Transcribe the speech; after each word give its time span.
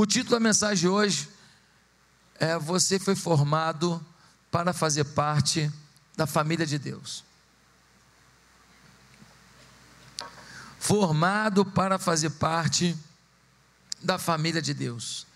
O 0.00 0.06
título 0.06 0.36
da 0.36 0.40
mensagem 0.40 0.76
de 0.76 0.86
hoje 0.88 1.28
é 2.38 2.56
Você 2.56 3.00
foi 3.00 3.16
formado 3.16 4.00
para 4.48 4.72
fazer 4.72 5.02
parte 5.02 5.68
da 6.16 6.24
família 6.24 6.64
de 6.64 6.78
Deus. 6.78 7.24
Formado 10.78 11.66
para 11.66 11.98
fazer 11.98 12.30
parte 12.30 12.96
da 14.00 14.20
família 14.20 14.62
de 14.62 14.72
Deus. 14.72 15.26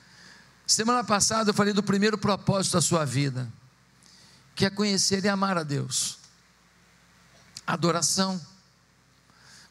Semana 0.65 1.03
passada 1.03 1.51
eu 1.51 1.55
falei 1.55 1.73
do 1.73 1.83
primeiro 1.83 2.17
propósito 2.17 2.75
da 2.75 2.81
sua 2.81 3.05
vida, 3.05 3.53
que 4.55 4.65
é 4.65 4.71
conhecer 4.71 5.25
e 5.25 5.29
amar 5.29 5.59
a 5.59 5.65
Deus. 5.65 6.19
Adoração. 7.67 8.41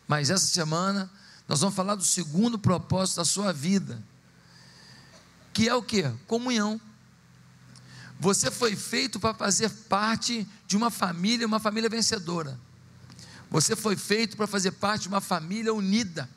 Mas 0.06 0.30
essa 0.30 0.48
semana 0.48 1.10
nós 1.48 1.62
vamos 1.62 1.78
falar 1.78 1.96
do 1.96 2.04
segundo 2.04 2.60
propósito 2.60 3.16
da 3.16 3.26
sua 3.26 3.54
vida, 3.54 4.04
que 5.54 5.68
é 5.68 5.76
o 5.76 5.84
que? 5.84 6.04
Comunhão. 6.28 6.80
Você 8.20 8.52
foi 8.52 8.76
feito 8.76 9.20
para 9.20 9.34
fazer 9.34 9.70
parte 9.70 10.48
de 10.68 10.78
uma 10.78 10.92
família, 10.92 11.48
uma 11.48 11.60
família 11.60 11.90
vencedora. 11.90 12.60
Você 13.50 13.76
foi 13.76 13.98
feito 13.98 14.38
para 14.38 14.48
fazer 14.48 14.72
parte 14.72 15.04
de 15.04 15.08
uma 15.08 15.20
família 15.20 15.74
unida, 15.74 16.30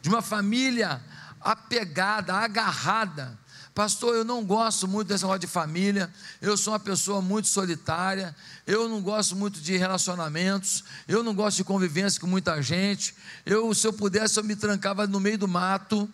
de 0.00 0.08
uma 0.08 0.22
família 0.22 1.02
apegada, 1.40 2.34
agarrada. 2.34 3.38
Pastor, 3.74 4.14
eu 4.14 4.24
não 4.24 4.44
gosto 4.44 4.88
muito 4.88 5.08
desse 5.08 5.24
negócio 5.24 5.40
de 5.40 5.46
família, 5.46 6.10
eu 6.40 6.56
sou 6.56 6.72
uma 6.72 6.80
pessoa 6.80 7.20
muito 7.20 7.48
solitária, 7.48 8.34
eu 8.66 8.88
não 8.88 9.02
gosto 9.02 9.36
muito 9.36 9.60
de 9.60 9.76
relacionamentos, 9.76 10.82
eu 11.06 11.22
não 11.22 11.34
gosto 11.34 11.58
de 11.58 11.64
convivência 11.64 12.20
com 12.20 12.26
muita 12.26 12.62
gente. 12.62 13.14
Eu, 13.44 13.74
se 13.74 13.86
eu 13.86 13.92
pudesse, 13.92 14.38
eu 14.38 14.44
me 14.44 14.56
trancava 14.56 15.06
no 15.06 15.20
meio 15.20 15.36
do 15.36 15.48
mato. 15.48 16.08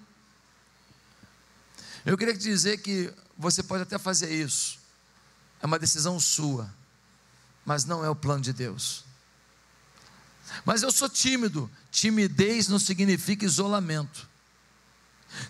Eu 2.05 2.19
queria 2.19 2.35
te 2.35 2.41
dizer 2.41 2.79
que 2.79 3.13
você 3.37 3.63
pode 3.63 3.83
até 3.83 3.99
fazer 3.99 4.33
isso, 4.33 4.79
é 5.61 5.67
uma 5.67 5.79
decisão 5.79 6.19
sua, 6.19 6.73
mas 7.65 7.85
não 7.85 8.05
é 8.05 8.11
o 8.11 8.17
plano 8.17 8.43
de 8.43 8.53
Deus. 8.53 9.05
Mas 10.65 10.83
eu 10.83 10.91
sou 10.91 11.09
tímido, 11.09 11.71
timidez 11.91 12.69
não 12.69 12.79
significa 12.79 13.45
isolamento. 13.45 14.29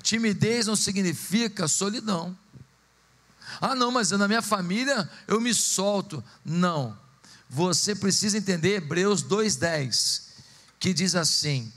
Timidez 0.02 0.66
não 0.66 0.76
significa 0.76 1.66
solidão. 1.66 2.36
Ah, 3.60 3.74
não, 3.74 3.90
mas 3.90 4.10
na 4.10 4.28
minha 4.28 4.42
família 4.42 5.10
eu 5.26 5.40
me 5.40 5.52
solto. 5.52 6.22
Não. 6.44 6.96
Você 7.48 7.94
precisa 7.94 8.38
entender 8.38 8.76
Hebreus 8.76 9.22
2:10, 9.22 10.22
que 10.78 10.94
diz 10.94 11.14
assim: 11.14 11.72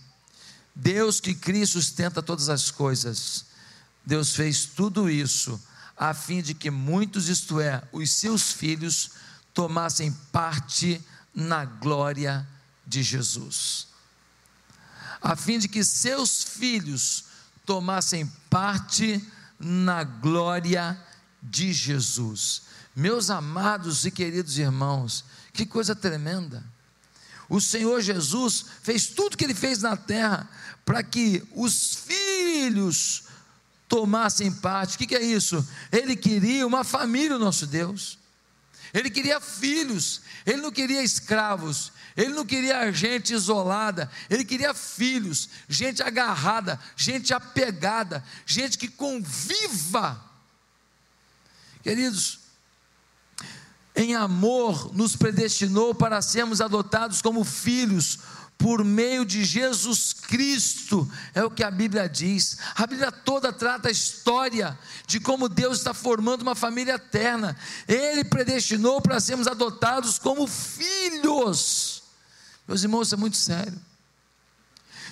Deus 0.73 1.19
que 1.19 1.33
cria 1.33 1.63
e 1.63 1.67
sustenta 1.67 2.21
todas 2.21 2.47
as 2.49 2.69
coisas. 2.69 3.45
Deus 4.05 4.35
fez 4.35 4.65
tudo 4.65 5.09
isso 5.09 5.59
a 5.97 6.13
fim 6.13 6.41
de 6.41 6.53
que 6.53 6.69
muitos, 6.69 7.29
isto 7.29 7.59
é, 7.59 7.81
os 7.91 8.11
seus 8.11 8.51
filhos, 8.51 9.11
tomassem 9.53 10.11
parte 10.31 11.01
na 11.33 11.63
glória 11.63 12.45
de 12.85 13.01
Jesus. 13.01 13.87
A 15.21 15.35
fim 15.35 15.57
de 15.57 15.67
que 15.67 15.83
seus 15.83 16.43
filhos 16.43 17.25
tomassem 17.65 18.27
parte 18.49 19.23
na 19.57 20.03
glória 20.03 21.01
de 21.41 21.71
Jesus. 21.71 22.63
Meus 22.95 23.29
amados 23.29 24.05
e 24.05 24.11
queridos 24.11 24.57
irmãos, 24.57 25.23
que 25.53 25.65
coisa 25.65 25.95
tremenda. 25.95 26.63
O 27.47 27.61
Senhor 27.61 28.01
Jesus 28.01 28.65
fez 28.81 29.07
tudo 29.07 29.37
que 29.37 29.43
ele 29.43 29.53
fez 29.53 29.81
na 29.81 29.95
terra 29.95 30.49
para 30.83 31.03
que 31.03 31.43
os 31.53 31.95
filhos 31.95 33.23
tomassem 33.95 34.51
parte. 34.51 34.95
O 34.95 34.97
que, 34.97 35.07
que 35.07 35.15
é 35.15 35.23
isso? 35.23 35.65
Ele 35.89 36.17
queria 36.17 36.67
uma 36.67 36.83
família, 36.83 37.38
o 37.38 37.39
nosso 37.39 37.65
Deus. 37.65 38.19
Ele 38.93 39.09
queria 39.09 39.39
filhos, 39.39 40.21
ele 40.45 40.61
não 40.61 40.71
queria 40.71 41.01
escravos, 41.01 41.93
ele 42.16 42.33
não 42.33 42.45
queria 42.45 42.91
gente 42.91 43.33
isolada, 43.33 44.09
ele 44.29 44.44
queria 44.45 44.73
filhos, 44.73 45.50
gente 45.67 46.03
agarrada, 46.03 46.79
gente 46.95 47.33
apegada, 47.33 48.23
gente 48.45 48.78
que 48.78 48.88
conviva. 48.89 50.22
Queridos, 51.81 52.39
em 53.95 54.13
amor 54.13 54.94
nos 54.94 55.16
predestinou 55.16 55.95
para 55.95 56.22
sermos 56.22 56.59
adotados 56.59 57.22
como 57.22 57.44
filhos 57.45 58.19
por 58.57 58.83
meio 58.83 59.25
de 59.25 59.43
Jesus 59.43 60.13
Cristo, 60.13 61.09
é 61.33 61.43
o 61.43 61.51
que 61.51 61.63
a 61.63 61.69
Bíblia 61.69 62.07
diz. 62.07 62.57
A 62.75 62.88
Bíblia 62.88 63.11
toda 63.11 63.51
trata 63.51 63.89
a 63.89 63.91
história 63.91 64.77
de 65.05 65.19
como 65.19 65.49
Deus 65.49 65.77
está 65.77 65.93
formando 65.93 66.41
uma 66.41 66.55
família 66.55 66.94
eterna. 66.94 67.55
Ele 67.88 68.23
predestinou 68.23 69.01
para 69.01 69.19
sermos 69.19 69.47
adotados 69.47 70.17
como 70.17 70.47
filhos. 70.47 72.03
Meus 72.67 72.81
irmãos, 72.81 73.07
isso 73.07 73.15
é 73.15 73.17
muito 73.17 73.38
sério. 73.38 73.79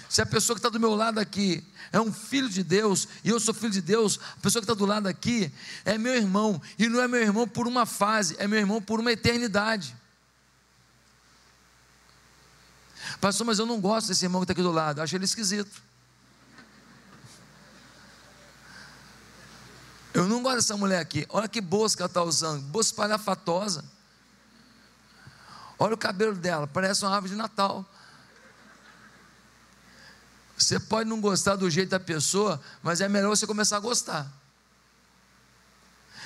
Se 0.10 0.22
a 0.22 0.26
pessoa 0.26 0.56
que 0.56 0.60
está 0.60 0.70
do 0.70 0.80
meu 0.80 0.96
lado 0.96 1.20
aqui 1.20 1.64
é 1.92 2.00
um 2.00 2.14
filho 2.14 2.50
de 2.50 2.64
Deus, 2.64 3.08
e 3.24 3.30
eu 3.30 3.40
sou 3.40 3.54
filho 3.54 3.72
de 3.72 3.82
Deus, 3.82 4.20
a 4.38 4.42
pessoa 4.42 4.62
que 4.62 4.72
está 4.72 4.74
do 4.74 4.86
lado 4.86 5.08
aqui 5.08 5.52
é 5.84 5.98
meu 5.98 6.16
irmão, 6.16 6.62
e 6.78 6.88
não 6.88 7.02
é 7.02 7.08
meu 7.08 7.22
irmão 7.22 7.48
por 7.48 7.68
uma 7.68 7.86
fase, 7.86 8.36
é 8.40 8.48
meu 8.48 8.60
irmão 8.60 8.82
por 8.82 9.00
uma 9.00 9.12
eternidade. 9.12 9.96
Pastor, 13.20 13.46
mas 13.46 13.60
eu 13.60 13.66
não 13.66 13.80
gosto 13.80 14.08
desse 14.08 14.26
irmão 14.26 14.42
que 14.42 14.46
está 14.46 14.54
aqui 14.54 14.62
do 14.62 14.72
lado, 14.72 15.02
acho 15.02 15.16
ele 15.16 15.26
esquisito. 15.26 15.82
Eu 20.14 20.28
não 20.28 20.44
gosto 20.44 20.58
dessa 20.58 20.78
mulher 20.78 21.00
aqui, 21.00 21.26
olha 21.30 21.48
que 21.48 21.60
bolsa 21.60 21.96
que 21.96 22.04
ela 22.04 22.10
está 22.10 22.24
usando, 22.24 22.62
bolsa 22.64 22.90
espalhafatosa. 22.90 23.84
Olha 25.80 25.96
o 25.96 25.98
cabelo 25.98 26.36
dela, 26.36 26.68
parece 26.68 27.04
uma 27.04 27.14
árvore 27.14 27.32
de 27.32 27.38
Natal. 27.38 27.86
Você 30.56 30.80
pode 30.80 31.10
não 31.10 31.20
gostar 31.20 31.56
do 31.56 31.70
jeito 31.70 31.90
da 31.90 32.00
pessoa, 32.00 32.62
mas 32.82 33.02
é 33.02 33.10
melhor 33.10 33.30
você 33.30 33.48
começar 33.48 33.78
a 33.78 33.80
gostar. 33.80 34.32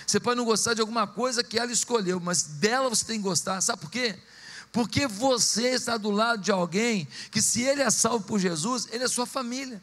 Você 0.06 0.20
pode 0.20 0.38
não 0.38 0.46
gostar 0.46 0.74
de 0.74 0.82
alguma 0.82 1.08
coisa 1.08 1.44
que 1.44 1.58
ela 1.58 1.72
escolheu, 1.72 2.20
mas 2.20 2.44
dela 2.44 2.90
você 2.90 3.04
tem 3.04 3.18
que 3.18 3.24
gostar. 3.24 3.60
Sabe 3.62 3.82
por 3.82 3.90
quê? 3.90 4.20
Porque 4.72 5.08
você 5.08 5.70
está 5.70 5.98
do 5.98 6.12
lado 6.12 6.42
de 6.42 6.52
alguém 6.52 7.08
que, 7.32 7.42
se 7.42 7.62
ele 7.62 7.82
é 7.82 7.90
salvo 7.90 8.26
por 8.26 8.40
Jesus, 8.40 8.88
ele 8.92 9.04
é 9.04 9.08
sua 9.08 9.26
família. 9.26 9.82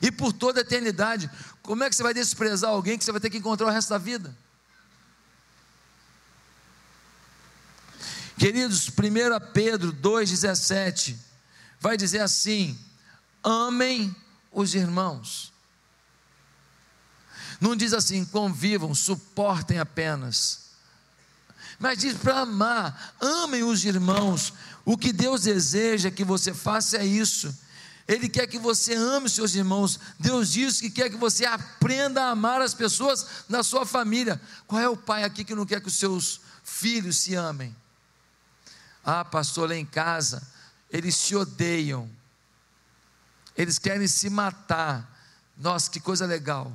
E 0.00 0.10
por 0.10 0.32
toda 0.32 0.60
a 0.60 0.62
eternidade, 0.62 1.30
como 1.62 1.84
é 1.84 1.88
que 1.88 1.94
você 1.94 2.02
vai 2.02 2.12
desprezar 2.12 2.70
alguém 2.70 2.98
que 2.98 3.04
você 3.04 3.12
vai 3.12 3.20
ter 3.20 3.30
que 3.30 3.38
encontrar 3.38 3.66
o 3.66 3.70
resto 3.70 3.90
da 3.90 3.98
vida? 3.98 4.36
Queridos, 8.36 8.88
1 8.88 8.92
Pedro 9.52 9.92
2,17 9.92 11.16
vai 11.78 11.96
dizer 11.96 12.20
assim: 12.20 12.76
amem 13.42 14.14
os 14.50 14.74
irmãos. 14.74 15.52
Não 17.60 17.76
diz 17.76 17.92
assim, 17.92 18.24
convivam, 18.24 18.92
suportem 18.92 19.78
apenas. 19.78 20.61
Mas 21.82 21.98
diz 21.98 22.16
para 22.16 22.42
amar, 22.42 23.16
amem 23.20 23.64
os 23.64 23.84
irmãos. 23.84 24.54
O 24.84 24.96
que 24.96 25.12
Deus 25.12 25.42
deseja 25.42 26.12
que 26.12 26.24
você 26.24 26.54
faça 26.54 26.98
é 26.98 27.04
isso. 27.04 27.52
Ele 28.06 28.28
quer 28.28 28.46
que 28.46 28.56
você 28.56 28.94
ame 28.94 29.26
os 29.26 29.32
seus 29.32 29.52
irmãos. 29.56 29.98
Deus 30.16 30.52
diz 30.52 30.80
que 30.80 30.88
quer 30.88 31.10
que 31.10 31.16
você 31.16 31.44
aprenda 31.44 32.22
a 32.22 32.30
amar 32.30 32.62
as 32.62 32.72
pessoas 32.72 33.26
na 33.48 33.64
sua 33.64 33.84
família. 33.84 34.40
Qual 34.68 34.80
é 34.80 34.88
o 34.88 34.96
pai 34.96 35.24
aqui 35.24 35.42
que 35.42 35.56
não 35.56 35.66
quer 35.66 35.80
que 35.80 35.88
os 35.88 35.96
seus 35.96 36.40
filhos 36.62 37.16
se 37.16 37.34
amem? 37.34 37.74
Ah, 39.04 39.24
pastor, 39.24 39.68
lá 39.68 39.74
em 39.74 39.84
casa, 39.84 40.40
eles 40.88 41.16
se 41.16 41.34
odeiam, 41.34 42.08
eles 43.56 43.76
querem 43.76 44.06
se 44.06 44.30
matar. 44.30 45.20
Nossa, 45.58 45.90
que 45.90 45.98
coisa 45.98 46.26
legal. 46.26 46.72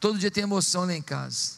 Todo 0.00 0.18
dia 0.18 0.28
tem 0.28 0.42
emoção 0.42 0.86
lá 0.86 0.92
em 0.92 1.02
casa. 1.02 1.57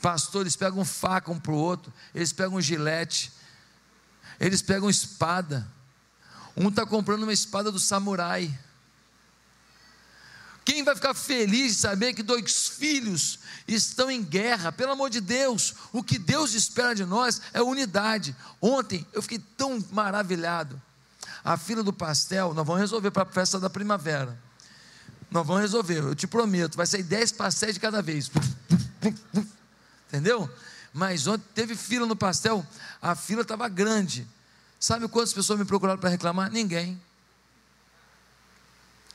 Pastor, 0.00 0.42
eles 0.42 0.56
pegam 0.56 0.84
faca 0.84 1.30
um 1.30 1.38
para 1.38 1.52
o 1.52 1.56
outro, 1.56 1.92
eles 2.14 2.32
pegam 2.32 2.60
gilete, 2.60 3.32
eles 4.38 4.62
pegam 4.62 4.90
espada. 4.90 5.66
Um 6.56 6.68
está 6.68 6.86
comprando 6.86 7.22
uma 7.22 7.32
espada 7.32 7.70
do 7.70 7.78
samurai. 7.78 8.56
Quem 10.64 10.82
vai 10.82 10.96
ficar 10.96 11.14
feliz 11.14 11.76
de 11.76 11.80
saber 11.82 12.12
que 12.12 12.24
dois 12.24 12.66
filhos 12.66 13.38
estão 13.68 14.10
em 14.10 14.20
guerra? 14.20 14.72
Pelo 14.72 14.92
amor 14.92 15.08
de 15.08 15.20
Deus, 15.20 15.74
o 15.92 16.02
que 16.02 16.18
Deus 16.18 16.54
espera 16.54 16.92
de 16.92 17.04
nós 17.04 17.40
é 17.52 17.62
unidade. 17.62 18.34
Ontem 18.60 19.06
eu 19.12 19.22
fiquei 19.22 19.38
tão 19.56 19.82
maravilhado. 19.92 20.80
A 21.44 21.56
fila 21.56 21.84
do 21.84 21.92
pastel, 21.92 22.52
nós 22.52 22.66
vamos 22.66 22.80
resolver 22.80 23.12
para 23.12 23.22
a 23.22 23.26
festa 23.26 23.60
da 23.60 23.70
primavera. 23.70 24.36
Nós 25.30 25.46
vamos 25.46 25.62
resolver, 25.62 25.98
eu 25.98 26.14
te 26.16 26.26
prometo, 26.26 26.76
vai 26.76 26.86
sair 26.86 27.04
10 27.04 27.32
pastéis 27.32 27.74
de 27.74 27.80
cada 27.80 28.02
vez. 28.02 28.28
Entendeu? 30.08 30.50
Mas 30.92 31.26
ontem 31.26 31.44
teve 31.54 31.76
fila 31.76 32.06
no 32.06 32.16
pastel, 32.16 32.66
a 33.02 33.14
fila 33.14 33.42
estava 33.42 33.68
grande. 33.68 34.26
Sabe 34.78 35.08
quantas 35.08 35.32
pessoas 35.32 35.58
me 35.58 35.64
procuraram 35.64 35.98
para 35.98 36.10
reclamar? 36.10 36.50
Ninguém. 36.50 37.00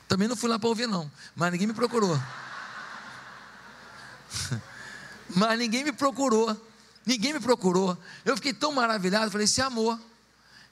Também 0.07 0.27
não 0.27 0.35
fui 0.35 0.49
lá 0.49 0.59
para 0.59 0.69
ouvir, 0.69 0.87
não. 0.87 1.09
Mas 1.35 1.51
ninguém 1.51 1.67
me 1.67 1.73
procurou. 1.73 2.15
Mas 5.35 5.57
ninguém 5.57 5.83
me 5.83 5.91
procurou. 5.91 6.55
Ninguém 7.05 7.33
me 7.33 7.39
procurou. 7.39 7.97
Eu 8.25 8.35
fiquei 8.35 8.53
tão 8.53 8.73
maravilhado. 8.73 9.31
Falei: 9.31 9.45
esse 9.45 9.61
amor. 9.61 9.99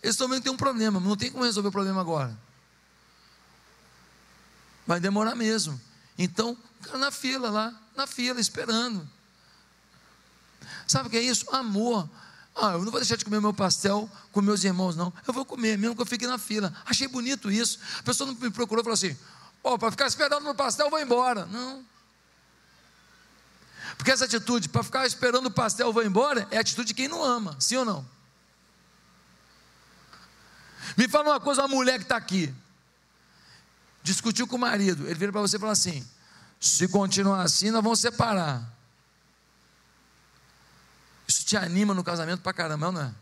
Eles 0.01 0.15
também 0.15 0.41
têm 0.41 0.51
um 0.51 0.57
problema. 0.57 0.99
Não 0.99 1.15
tem 1.15 1.31
como 1.31 1.43
resolver 1.43 1.69
o 1.69 1.71
problema 1.71 2.01
agora. 2.01 2.37
Vai 4.85 4.99
demorar 4.99 5.35
mesmo. 5.35 5.79
Então, 6.17 6.57
na 6.97 7.11
fila 7.11 7.49
lá, 7.49 7.73
na 7.95 8.07
fila, 8.07 8.39
esperando. 8.39 9.07
Sabe 10.89 11.07
o 11.07 11.11
que 11.11 11.17
é 11.17 11.21
isso? 11.21 11.45
Amor. 11.51 12.09
Ah, 12.55 12.71
eu 12.71 12.79
não 12.79 12.89
vou 12.89 12.99
deixar 12.99 13.15
de 13.15 13.23
comer 13.23 13.39
meu 13.39 13.53
pastel 13.53 14.09
com 14.31 14.41
meus 14.41 14.63
irmãos, 14.63 14.95
não. 14.95 15.13
Eu 15.27 15.31
vou 15.31 15.45
comer, 15.45 15.77
mesmo 15.77 15.95
que 15.95 16.01
eu 16.01 16.05
fique 16.05 16.25
na 16.25 16.39
fila. 16.39 16.73
Achei 16.83 17.07
bonito 17.07 17.51
isso. 17.51 17.77
A 17.99 18.03
pessoa 18.03 18.25
não 18.25 18.33
me 18.33 18.49
procurou 18.49 18.81
e 18.81 18.83
falou 18.83 18.95
assim: 18.95 19.15
Pô, 19.61 19.77
para 19.77 19.91
ficar 19.91 20.07
esperando 20.07 20.43
no 20.43 20.55
pastel, 20.55 20.87
eu 20.87 20.89
vou 20.89 20.99
embora. 20.99 21.45
Não. 21.45 21.85
Porque 23.97 24.09
essa 24.09 24.25
atitude, 24.25 24.67
para 24.67 24.81
ficar 24.81 25.05
esperando 25.05 25.45
o 25.45 25.51
pastel, 25.51 25.87
eu 25.87 25.93
vou 25.93 26.03
embora, 26.03 26.47
é 26.49 26.57
a 26.57 26.61
atitude 26.61 26.87
de 26.87 26.93
quem 26.95 27.07
não 27.07 27.23
ama, 27.23 27.55
sim 27.59 27.75
ou 27.75 27.85
não? 27.85 28.03
Me 30.97 31.07
fala 31.07 31.29
uma 31.29 31.39
coisa, 31.39 31.61
uma 31.61 31.67
mulher 31.67 31.99
que 31.99 32.05
está 32.05 32.17
aqui, 32.17 32.51
discutiu 34.01 34.47
com 34.47 34.55
o 34.55 34.59
marido, 34.59 35.05
ele 35.05 35.13
vira 35.13 35.31
para 35.31 35.41
você 35.41 35.57
e 35.57 35.59
fala 35.59 35.73
assim: 35.73 36.03
se 36.59 36.87
continuar 36.87 37.43
assim, 37.43 37.69
nós 37.69 37.83
vamos 37.83 37.99
separar. 37.99 38.78
Isso 41.29 41.45
te 41.45 41.55
anima 41.55 41.93
no 41.93 42.03
casamento 42.03 42.41
para 42.41 42.51
caramba, 42.51 42.91
não 42.91 43.01
é? 43.01 43.13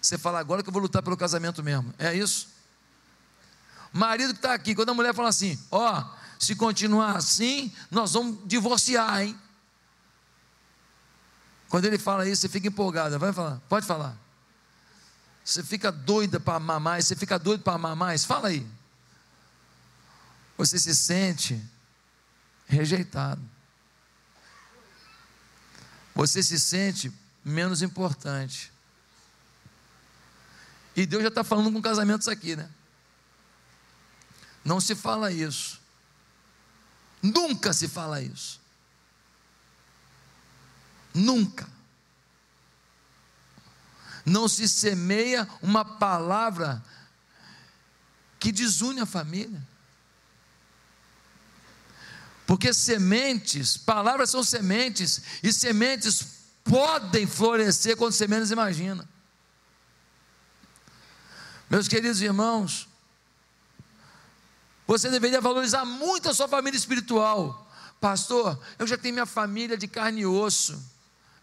Você 0.00 0.16
fala 0.16 0.38
agora 0.38 0.62
que 0.62 0.68
eu 0.68 0.72
vou 0.72 0.80
lutar 0.80 1.02
pelo 1.02 1.16
casamento 1.16 1.60
mesmo. 1.60 1.92
É 1.98 2.14
isso? 2.14 2.46
Marido 3.92 4.32
que 4.32 4.38
está 4.38 4.54
aqui, 4.54 4.72
quando 4.72 4.90
a 4.90 4.94
mulher 4.94 5.12
fala 5.12 5.28
assim: 5.28 5.58
Ó, 5.68 6.00
oh, 6.00 6.04
se 6.38 6.54
continuar 6.54 7.16
assim, 7.16 7.74
nós 7.90 8.12
vamos 8.12 8.38
divorciar, 8.46 9.22
hein? 9.22 9.36
Quando 11.68 11.86
ele 11.86 11.98
fala 11.98 12.28
isso, 12.28 12.42
você 12.42 12.48
fica 12.48 12.68
empolgada. 12.68 13.18
Vai 13.18 13.32
falar, 13.32 13.60
pode 13.68 13.84
falar. 13.84 14.16
Você 15.44 15.64
fica 15.64 15.90
doida 15.90 16.38
para 16.38 16.54
amar 16.54 16.78
mais, 16.78 17.06
você 17.06 17.16
fica 17.16 17.36
doido 17.36 17.64
para 17.64 17.72
amar 17.72 17.96
mais. 17.96 18.24
Fala 18.24 18.46
aí. 18.46 18.64
Você 20.56 20.78
se 20.78 20.94
sente 20.94 21.60
rejeitado 22.68 23.42
você 26.16 26.42
se 26.42 26.58
sente 26.58 27.12
menos 27.44 27.82
importante. 27.82 28.72
E 30.96 31.04
Deus 31.04 31.22
já 31.22 31.28
está 31.28 31.44
falando 31.44 31.70
com 31.70 31.82
casamentos 31.82 32.26
aqui, 32.26 32.56
né? 32.56 32.70
Não 34.64 34.80
se 34.80 34.94
fala 34.94 35.30
isso. 35.30 35.78
Nunca 37.22 37.74
se 37.74 37.86
fala 37.86 38.22
isso. 38.22 38.58
Nunca. 41.12 41.68
Não 44.24 44.48
se 44.48 44.66
semeia 44.66 45.46
uma 45.60 45.84
palavra 45.84 46.82
que 48.40 48.50
desune 48.50 49.00
a 49.00 49.06
família. 49.06 49.62
Porque 52.46 52.72
sementes, 52.72 53.76
palavras 53.76 54.30
são 54.30 54.42
sementes, 54.42 55.20
e 55.42 55.52
sementes 55.52 56.36
podem 56.62 57.26
florescer 57.26 57.96
quando 57.96 58.12
você 58.12 58.28
menos 58.28 58.50
imagina. 58.50 59.06
Meus 61.68 61.88
queridos 61.88 62.20
irmãos, 62.20 62.88
você 64.86 65.10
deveria 65.10 65.40
valorizar 65.40 65.84
muito 65.84 66.28
a 66.28 66.34
sua 66.34 66.46
família 66.46 66.78
espiritual. 66.78 67.68
Pastor, 68.00 68.60
eu 68.78 68.86
já 68.86 68.96
tenho 68.96 69.14
minha 69.14 69.26
família 69.26 69.76
de 69.76 69.88
carne 69.88 70.20
e 70.20 70.26
osso. 70.26 70.80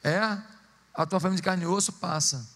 É? 0.01 0.19
A 0.93 1.05
tua 1.05 1.19
família 1.19 1.37
de 1.37 1.43
carne 1.43 1.63
e 1.63 1.67
osso 1.67 1.91
passa. 1.91 2.47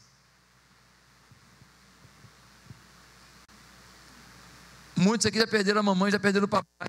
Muitos 4.95 5.27
aqui 5.27 5.37
já 5.37 5.47
perderam 5.47 5.81
a 5.81 5.83
mamãe, 5.83 6.11
já 6.11 6.19
perderam 6.19 6.45
o 6.45 6.49
papai. 6.49 6.87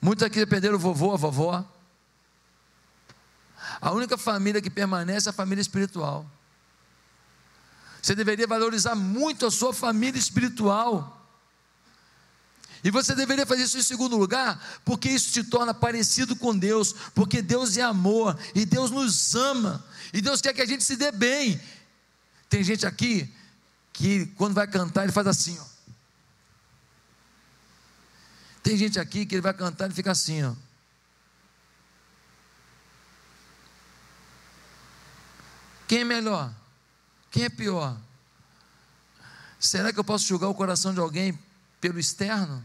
Muitos 0.00 0.24
aqui 0.24 0.44
perderam 0.46 0.76
o 0.76 0.78
vovô, 0.78 1.12
a 1.12 1.16
vovó. 1.16 1.64
A 3.80 3.92
única 3.92 4.16
família 4.16 4.60
que 4.60 4.70
permanece 4.70 5.28
é 5.28 5.30
a 5.30 5.32
família 5.32 5.62
espiritual. 5.62 6.28
Você 8.00 8.14
deveria 8.14 8.46
valorizar 8.46 8.94
muito 8.94 9.46
a 9.46 9.50
sua 9.50 9.74
família 9.74 10.18
espiritual. 10.18 11.14
E 12.82 12.90
você 12.90 13.14
deveria 13.14 13.44
fazer 13.44 13.64
isso 13.64 13.76
em 13.76 13.82
segundo 13.82 14.16
lugar, 14.16 14.80
porque 14.84 15.08
isso 15.08 15.32
te 15.32 15.42
torna 15.42 15.74
parecido 15.74 16.36
com 16.36 16.56
Deus, 16.56 16.94
porque 17.14 17.42
Deus 17.42 17.76
é 17.76 17.82
amor, 17.82 18.38
e 18.54 18.64
Deus 18.64 18.90
nos 18.90 19.34
ama, 19.34 19.84
e 20.12 20.20
Deus 20.20 20.40
quer 20.40 20.54
que 20.54 20.62
a 20.62 20.66
gente 20.66 20.84
se 20.84 20.96
dê 20.96 21.10
bem. 21.10 21.60
Tem 22.48 22.62
gente 22.62 22.86
aqui 22.86 23.32
que 23.92 24.26
quando 24.36 24.54
vai 24.54 24.66
cantar, 24.68 25.02
ele 25.02 25.12
faz 25.12 25.26
assim, 25.26 25.58
ó. 25.58 25.77
Tem 28.68 28.76
gente 28.76 29.00
aqui 29.00 29.24
que 29.24 29.36
ele 29.36 29.40
vai 29.40 29.54
cantar 29.54 29.90
e 29.90 29.94
fica 29.94 30.10
assim, 30.10 30.42
ó. 30.42 30.52
Quem 35.86 36.00
é 36.00 36.04
melhor? 36.04 36.52
Quem 37.30 37.44
é 37.44 37.48
pior? 37.48 37.96
Será 39.58 39.90
que 39.90 39.98
eu 39.98 40.04
posso 40.04 40.26
julgar 40.26 40.48
o 40.48 40.54
coração 40.54 40.92
de 40.92 41.00
alguém 41.00 41.38
pelo 41.80 41.98
externo? 41.98 42.62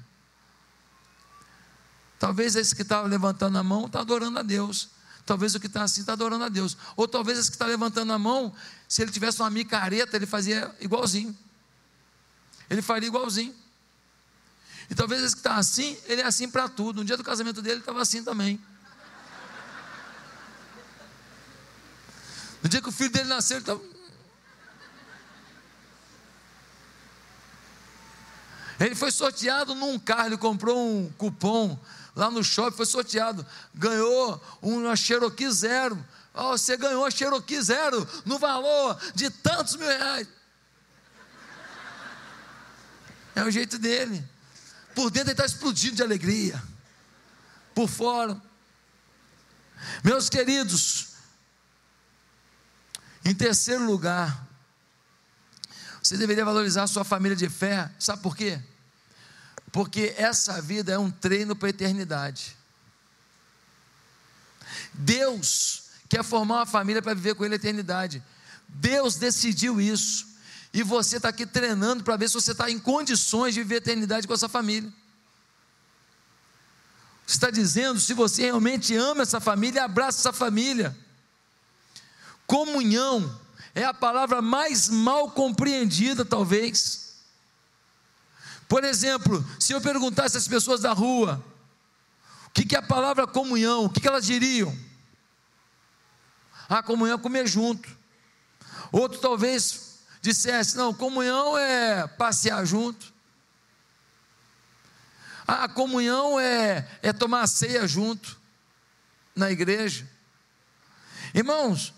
Talvez 2.19 2.57
esse 2.57 2.75
que 2.75 2.81
está 2.81 3.01
levantando 3.03 3.57
a 3.57 3.63
mão 3.63 3.85
está 3.85 4.01
adorando 4.01 4.39
a 4.39 4.43
Deus. 4.43 4.89
Talvez 5.25 5.55
o 5.55 5.59
que 5.61 5.67
está 5.67 5.83
assim 5.83 6.01
está 6.01 6.11
adorando 6.11 6.43
a 6.43 6.49
Deus. 6.49 6.75
Ou 6.97 7.07
talvez 7.07 7.39
esse 7.39 7.49
que 7.49 7.55
está 7.55 7.65
levantando 7.65 8.11
a 8.11 8.19
mão, 8.19 8.53
se 8.89 9.01
ele 9.01 9.11
tivesse 9.13 9.39
uma 9.41 9.49
micareta, 9.49 10.17
ele 10.17 10.25
fazia 10.25 10.75
igualzinho. 10.81 11.33
Ele 12.69 12.81
faria 12.81 13.07
igualzinho. 13.07 13.62
E 14.89 14.95
talvez 14.95 15.23
esse 15.23 15.35
que 15.35 15.39
está 15.39 15.55
assim, 15.55 15.97
ele 16.05 16.21
é 16.21 16.25
assim 16.25 16.49
para 16.49 16.67
tudo. 16.67 16.97
No 16.97 17.05
dia 17.05 17.17
do 17.17 17.23
casamento 17.23 17.61
dele, 17.61 17.75
ele 17.75 17.81
estava 17.81 18.01
assim 18.01 18.23
também. 18.23 18.59
No 22.61 22.69
dia 22.69 22.81
que 22.81 22.89
o 22.89 22.91
filho 22.91 23.11
dele 23.11 23.27
nasceu, 23.27 23.57
ele 23.57 23.63
estava. 23.63 23.81
Ele 28.79 28.95
foi 28.95 29.11
sorteado 29.11 29.75
num 29.75 29.97
carro, 29.99 30.27
ele 30.27 30.37
comprou 30.37 30.77
um 30.77 31.11
cupom 31.17 31.79
lá 32.15 32.29
no 32.29 32.43
shopping, 32.43 32.75
foi 32.75 32.85
sorteado, 32.85 33.45
ganhou 33.73 34.41
uma 34.61 34.95
Cherokee 34.95 35.49
zero. 35.51 36.03
Oh, 36.33 36.57
você 36.57 36.75
ganhou 36.75 37.05
a 37.05 37.11
Cherokee 37.11 37.61
zero 37.61 38.07
no 38.25 38.39
valor 38.39 38.99
de 39.13 39.29
tantos 39.29 39.75
mil 39.75 39.87
reais. 39.87 40.27
É 43.35 43.43
o 43.43 43.51
jeito 43.51 43.77
dele. 43.77 44.32
Por 44.95 45.09
dentro 45.09 45.29
ele 45.29 45.33
está 45.33 45.45
explodindo 45.45 45.95
de 45.95 46.03
alegria. 46.03 46.61
Por 47.73 47.89
fora. 47.89 48.39
Meus 50.03 50.29
queridos, 50.29 51.09
em 53.25 53.33
terceiro 53.33 53.85
lugar, 53.85 54.47
você 56.01 56.17
deveria 56.17 56.45
valorizar 56.45 56.83
a 56.83 56.87
sua 56.87 57.03
família 57.03 57.35
de 57.35 57.49
fé. 57.49 57.89
Sabe 57.99 58.21
por 58.21 58.35
quê? 58.35 58.61
Porque 59.71 60.13
essa 60.17 60.61
vida 60.61 60.91
é 60.91 60.97
um 60.97 61.09
treino 61.09 61.55
para 61.55 61.67
a 61.67 61.71
eternidade. 61.71 62.55
Deus 64.93 65.83
quer 66.07 66.23
formar 66.23 66.55
uma 66.55 66.65
família 66.65 67.01
para 67.01 67.13
viver 67.13 67.35
com 67.35 67.43
Ele 67.43 67.55
a 67.55 67.57
eternidade. 67.57 68.23
Deus 68.67 69.15
decidiu 69.15 69.81
isso 69.81 70.32
e 70.73 70.81
você 70.81 71.17
está 71.17 71.29
aqui 71.29 71.45
treinando 71.45 72.03
para 72.03 72.17
ver 72.17 72.27
se 72.27 72.33
você 72.33 72.51
está 72.51 72.69
em 72.69 72.79
condições 72.79 73.53
de 73.53 73.61
viver 73.61 73.75
a 73.75 73.77
eternidade 73.77 74.27
com 74.27 74.33
a 74.33 74.37
sua 74.37 74.49
família. 74.49 74.91
Você 77.27 77.35
está 77.35 77.51
dizendo 77.51 77.99
se 77.99 78.13
você 78.15 78.43
realmente 78.43 78.95
ama 78.95 79.21
essa 79.21 79.39
família, 79.39 79.83
abraça 79.83 80.19
essa 80.19 80.33
família. 80.33 80.97
Comunhão 82.47 83.39
é 83.75 83.83
a 83.83 83.93
palavra 83.93 84.41
mais 84.41 84.89
mal 84.89 85.29
compreendida, 85.29 86.25
talvez. 86.25 87.13
Por 88.67 88.83
exemplo, 88.83 89.45
se 89.59 89.73
eu 89.73 89.79
perguntasse 89.79 90.37
às 90.37 90.47
pessoas 90.47 90.81
da 90.81 90.91
rua, 90.91 91.43
o 92.47 92.49
que, 92.49 92.75
é 92.75 92.79
a 92.79 92.81
palavra 92.81 93.27
comunhão, 93.27 93.85
o 93.85 93.89
que, 93.89 94.01
que 94.01 94.07
elas 94.07 94.25
diriam? 94.25 94.75
Ah, 96.67 96.81
comunhão 96.81 97.15
é 97.15 97.21
comer 97.21 97.47
junto. 97.47 97.87
Outro 98.91 99.19
talvez 99.19 99.92
dissesse: 100.23 100.77
não, 100.77 100.93
comunhão 100.93 101.55
é 101.57 102.07
passear 102.07 102.65
junto. 102.65 103.13
A 105.45 105.67
comunhão 105.67 106.39
é, 106.39 106.87
é 107.01 107.11
tomar 107.11 107.45
ceia 107.45 107.85
junto 107.85 108.39
na 109.35 109.51
igreja. 109.51 110.09
Irmãos, 111.33 111.93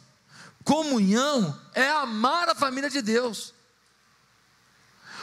comunhão 0.63 1.61
é 1.75 1.87
amar 1.87 2.49
a 2.49 2.55
família 2.55 2.89
de 2.89 3.03
Deus. 3.03 3.53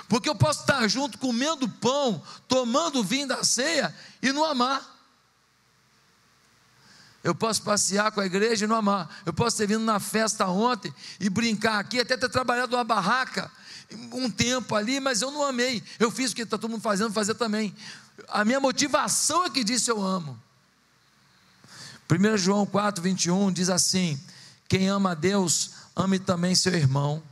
Porque 0.08 0.28
eu 0.28 0.36
posso 0.36 0.60
estar 0.60 0.86
junto 0.86 1.18
comendo 1.18 1.68
pão, 1.68 2.22
tomando 2.46 3.02
vinho 3.02 3.26
da 3.26 3.42
ceia 3.42 3.92
e 4.22 4.30
não 4.32 4.44
amar. 4.44 4.91
Eu 7.22 7.34
posso 7.34 7.62
passear 7.62 8.10
com 8.10 8.20
a 8.20 8.26
igreja 8.26 8.64
e 8.64 8.68
não 8.68 8.76
amar. 8.76 9.22
Eu 9.24 9.32
posso 9.32 9.56
ter 9.56 9.66
vindo 9.66 9.84
na 9.84 10.00
festa 10.00 10.46
ontem 10.48 10.92
e 11.20 11.30
brincar 11.30 11.78
aqui, 11.78 12.00
até 12.00 12.16
ter 12.16 12.28
trabalhado 12.28 12.72
numa 12.72 12.84
barraca 12.84 13.50
um 14.12 14.30
tempo 14.30 14.74
ali, 14.74 15.00
mas 15.00 15.22
eu 15.22 15.30
não 15.30 15.44
amei. 15.44 15.82
Eu 15.98 16.10
fiz 16.10 16.32
o 16.32 16.34
que 16.34 16.42
está 16.42 16.58
todo 16.58 16.70
mundo 16.70 16.82
fazendo, 16.82 17.12
fazer 17.12 17.34
também. 17.34 17.74
A 18.28 18.44
minha 18.44 18.60
motivação 18.60 19.44
é 19.44 19.50
que 19.50 19.64
disse 19.64 19.90
eu 19.90 20.02
amo. 20.02 20.40
1 22.10 22.36
João 22.36 22.66
4, 22.66 23.02
21 23.02 23.52
diz 23.52 23.68
assim: 23.68 24.20
Quem 24.68 24.88
ama 24.88 25.12
a 25.12 25.14
Deus, 25.14 25.72
ame 25.94 26.18
também 26.18 26.54
seu 26.54 26.74
irmão. 26.74 27.22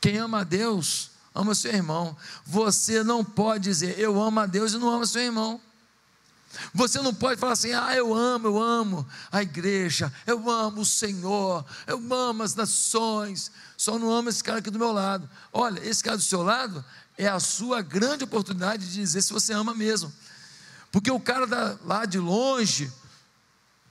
Quem 0.00 0.18
ama 0.18 0.40
a 0.40 0.44
Deus, 0.44 1.10
ama 1.34 1.54
seu 1.54 1.72
irmão. 1.72 2.16
Você 2.44 3.02
não 3.02 3.24
pode 3.24 3.64
dizer 3.64 3.98
eu 3.98 4.20
amo 4.20 4.40
a 4.40 4.46
Deus 4.46 4.72
e 4.72 4.78
não 4.78 4.88
ama 4.88 5.06
seu 5.06 5.22
irmão. 5.22 5.60
Você 6.72 7.00
não 7.00 7.14
pode 7.14 7.40
falar 7.40 7.52
assim, 7.52 7.72
ah, 7.72 7.94
eu 7.94 8.14
amo, 8.14 8.48
eu 8.48 8.62
amo 8.62 9.08
a 9.30 9.42
igreja, 9.42 10.12
eu 10.26 10.50
amo 10.50 10.82
o 10.82 10.86
Senhor, 10.86 11.64
eu 11.86 11.96
amo 12.12 12.42
as 12.42 12.54
nações, 12.54 13.50
só 13.76 13.98
não 13.98 14.10
amo 14.10 14.28
esse 14.28 14.42
cara 14.42 14.58
aqui 14.58 14.70
do 14.70 14.78
meu 14.78 14.92
lado. 14.92 15.28
Olha, 15.52 15.80
esse 15.86 16.02
cara 16.02 16.16
do 16.16 16.22
seu 16.22 16.42
lado 16.42 16.84
é 17.18 17.26
a 17.26 17.40
sua 17.40 17.82
grande 17.82 18.24
oportunidade 18.24 18.86
de 18.86 18.92
dizer 18.92 19.22
se 19.22 19.32
você 19.32 19.52
ama 19.52 19.74
mesmo. 19.74 20.12
Porque 20.90 21.10
o 21.10 21.20
cara 21.20 21.46
da, 21.46 21.78
lá 21.84 22.04
de 22.04 22.18
longe, 22.18 22.92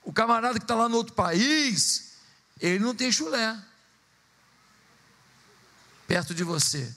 o 0.04 0.14
camarada 0.14 0.60
que 0.60 0.64
está 0.64 0.76
lá 0.76 0.88
no 0.88 0.98
outro 0.98 1.14
país, 1.14 2.14
ele 2.60 2.80
não 2.80 2.96
tem 2.96 3.12
chulé 3.12 3.58
perto 6.08 6.34
de 6.34 6.44
você. 6.44 6.94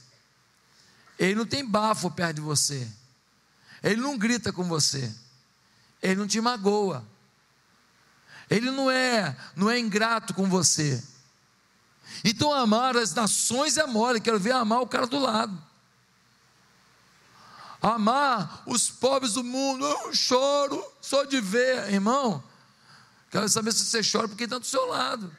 Ele 1.19 1.35
não 1.35 1.47
tem 1.47 1.65
bafo 1.65 2.11
perto 2.11 2.37
de 2.37 2.41
você. 2.41 2.87
Ele 3.83 4.01
não 4.01 4.17
grita 4.17 4.53
com 4.53 4.65
você. 4.65 5.13
Ele 6.03 6.17
não 6.17 6.27
te 6.27 6.41
magoa. 6.41 7.05
Ele 8.51 8.71
não 8.71 8.91
é, 8.91 9.37
não 9.55 9.71
é 9.71 9.79
ingrato 9.79 10.33
com 10.33 10.49
você. 10.49 11.03
Então 12.25 12.53
amar 12.53 12.97
as 12.97 13.15
nações 13.15 13.77
é 13.77 13.87
mole, 13.87 14.21
quero 14.21 14.39
ver 14.39 14.53
amar 14.53 14.81
o 14.81 14.87
cara 14.87 15.07
do 15.07 15.19
lado. 15.19 15.57
Amar 17.81 18.63
os 18.67 18.91
pobres 18.91 19.35
do 19.35 19.45
mundo, 19.45 19.85
eu 19.85 20.15
choro 20.15 20.85
só 21.01 21.25
de 21.25 21.41
ver, 21.41 21.93
irmão. 21.93 22.43
Quero 23.31 23.49
saber 23.49 23.73
se 23.73 23.85
você 23.85 24.01
chora 24.03 24.27
porque 24.27 24.45
está 24.45 24.59
do 24.59 24.67
seu 24.67 24.87
lado. 24.87 25.31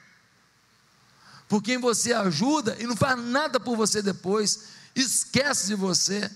Por 1.48 1.62
quem 1.62 1.80
você 1.80 2.14
ajuda 2.14 2.78
e 2.80 2.86
não 2.86 2.96
faz 2.96 3.20
nada 3.20 3.60
por 3.60 3.76
você 3.76 4.02
depois, 4.02 4.68
esquece 4.96 5.68
de 5.68 5.76
você. 5.76 6.32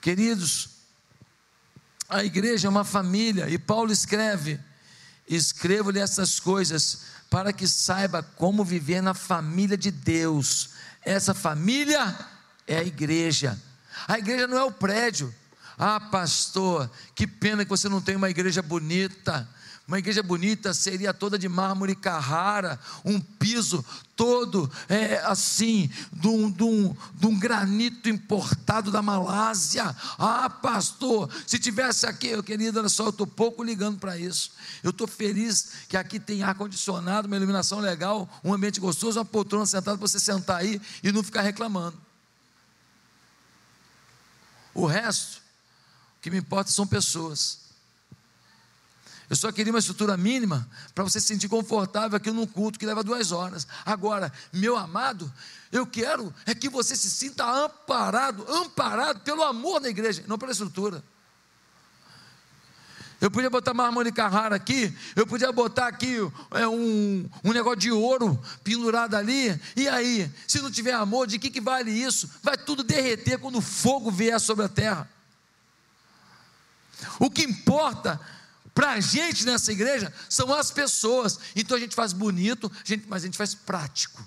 Queridos, 0.00 0.77
a 2.08 2.24
igreja 2.24 2.66
é 2.66 2.70
uma 2.70 2.84
família, 2.84 3.48
e 3.48 3.58
Paulo 3.58 3.92
escreve: 3.92 4.58
escrevo-lhe 5.28 6.00
essas 6.00 6.40
coisas 6.40 7.02
para 7.28 7.52
que 7.52 7.68
saiba 7.68 8.22
como 8.22 8.64
viver 8.64 9.02
na 9.02 9.12
família 9.12 9.76
de 9.76 9.90
Deus. 9.90 10.70
Essa 11.04 11.34
família 11.34 12.16
é 12.66 12.78
a 12.78 12.82
igreja. 12.82 13.58
A 14.06 14.18
igreja 14.18 14.46
não 14.46 14.56
é 14.56 14.64
o 14.64 14.72
prédio. 14.72 15.34
Ah, 15.78 16.00
pastor, 16.00 16.90
que 17.14 17.26
pena 17.26 17.64
que 17.64 17.70
você 17.70 17.88
não 17.88 18.00
tem 18.00 18.16
uma 18.16 18.30
igreja 18.30 18.62
bonita. 18.62 19.48
Uma 19.88 19.98
igreja 19.98 20.22
bonita 20.22 20.74
seria 20.74 21.14
toda 21.14 21.38
de 21.38 21.48
mármore 21.48 21.96
Carrara, 21.96 22.78
um 23.02 23.18
piso 23.18 23.82
todo 24.14 24.70
é, 24.86 25.16
assim, 25.24 25.90
de 26.12 26.28
um, 26.28 26.50
de, 26.50 26.62
um, 26.62 26.94
de 27.14 27.26
um 27.26 27.38
granito 27.38 28.06
importado 28.06 28.90
da 28.90 29.00
Malásia. 29.00 29.96
Ah, 30.18 30.50
pastor, 30.50 31.30
se 31.46 31.58
tivesse 31.58 32.04
aqui, 32.04 32.26
eu 32.26 32.42
querido, 32.42 32.78
olha 32.78 32.90
só, 32.90 33.04
eu 33.04 33.08
estou 33.08 33.26
pouco 33.26 33.64
ligando 33.64 33.98
para 33.98 34.18
isso. 34.18 34.52
Eu 34.82 34.90
estou 34.90 35.06
feliz 35.06 35.70
que 35.88 35.96
aqui 35.96 36.20
tem 36.20 36.42
ar-condicionado, 36.42 37.26
uma 37.26 37.36
iluminação 37.36 37.80
legal, 37.80 38.28
um 38.44 38.52
ambiente 38.52 38.80
gostoso, 38.80 39.18
uma 39.18 39.24
poltrona 39.24 39.64
sentada 39.64 39.96
para 39.96 40.06
você 40.06 40.20
sentar 40.20 40.58
aí 40.58 40.78
e 41.02 41.10
não 41.10 41.22
ficar 41.22 41.40
reclamando. 41.40 41.98
O 44.74 44.84
resto, 44.84 45.38
o 46.18 46.20
que 46.20 46.30
me 46.30 46.36
importa 46.36 46.70
são 46.70 46.86
pessoas. 46.86 47.67
Eu 49.30 49.36
só 49.36 49.52
queria 49.52 49.72
uma 49.72 49.78
estrutura 49.78 50.16
mínima 50.16 50.68
para 50.94 51.04
você 51.04 51.20
se 51.20 51.26
sentir 51.26 51.48
confortável 51.48 52.16
aqui 52.16 52.30
num 52.30 52.46
culto 52.46 52.78
que 52.78 52.86
leva 52.86 53.04
duas 53.04 53.30
horas. 53.30 53.66
Agora, 53.84 54.32
meu 54.52 54.76
amado, 54.76 55.30
eu 55.70 55.86
quero 55.86 56.34
é 56.46 56.54
que 56.54 56.68
você 56.68 56.96
se 56.96 57.10
sinta 57.10 57.44
amparado, 57.44 58.44
amparado 58.50 59.20
pelo 59.20 59.42
amor 59.42 59.80
da 59.80 59.88
igreja, 59.88 60.24
não 60.26 60.38
pela 60.38 60.52
estrutura. 60.52 61.04
Eu 63.20 63.30
podia 63.30 63.50
botar 63.50 63.74
mármore 63.74 64.12
Carrara 64.12 64.54
aqui, 64.54 64.96
eu 65.16 65.26
podia 65.26 65.50
botar 65.50 65.88
aqui 65.88 66.16
é, 66.52 66.68
um, 66.68 67.28
um 67.42 67.52
negócio 67.52 67.80
de 67.80 67.90
ouro 67.90 68.40
pendurado 68.62 69.16
ali, 69.16 69.60
e 69.76 69.88
aí, 69.88 70.32
se 70.46 70.60
não 70.60 70.70
tiver 70.70 70.92
amor, 70.92 71.26
de 71.26 71.36
que, 71.36 71.50
que 71.50 71.60
vale 71.60 71.90
isso? 71.90 72.30
Vai 72.42 72.56
tudo 72.56 72.84
derreter 72.84 73.38
quando 73.38 73.58
o 73.58 73.60
fogo 73.60 74.08
vier 74.08 74.40
sobre 74.40 74.64
a 74.64 74.68
terra. 74.68 75.10
O 77.18 77.28
que 77.28 77.42
importa 77.42 78.20
para 78.78 78.92
a 78.92 79.00
gente 79.00 79.44
nessa 79.44 79.72
igreja 79.72 80.14
são 80.28 80.54
as 80.54 80.70
pessoas. 80.70 81.36
Então 81.56 81.76
a 81.76 81.80
gente 81.80 81.96
faz 81.96 82.12
bonito, 82.12 82.70
mas 83.08 83.24
a 83.24 83.26
gente 83.26 83.36
faz 83.36 83.52
prático. 83.52 84.24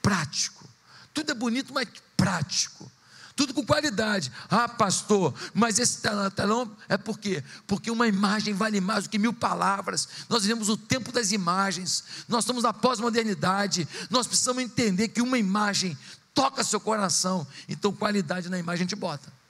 Prático. 0.00 0.66
Tudo 1.12 1.30
é 1.30 1.34
bonito, 1.34 1.74
mas 1.74 1.86
prático. 2.16 2.90
Tudo 3.36 3.52
com 3.52 3.62
qualidade. 3.62 4.32
Ah, 4.48 4.66
pastor, 4.66 5.34
mas 5.52 5.78
esse 5.78 6.00
telão 6.34 6.74
é 6.88 6.96
por 6.96 7.18
quê? 7.18 7.44
Porque 7.66 7.90
uma 7.90 8.08
imagem 8.08 8.54
vale 8.54 8.80
mais 8.80 9.04
do 9.04 9.10
que 9.10 9.18
mil 9.18 9.34
palavras. 9.34 10.08
Nós 10.26 10.40
vivemos 10.40 10.70
o 10.70 10.76
tempo 10.78 11.12
das 11.12 11.30
imagens. 11.30 12.04
Nós 12.26 12.44
estamos 12.44 12.62
na 12.62 12.72
pós-modernidade. 12.72 13.86
Nós 14.08 14.26
precisamos 14.26 14.62
entender 14.62 15.08
que 15.08 15.20
uma 15.20 15.36
imagem 15.36 15.94
toca 16.32 16.64
seu 16.64 16.80
coração. 16.80 17.46
Então, 17.68 17.92
qualidade 17.92 18.48
na 18.48 18.58
imagem 18.58 18.84
a 18.84 18.88
gente 18.88 18.96
bota. 18.96 19.43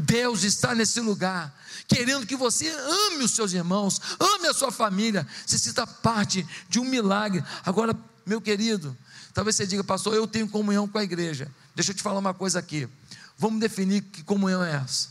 Deus 0.00 0.42
está 0.42 0.74
nesse 0.74 1.00
lugar, 1.00 1.54
querendo 1.86 2.26
que 2.26 2.36
você 2.36 2.68
ame 2.68 3.24
os 3.24 3.32
seus 3.32 3.52
irmãos, 3.52 4.00
ame 4.18 4.48
a 4.48 4.54
sua 4.54 4.72
família, 4.72 5.26
se 5.46 5.58
sinta 5.58 5.86
parte 5.86 6.46
de 6.68 6.80
um 6.80 6.84
milagre. 6.84 7.44
Agora, 7.64 7.96
meu 8.24 8.40
querido, 8.40 8.96
talvez 9.32 9.56
você 9.56 9.66
diga, 9.66 9.84
pastor, 9.84 10.14
eu 10.14 10.26
tenho 10.26 10.48
comunhão 10.48 10.88
com 10.88 10.98
a 10.98 11.04
igreja. 11.04 11.50
Deixa 11.74 11.90
eu 11.90 11.94
te 11.94 12.02
falar 12.02 12.18
uma 12.18 12.34
coisa 12.34 12.58
aqui. 12.58 12.88
Vamos 13.36 13.60
definir 13.60 14.02
que 14.02 14.22
comunhão 14.22 14.64
é 14.64 14.74
essa. 14.74 15.08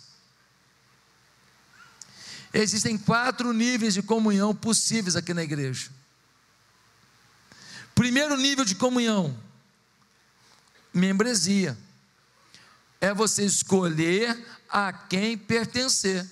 Existem 2.54 2.98
quatro 2.98 3.54
níveis 3.54 3.94
de 3.94 4.02
comunhão 4.02 4.56
possíveis 4.56 5.16
aqui 5.16 5.34
na 5.34 5.44
igreja. 5.44 5.90
Primeiro 7.94 8.36
nível 8.38 8.66
de 8.66 8.76
comunhão, 8.76 9.38
membresia. 10.94 11.78
É 13.02 13.14
você 13.14 13.44
escolher 13.44 14.38
a 14.70 14.92
quem 14.92 15.38
pertencer. 15.38 16.26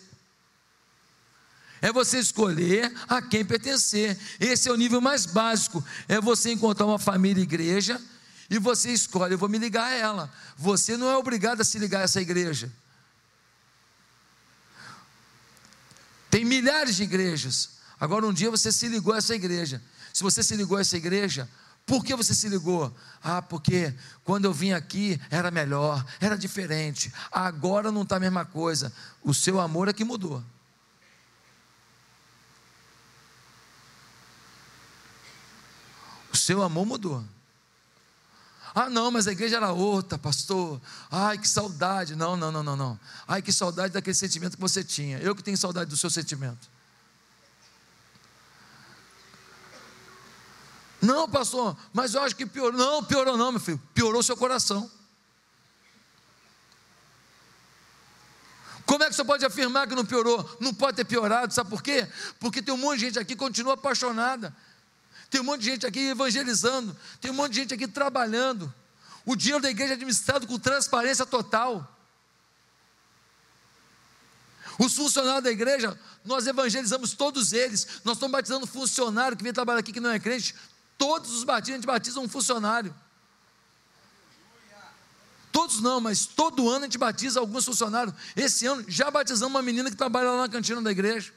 É 1.81 1.91
você 1.91 2.19
escolher 2.19 2.91
a 3.07 3.21
quem 3.21 3.45
pertencer. 3.45 4.17
Esse 4.39 4.67
é 4.67 4.71
o 4.71 4.75
nível 4.75 4.99
mais 4.99 5.25
básico. 5.25 5.83
É 6.07 6.19
você 6.19 6.51
encontrar 6.51 6.85
uma 6.85 6.99
família 6.99 7.41
igreja 7.41 8.01
e 8.49 8.59
você 8.59 8.91
escolhe, 8.91 9.33
eu 9.33 9.37
vou 9.37 9.49
me 9.49 9.57
ligar 9.57 9.85
a 9.85 9.93
ela. 9.93 10.33
Você 10.57 10.95
não 10.95 11.09
é 11.09 11.17
obrigado 11.17 11.61
a 11.61 11.65
se 11.65 11.77
ligar 11.77 12.01
a 12.01 12.03
essa 12.03 12.21
igreja. 12.21 12.71
Tem 16.29 16.45
milhares 16.45 16.95
de 16.95 17.03
igrejas. 17.03 17.77
Agora 17.99 18.25
um 18.25 18.33
dia 18.33 18.49
você 18.49 18.71
se 18.71 18.87
ligou 18.87 19.13
a 19.13 19.17
essa 19.17 19.35
igreja. 19.35 19.81
Se 20.13 20.23
você 20.23 20.41
se 20.41 20.55
ligou 20.55 20.77
a 20.77 20.81
essa 20.81 20.97
igreja, 20.97 21.47
por 21.87 22.03
que 22.03 22.13
você 22.13 22.33
se 22.33 22.49
ligou? 22.49 22.93
Ah, 23.23 23.41
porque 23.41 23.95
quando 24.25 24.43
eu 24.43 24.53
vim 24.53 24.73
aqui 24.73 25.19
era 25.29 25.49
melhor, 25.49 26.05
era 26.19 26.37
diferente. 26.37 27.11
Agora 27.31 27.93
não 27.93 28.01
está 28.01 28.17
a 28.17 28.19
mesma 28.19 28.43
coisa. 28.43 28.91
O 29.23 29.33
seu 29.33 29.57
amor 29.57 29.87
é 29.87 29.93
que 29.93 30.03
mudou. 30.03 30.43
O 36.31 36.35
seu 36.35 36.61
amor 36.61 36.85
mudou. 36.85 37.23
Ah, 38.75 38.89
não, 38.89 39.09
mas 39.09 39.25
a 39.25 39.31
igreja 39.31 39.55
era 39.55 39.71
outra, 39.71 40.17
pastor. 40.17 40.81
Ai, 41.09 41.37
que 41.37 41.47
saudade. 41.47 42.17
Não, 42.17 42.35
não, 42.35 42.51
não, 42.51 42.63
não, 42.63 42.75
não. 42.75 42.99
Ai, 43.25 43.41
que 43.41 43.53
saudade 43.53 43.93
daquele 43.93 44.13
sentimento 44.13 44.55
que 44.55 44.61
você 44.61 44.83
tinha. 44.83 45.19
Eu 45.19 45.33
que 45.33 45.41
tenho 45.41 45.57
saudade 45.57 45.89
do 45.89 45.95
seu 45.95 46.09
sentimento. 46.09 46.69
Não, 51.01 51.29
pastor, 51.29 51.77
mas 51.93 52.13
eu 52.13 52.21
acho 52.23 52.35
que 52.35 52.45
piorou. 52.45 52.77
Não, 52.77 53.03
piorou 53.03 53.37
não, 53.37 53.51
meu 53.51 53.61
filho. 53.61 53.81
Piorou 53.93 54.23
seu 54.23 54.35
coração. 54.35 54.89
Como 58.85 59.03
é 59.03 59.09
que 59.09 59.15
você 59.15 59.23
pode 59.23 59.45
afirmar 59.45 59.85
que 59.85 59.93
não 59.93 60.05
piorou? 60.05 60.57
Não 60.61 60.73
pode 60.73 60.95
ter 60.95 61.03
piorado, 61.03 61.53
sabe 61.53 61.69
por 61.69 61.83
quê? 61.83 62.07
Porque 62.39 62.61
tem 62.61 62.73
um 62.73 62.77
monte 62.77 62.99
de 62.99 63.05
gente 63.05 63.19
aqui 63.19 63.33
que 63.33 63.35
continua 63.35 63.73
apaixonada. 63.73 64.55
tem 65.29 65.41
um 65.41 65.43
monte 65.43 65.61
de 65.61 65.71
gente 65.71 65.85
aqui 65.85 66.07
evangelizando, 66.07 66.97
tem 67.19 67.29
um 67.29 67.33
monte 67.33 67.51
de 67.51 67.59
gente 67.59 67.73
aqui 67.73 67.85
trabalhando. 67.85 68.73
O 69.25 69.35
dinheiro 69.35 69.61
da 69.61 69.69
igreja 69.69 69.91
é 69.91 69.95
administrado 69.95 70.47
com 70.47 70.57
transparência 70.57 71.25
total. 71.25 71.85
Os 74.79 74.95
funcionários 74.95 75.43
da 75.43 75.51
igreja, 75.51 75.99
nós 76.23 76.47
evangelizamos 76.47 77.13
todos 77.13 77.51
eles. 77.51 77.99
Nós 78.05 78.15
estamos 78.15 78.31
batizando 78.31 78.65
funcionário 78.65 79.35
que 79.35 79.43
vem 79.43 79.51
trabalhar 79.51 79.79
aqui 79.79 79.91
que 79.91 79.99
não 79.99 80.11
é 80.11 80.19
crente. 80.19 80.55
Todos 80.97 81.31
os 81.31 81.43
batistas, 81.43 81.73
a 81.73 81.77
gente 81.77 81.85
batiza 81.85 82.19
um 82.19 82.27
funcionário. 82.27 82.93
Todos 85.51 85.81
não, 85.81 85.99
mas 85.99 86.25
todo 86.25 86.69
ano 86.69 86.81
a 86.81 86.83
gente 86.83 86.97
batiza 86.97 87.39
alguns 87.39 87.65
funcionários. 87.65 88.13
Esse 88.35 88.65
ano 88.65 88.85
já 88.87 89.09
batizamos 89.09 89.55
uma 89.55 89.61
menina 89.61 89.89
que 89.89 89.95
trabalha 89.95 90.31
lá 90.31 90.41
na 90.41 90.49
cantina 90.49 90.81
da 90.81 90.91
igreja. 90.91 91.33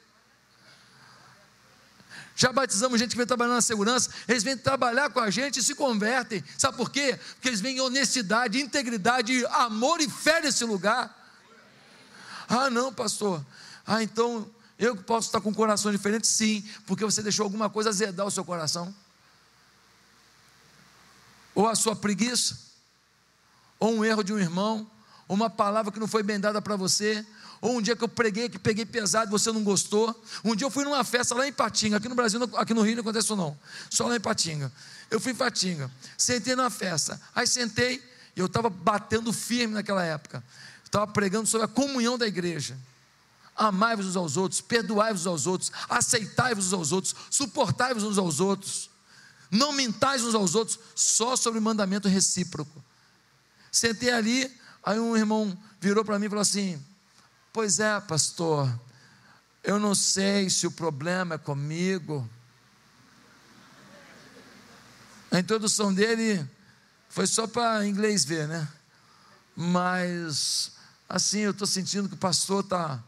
Já 2.37 2.53
batizamos 2.53 2.99
gente 2.99 3.11
que 3.11 3.17
vem 3.17 3.27
trabalhar 3.27 3.55
na 3.55 3.61
segurança, 3.61 4.11
eles 4.27 4.43
vêm 4.43 4.57
trabalhar 4.57 5.11
com 5.11 5.21
a 5.21 5.31
gente 5.31 5.61
e 5.61 5.63
se 5.63 5.75
convertem. 5.75 6.43
Sabe 6.57 6.77
por 6.77 6.91
quê? 6.91 7.19
Porque 7.35 7.49
eles 7.49 7.61
vêm 7.61 7.77
em 7.77 7.81
honestidade, 7.81 8.61
integridade, 8.61 9.45
amor 9.47 10.01
e 10.01 10.09
fé 10.09 10.41
nesse 10.41 10.65
lugar. 10.65 11.15
Ah, 12.49 12.71
não, 12.71 12.93
pastor. 12.93 13.45
Ah, 13.87 14.03
então 14.03 14.51
eu 14.79 14.97
posso 14.97 15.29
estar 15.29 15.41
com 15.41 15.51
um 15.51 15.55
coração 15.55 15.93
diferente? 15.93 16.27
Sim, 16.27 16.67
porque 16.87 17.05
você 17.05 17.23
deixou 17.23 17.45
alguma 17.45 17.69
coisa 17.69 17.91
azedar 17.91 18.27
o 18.27 18.31
seu 18.31 18.45
coração. 18.45 18.95
Ou 21.55 21.69
a 21.69 21.75
sua 21.75 21.97
preguiça, 21.97 22.59
ou 23.79 23.95
um 23.97 24.05
erro 24.05 24.23
de 24.23 24.33
um 24.33 24.39
irmão, 24.39 24.89
ou 25.27 25.37
uma 25.37 25.51
palavra 25.51 25.93
que 25.93 25.99
não 25.99 26.07
foi 26.07 26.23
bem 26.23 26.39
dada 26.39 26.61
para 26.61 26.77
você, 26.77 27.25
ou 27.61 27.79
um 27.79 27.83
dia 27.83 27.95
que 27.95 28.05
eu 28.05 28.09
preguei, 28.09 28.49
que 28.49 28.59
peguei 28.59 28.87
pesado 28.87 29.31
você 29.31 29.53
não 29.53 29.63
gostou. 29.63 30.19
Um 30.45 30.57
dia 30.57 30.67
eu 30.67 30.71
fui 30.71 30.85
numa 30.85 31.05
festa 31.05 31.35
lá 31.35 31.47
em 31.47 31.53
Patinga, 31.53 31.99
aqui 31.99 32.09
no 32.09 32.15
Brasil, 32.15 32.41
aqui 32.57 32.73
no 32.73 32.83
Rio 32.83 32.97
não 32.97 33.03
acontece 33.03 33.27
isso 33.27 33.37
não, 33.37 33.57
só 33.91 34.07
lá 34.07 34.17
em 34.17 34.21
Patinga. 34.21 34.73
Eu 35.11 35.21
fui 35.21 35.33
em 35.33 35.35
Patinga, 35.35 35.91
sentei 36.17 36.55
numa 36.55 36.71
festa, 36.71 37.21
aí 37.35 37.47
sentei, 37.47 38.03
e 38.35 38.41
eu 38.41 38.47
estava 38.47 38.71
batendo 38.71 39.33
firme 39.33 39.75
naquela 39.75 40.05
época 40.05 40.43
estava 40.91 41.07
pregando 41.07 41.47
sobre 41.47 41.65
a 41.65 41.69
comunhão 41.69 42.19
da 42.19 42.27
igreja. 42.27 42.77
Amai-vos 43.57 44.07
uns 44.07 44.17
aos 44.17 44.37
outros, 44.37 44.61
perdoai-vos 44.61 45.27
aos 45.27 45.47
outros, 45.47 45.71
aceitai-vos 45.89 46.69
uns 46.69 46.73
aos 46.73 46.93
outros, 46.93 47.15
suportai-vos 47.31 48.03
uns 48.03 48.19
aos 48.19 48.41
outros, 48.41 48.90
não 49.51 49.73
mintais 49.73 50.23
uns 50.23 50.35
aos 50.35 50.55
outros, 50.55 50.79
só 50.95 51.35
sobre 51.35 51.59
mandamento 51.61 52.09
recíproco. 52.09 52.85
Sentei 53.73 54.11
ali, 54.11 54.61
aí 54.83 54.99
um 54.99 55.17
irmão 55.17 55.57
virou 55.81 56.05
para 56.05 56.19
mim 56.19 56.27
e 56.27 56.29
falou 56.29 56.43
assim: 56.43 56.81
Pois 57.53 57.81
é, 57.81 57.99
pastor, 58.01 58.73
eu 59.63 59.79
não 59.79 59.95
sei 59.95 60.49
se 60.49 60.67
o 60.67 60.71
problema 60.71 61.35
é 61.35 61.39
comigo. 61.39 62.29
A 65.31 65.39
introdução 65.39 65.93
dele 65.93 66.49
foi 67.09 67.27
só 67.27 67.47
para 67.47 67.87
inglês 67.87 68.25
ver, 68.25 68.47
né? 68.49 68.69
Mas 69.57 70.73
assim, 71.09 71.41
eu 71.41 71.51
estou 71.51 71.67
sentindo 71.67 72.09
que 72.09 72.15
o 72.15 72.19
pastor 72.19 72.63
está 72.63 73.03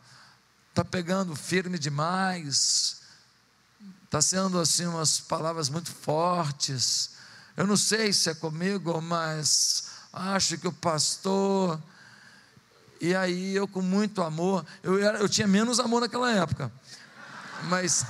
tá 0.75 0.85
pegando 0.85 1.37
firme 1.37 1.79
demais, 1.79 3.02
está 4.13 4.21
sendo 4.21 4.61
assim 4.61 4.85
umas 4.85 5.21
palavras 5.21 5.71
muito 5.71 5.91
fortes. 5.91 7.13
Eu 7.57 7.67
não 7.67 7.79
sei 7.79 8.13
se 8.13 8.29
é 8.29 8.35
comigo, 8.35 9.01
mas 9.01 9.85
acho 10.13 10.59
que 10.59 10.69
o 10.69 10.73
pastor. 10.73 11.83
E 13.01 13.15
aí 13.15 13.57
eu 13.57 13.67
com 13.67 13.81
muito 13.81 14.23
amor, 14.23 14.67
eu, 14.83 15.03
era, 15.03 15.17
eu 15.17 15.31
tinha 15.31 15.47
menos 15.47 15.81
amor 15.81 16.03
naquela 16.03 16.31
época, 16.31 16.71
mas, 17.71 18.05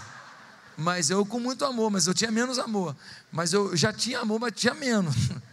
mas 0.76 1.08
eu 1.08 1.24
com 1.24 1.38
muito 1.38 1.64
amor, 1.64 1.88
mas 1.88 2.08
eu 2.08 2.12
tinha 2.12 2.32
menos 2.32 2.58
amor, 2.58 2.96
mas 3.30 3.52
eu 3.52 3.76
já 3.76 3.92
tinha 3.92 4.18
amor, 4.18 4.40
mas 4.40 4.52
tinha 4.54 4.74
menos. 4.74 5.14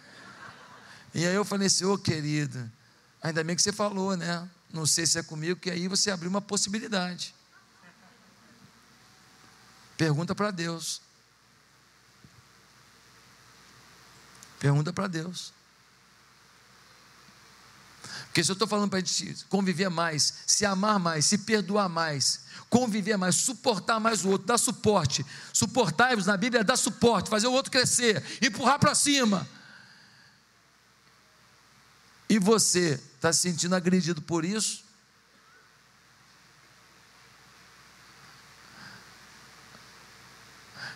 E 1.11 1.25
aí 1.25 1.33
eu 1.33 1.43
falei 1.43 1.65
assim, 1.65 1.85
ô 1.85 1.93
oh, 1.93 1.97
querido, 1.97 2.71
ainda 3.19 3.43
bem 3.43 3.55
que 3.55 3.63
você 3.63 3.71
falou, 3.71 4.15
né? 4.15 4.47
Não 4.71 4.85
sei 4.85 5.07
se 5.07 5.17
é 5.17 5.23
comigo, 5.23 5.59
que 5.59 5.71
aí 5.71 5.87
você 5.87 6.11
abriu 6.11 6.29
uma 6.29 6.39
possibilidade. 6.39 7.33
Pergunta 9.99 10.33
para 10.33 10.49
Deus. 10.49 11.01
Pergunta 14.57 14.93
para 14.93 15.07
Deus. 15.07 15.51
Porque 18.27 18.41
se 18.41 18.49
eu 18.49 18.53
estou 18.53 18.65
falando 18.65 18.89
para 18.89 18.99
a 18.99 19.01
gente 19.01 19.43
conviver 19.49 19.89
mais, 19.89 20.35
se 20.47 20.65
amar 20.65 20.99
mais, 20.99 21.25
se 21.25 21.39
perdoar 21.39 21.89
mais, 21.89 22.45
conviver 22.69 23.17
mais, 23.17 23.35
suportar 23.35 23.99
mais 23.99 24.23
o 24.23 24.29
outro, 24.29 24.47
dar 24.47 24.57
suporte. 24.57 25.25
Suportar-vos 25.51 26.27
na 26.27 26.37
Bíblia 26.37 26.61
é 26.61 26.63
dar 26.63 26.77
suporte, 26.77 27.29
fazer 27.29 27.47
o 27.47 27.51
outro 27.51 27.69
crescer, 27.69 28.23
empurrar 28.41 28.79
para 28.79 28.95
cima 28.95 29.45
e 32.29 32.39
você 32.39 33.01
está 33.15 33.33
se 33.33 33.41
sentindo 33.41 33.75
agredido 33.75 34.21
por 34.21 34.45
isso? 34.45 34.85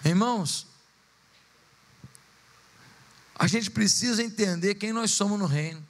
Irmãos, 0.03 0.67
a 3.35 3.47
gente 3.47 3.71
precisa 3.71 4.21
entender 4.21 4.75
quem 4.75 4.91
nós 4.91 5.11
somos 5.11 5.39
no 5.39 5.45
reino. 5.45 5.85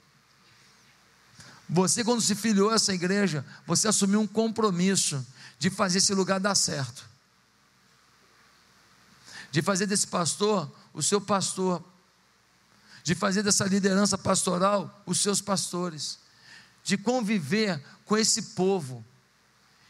Você, 1.68 2.04
quando 2.04 2.20
se 2.20 2.34
filiou 2.34 2.70
a 2.70 2.74
essa 2.74 2.92
igreja, 2.92 3.44
você 3.66 3.88
assumiu 3.88 4.20
um 4.20 4.26
compromisso 4.26 5.24
de 5.58 5.70
fazer 5.70 5.98
esse 5.98 6.14
lugar 6.14 6.38
dar 6.38 6.54
certo, 6.54 7.08
de 9.50 9.62
fazer 9.62 9.86
desse 9.86 10.06
pastor 10.06 10.70
o 10.92 11.02
seu 11.02 11.20
pastor, 11.20 11.82
de 13.02 13.14
fazer 13.14 13.42
dessa 13.42 13.64
liderança 13.64 14.16
pastoral 14.16 15.02
os 15.06 15.20
seus 15.20 15.40
pastores, 15.40 16.18
de 16.82 16.96
conviver 16.96 17.82
com 18.04 18.16
esse 18.16 18.42
povo 18.54 19.04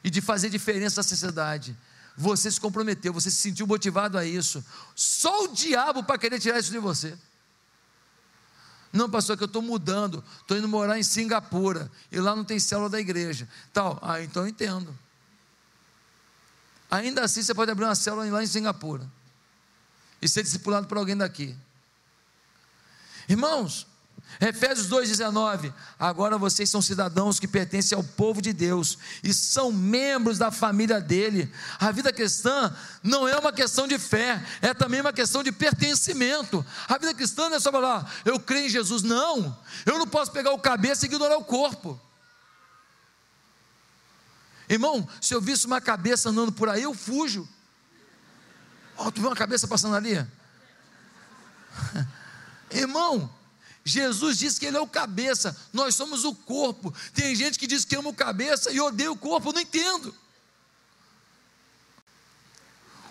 e 0.02 0.10
de 0.10 0.20
fazer 0.20 0.48
diferença 0.48 1.00
na 1.00 1.02
sociedade. 1.02 1.76
Você 2.16 2.50
se 2.50 2.60
comprometeu, 2.60 3.12
você 3.12 3.30
se 3.30 3.36
sentiu 3.36 3.66
motivado 3.66 4.16
a 4.16 4.24
isso. 4.24 4.64
Só 4.94 5.44
o 5.44 5.48
diabo 5.48 6.04
para 6.04 6.18
querer 6.18 6.38
tirar 6.38 6.58
isso 6.58 6.70
de 6.70 6.78
você. 6.78 7.18
Não, 8.92 9.10
pastor, 9.10 9.34
é 9.34 9.36
que 9.36 9.42
eu 9.42 9.46
estou 9.46 9.60
mudando, 9.60 10.22
estou 10.40 10.56
indo 10.56 10.68
morar 10.68 10.96
em 10.96 11.02
Singapura 11.02 11.90
e 12.12 12.20
lá 12.20 12.36
não 12.36 12.44
tem 12.44 12.60
célula 12.60 12.88
da 12.88 13.00
igreja. 13.00 13.48
Tal, 13.72 13.98
ah, 14.00 14.22
então 14.22 14.44
eu 14.44 14.48
entendo. 14.48 14.96
Ainda 16.88 17.24
assim 17.24 17.42
você 17.42 17.52
pode 17.52 17.72
abrir 17.72 17.84
uma 17.84 17.96
célula 17.96 18.30
lá 18.30 18.42
em 18.44 18.46
Singapura 18.46 19.10
e 20.22 20.28
ser 20.28 20.44
discipulado 20.44 20.86
por 20.86 20.96
alguém 20.96 21.16
daqui. 21.16 21.56
Irmãos, 23.28 23.88
Efésios 24.40 24.88
2,19: 24.88 25.72
Agora 25.98 26.36
vocês 26.36 26.68
são 26.68 26.82
cidadãos 26.82 27.38
que 27.38 27.46
pertencem 27.46 27.96
ao 27.96 28.02
povo 28.02 28.42
de 28.42 28.52
Deus 28.52 28.98
e 29.22 29.32
são 29.32 29.70
membros 29.70 30.38
da 30.38 30.50
família 30.50 31.00
dele. 31.00 31.52
A 31.78 31.92
vida 31.92 32.12
cristã 32.12 32.74
não 33.02 33.28
é 33.28 33.36
uma 33.38 33.52
questão 33.52 33.86
de 33.86 33.98
fé, 33.98 34.44
é 34.60 34.74
também 34.74 35.00
uma 35.00 35.12
questão 35.12 35.42
de 35.42 35.52
pertencimento. 35.52 36.64
A 36.88 36.98
vida 36.98 37.14
cristã 37.14 37.48
não 37.48 37.56
é 37.56 37.60
só 37.60 37.70
falar, 37.70 38.12
eu 38.24 38.40
creio 38.40 38.66
em 38.66 38.70
Jesus. 38.70 39.02
Não, 39.02 39.56
eu 39.86 39.98
não 39.98 40.06
posso 40.06 40.32
pegar 40.32 40.52
o 40.52 40.58
cabeça 40.58 41.04
e 41.04 41.08
ignorar 41.08 41.36
o 41.36 41.44
corpo. 41.44 42.00
Irmão, 44.68 45.06
se 45.20 45.34
eu 45.34 45.40
visse 45.40 45.66
uma 45.66 45.80
cabeça 45.80 46.30
andando 46.30 46.50
por 46.50 46.68
aí, 46.68 46.82
eu 46.82 46.94
fujo. 46.94 47.48
Oh, 48.96 49.10
tu 49.12 49.20
viu 49.20 49.28
uma 49.28 49.36
cabeça 49.36 49.68
passando 49.68 49.94
ali? 49.94 50.26
Irmão, 52.70 53.30
Jesus 53.84 54.38
disse 54.38 54.58
que 54.58 54.64
Ele 54.66 54.78
é 54.78 54.80
o 54.80 54.88
cabeça, 54.88 55.54
nós 55.72 55.94
somos 55.94 56.24
o 56.24 56.34
corpo. 56.34 56.92
Tem 57.12 57.34
gente 57.36 57.58
que 57.58 57.66
diz 57.66 57.84
que 57.84 57.94
ama 57.94 58.08
o 58.08 58.14
cabeça 58.14 58.72
e 58.72 58.80
odeia 58.80 59.12
o 59.12 59.16
corpo, 59.16 59.52
não 59.52 59.60
entendo. 59.60 60.14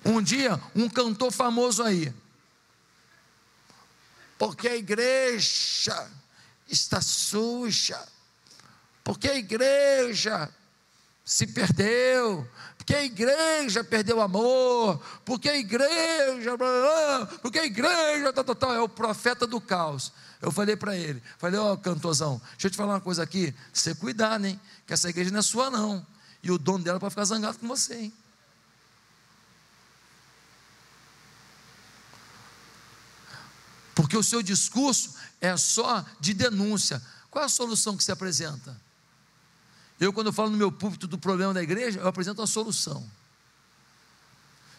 Um 0.04 0.22
dia, 0.22 0.60
um 0.76 0.90
cantor 0.90 1.32
famoso 1.32 1.84
aí, 1.84 2.14
porque 4.38 4.68
a 4.68 4.76
igreja 4.76 6.12
está 6.68 7.00
suja, 7.02 8.06
porque 9.04 9.30
a 9.30 9.36
igreja 9.36 10.54
se 11.26 11.48
perdeu, 11.48 12.48
porque 12.78 12.94
a 12.94 13.04
igreja 13.04 13.84
perdeu 13.84 14.18
o 14.18 14.22
amor, 14.22 15.02
porque 15.24 15.48
a 15.48 15.58
igreja, 15.58 16.52
porque 17.42 17.60
a 17.60 17.66
igreja, 17.66 18.34
tal, 18.34 18.44
tal, 18.44 18.56
tal, 18.56 18.74
é 18.74 18.82
o 18.82 18.90
profeta 18.90 19.48
do 19.48 19.62
caos. 19.62 20.12
Eu 20.42 20.52
falei 20.52 20.76
para 20.76 20.98
ele, 20.98 21.24
falei, 21.38 21.58
ó 21.58 21.74
oh, 21.74 21.78
cantorzão, 21.78 22.42
deixa 22.52 22.68
eu 22.68 22.72
te 22.72 22.78
falar 22.78 22.96
uma 22.96 23.02
coisa 23.02 23.24
aqui, 23.24 23.56
você 23.72 23.96
cuidar, 23.96 24.44
hein, 24.44 24.60
que 24.86 24.94
essa 24.94 25.10
igreja 25.10 25.32
não 25.32 25.40
é 25.40 25.42
sua 25.42 25.70
não, 25.70 26.06
e 26.42 26.52
o 26.52 26.58
dono 26.58 26.84
dela 26.84 27.00
pode 27.00 27.12
ficar 27.12 27.24
zangado 27.24 27.58
com 27.58 27.68
você, 27.68 27.96
hein. 27.96 28.14
Porque 33.96 34.18
o 34.18 34.24
seu 34.24 34.42
discurso 34.42 35.14
é 35.40 35.56
só 35.56 36.04
de 36.20 36.34
denúncia. 36.34 37.02
Qual 37.30 37.44
é 37.44 37.46
a 37.46 37.50
solução 37.50 37.96
que 37.96 38.04
se 38.04 38.12
apresenta? 38.12 38.76
Eu, 40.00 40.12
quando 40.12 40.28
eu 40.28 40.34
falo 40.34 40.50
no 40.50 40.58
meu 40.58 40.72
púlpito 40.72 41.08
do 41.08 41.18
problema 41.18 41.54
da 41.54 41.64
igreja, 41.64 42.00
eu 42.00 42.08
apresento 42.08 42.42
a 42.42 42.48
solução. 42.48 43.10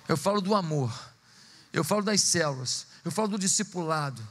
Eu 0.09 0.17
falo 0.17 0.41
do 0.41 0.55
amor. 0.55 0.93
Eu 1.75 1.83
falo 1.83 2.03
das 2.03 2.21
células, 2.21 2.87
eu 3.05 3.11
falo 3.11 3.27
do 3.27 3.39
discipulado. 3.39 4.23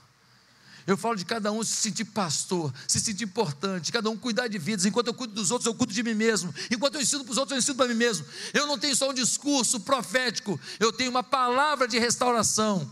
Eu 0.87 0.97
falo 0.97 1.15
de 1.15 1.25
cada 1.25 1.51
um 1.51 1.63
se 1.63 1.75
sentir 1.75 2.05
pastor, 2.05 2.73
se 2.87 2.99
sentir 2.99 3.25
importante, 3.25 3.91
cada 3.91 4.09
um 4.09 4.17
cuidar 4.17 4.47
de 4.47 4.57
vidas. 4.57 4.85
Enquanto 4.85 5.07
eu 5.07 5.13
cuido 5.13 5.33
dos 5.33 5.51
outros, 5.51 5.65
eu 5.65 5.75
cuido 5.75 5.93
de 5.93 6.03
mim 6.03 6.13
mesmo. 6.13 6.53
Enquanto 6.71 6.95
eu 6.95 7.01
ensino 7.01 7.23
para 7.23 7.31
os 7.31 7.37
outros, 7.37 7.53
eu 7.53 7.59
ensino 7.59 7.75
para 7.75 7.87
mim 7.87 7.95
mesmo. 7.95 8.25
Eu 8.53 8.65
não 8.65 8.77
tenho 8.77 8.95
só 8.95 9.09
um 9.09 9.13
discurso 9.13 9.79
profético, 9.81 10.59
eu 10.79 10.91
tenho 10.91 11.09
uma 11.09 11.23
palavra 11.23 11.87
de 11.87 11.99
restauração. 11.99 12.89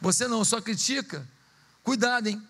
Você 0.00 0.28
não 0.28 0.44
só 0.44 0.60
critica, 0.60 1.26
cuidado, 1.82 2.26
hein? 2.26 2.42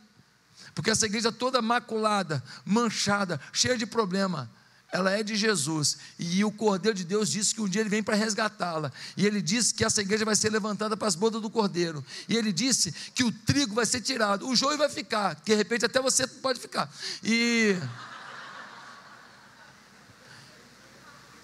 Porque 0.76 0.90
essa 0.90 1.06
igreja 1.06 1.32
toda 1.32 1.62
maculada, 1.62 2.44
manchada, 2.62 3.40
cheia 3.50 3.78
de 3.78 3.86
problema, 3.86 4.48
ela 4.92 5.10
é 5.10 5.22
de 5.22 5.34
Jesus. 5.34 5.96
E 6.18 6.44
o 6.44 6.52
Cordeiro 6.52 6.94
de 6.94 7.02
Deus 7.02 7.30
disse 7.30 7.54
que 7.54 7.62
um 7.62 7.68
dia 7.68 7.80
ele 7.80 7.88
vem 7.88 8.02
para 8.02 8.14
resgatá-la. 8.14 8.92
E 9.16 9.26
ele 9.26 9.40
disse 9.40 9.72
que 9.72 9.82
essa 9.82 10.02
igreja 10.02 10.26
vai 10.26 10.36
ser 10.36 10.50
levantada 10.50 10.94
para 10.94 11.08
as 11.08 11.14
bodas 11.14 11.40
do 11.40 11.48
Cordeiro. 11.48 12.04
E 12.28 12.36
ele 12.36 12.52
disse 12.52 12.92
que 13.14 13.24
o 13.24 13.32
trigo 13.32 13.74
vai 13.74 13.86
ser 13.86 14.02
tirado, 14.02 14.46
o 14.46 14.54
joio 14.54 14.76
vai 14.76 14.90
ficar. 14.90 15.40
De 15.42 15.54
repente 15.54 15.86
até 15.86 15.98
você 15.98 16.26
pode 16.26 16.60
ficar. 16.60 16.94
E. 17.24 17.74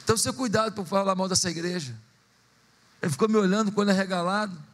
Então, 0.04 0.14
você 0.14 0.30
cuidado 0.30 0.72
para 0.72 0.84
falar 0.84 1.14
mal 1.14 1.26
dessa 1.26 1.50
igreja. 1.50 1.96
Ele 3.00 3.10
ficou 3.10 3.30
me 3.30 3.36
olhando 3.36 3.72
quando 3.72 3.88
é 3.88 3.94
regalado. 3.94 4.71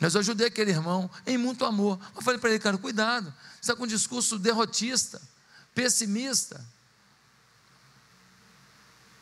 Mas 0.00 0.14
eu 0.14 0.20
ajudei 0.20 0.48
aquele 0.48 0.70
irmão 0.70 1.10
em 1.26 1.38
muito 1.38 1.64
amor. 1.64 1.98
Eu 2.14 2.22
falei 2.22 2.38
para 2.38 2.50
ele, 2.50 2.58
cara, 2.58 2.76
cuidado. 2.76 3.32
Você 3.54 3.60
está 3.60 3.76
com 3.76 3.84
um 3.84 3.86
discurso 3.86 4.38
derrotista 4.38 5.20
pessimista. 5.74 6.64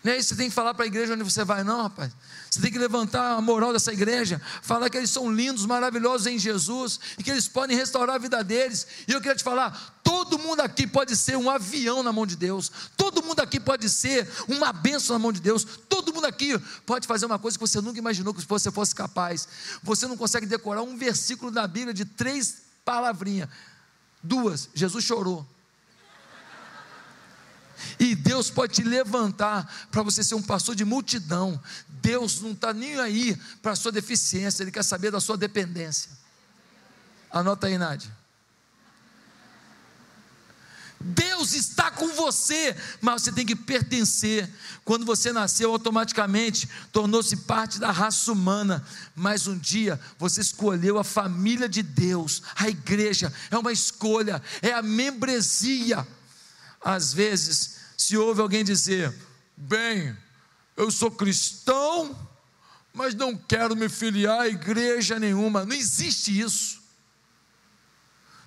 Não 0.04 0.12
é 0.12 0.18
isso 0.18 0.30
que 0.30 0.34
você 0.34 0.40
tem 0.40 0.48
que 0.48 0.54
falar 0.54 0.74
para 0.74 0.84
a 0.84 0.86
igreja 0.86 1.14
onde 1.14 1.22
você 1.22 1.44
vai, 1.44 1.62
não, 1.62 1.84
rapaz. 1.84 2.12
Você 2.50 2.60
tem 2.60 2.72
que 2.72 2.78
levantar 2.78 3.36
a 3.36 3.40
moral 3.40 3.72
dessa 3.72 3.92
igreja, 3.92 4.42
falar 4.60 4.90
que 4.90 4.96
eles 4.96 5.10
são 5.10 5.32
lindos, 5.32 5.64
maravilhosos 5.64 6.26
em 6.26 6.38
Jesus 6.38 6.98
e 7.16 7.22
que 7.22 7.30
eles 7.30 7.46
podem 7.46 7.76
restaurar 7.76 8.16
a 8.16 8.18
vida 8.18 8.42
deles. 8.42 8.86
E 9.06 9.12
eu 9.12 9.20
queria 9.20 9.36
te 9.36 9.44
falar: 9.44 10.00
todo 10.24 10.38
mundo 10.38 10.60
aqui 10.60 10.86
pode 10.86 11.16
ser 11.16 11.36
um 11.36 11.50
avião 11.50 12.02
na 12.02 12.12
mão 12.12 12.24
de 12.24 12.36
Deus, 12.36 12.70
todo 12.96 13.22
mundo 13.22 13.40
aqui 13.40 13.58
pode 13.58 13.88
ser 13.90 14.28
uma 14.46 14.72
bênção 14.72 15.14
na 15.14 15.18
mão 15.18 15.32
de 15.32 15.40
Deus, 15.40 15.64
todo 15.88 16.14
mundo 16.14 16.26
aqui 16.26 16.56
pode 16.86 17.08
fazer 17.08 17.26
uma 17.26 17.38
coisa 17.38 17.58
que 17.58 17.66
você 17.66 17.80
nunca 17.80 17.98
imaginou 17.98 18.32
que 18.32 18.46
você 18.46 18.70
fosse 18.70 18.94
capaz. 18.94 19.48
Você 19.82 20.06
não 20.06 20.16
consegue 20.16 20.46
decorar 20.46 20.82
um 20.82 20.96
versículo 20.96 21.50
da 21.50 21.66
Bíblia 21.66 21.92
de 21.92 22.04
três 22.04 22.62
palavrinhas, 22.84 23.48
duas. 24.22 24.68
Jesus 24.72 25.04
chorou. 25.04 25.46
E 27.98 28.14
Deus 28.14 28.48
pode 28.48 28.74
te 28.74 28.84
levantar 28.84 29.88
para 29.90 30.04
você 30.04 30.22
ser 30.22 30.36
um 30.36 30.42
pastor 30.42 30.76
de 30.76 30.84
multidão. 30.84 31.60
Deus 31.88 32.40
não 32.40 32.52
está 32.52 32.72
nem 32.72 33.00
aí 33.00 33.36
para 33.60 33.72
a 33.72 33.76
sua 33.76 33.90
deficiência, 33.90 34.62
Ele 34.62 34.70
quer 34.70 34.84
saber 34.84 35.10
da 35.10 35.20
sua 35.20 35.36
dependência. 35.36 36.10
Anota 37.28 37.66
aí, 37.66 37.76
Nádia. 37.76 38.21
Deus 41.04 41.52
está 41.52 41.90
com 41.90 42.08
você, 42.08 42.76
mas 43.00 43.22
você 43.22 43.32
tem 43.32 43.44
que 43.44 43.56
pertencer. 43.56 44.48
Quando 44.84 45.04
você 45.04 45.32
nasceu, 45.32 45.70
automaticamente 45.70 46.68
tornou-se 46.92 47.36
parte 47.36 47.78
da 47.78 47.90
raça 47.90 48.32
humana. 48.32 48.84
Mas 49.14 49.46
um 49.46 49.58
dia 49.58 50.00
você 50.18 50.40
escolheu 50.40 50.98
a 50.98 51.04
família 51.04 51.68
de 51.68 51.82
Deus, 51.82 52.42
a 52.56 52.68
igreja, 52.68 53.32
é 53.50 53.58
uma 53.58 53.72
escolha, 53.72 54.42
é 54.60 54.72
a 54.72 54.82
membresia 54.82 56.06
às 56.82 57.12
vezes, 57.12 57.76
se 57.96 58.16
ouve 58.16 58.40
alguém 58.40 58.64
dizer: 58.64 59.14
bem, 59.56 60.16
eu 60.76 60.90
sou 60.90 61.10
cristão, 61.10 62.28
mas 62.92 63.14
não 63.14 63.36
quero 63.36 63.76
me 63.76 63.88
filiar 63.88 64.40
a 64.40 64.48
igreja 64.48 65.18
nenhuma. 65.18 65.64
Não 65.64 65.76
existe 65.76 66.38
isso. 66.38 66.82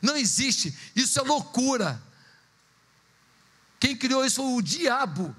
Não 0.02 0.18
existe. 0.18 0.76
Isso 0.96 1.20
é 1.20 1.24
loucura. 1.24 2.02
Quem 3.86 3.95
criou 3.95 4.26
isso 4.26 4.38
foi 4.38 4.45
o 4.45 4.62
diabo. 4.63 5.36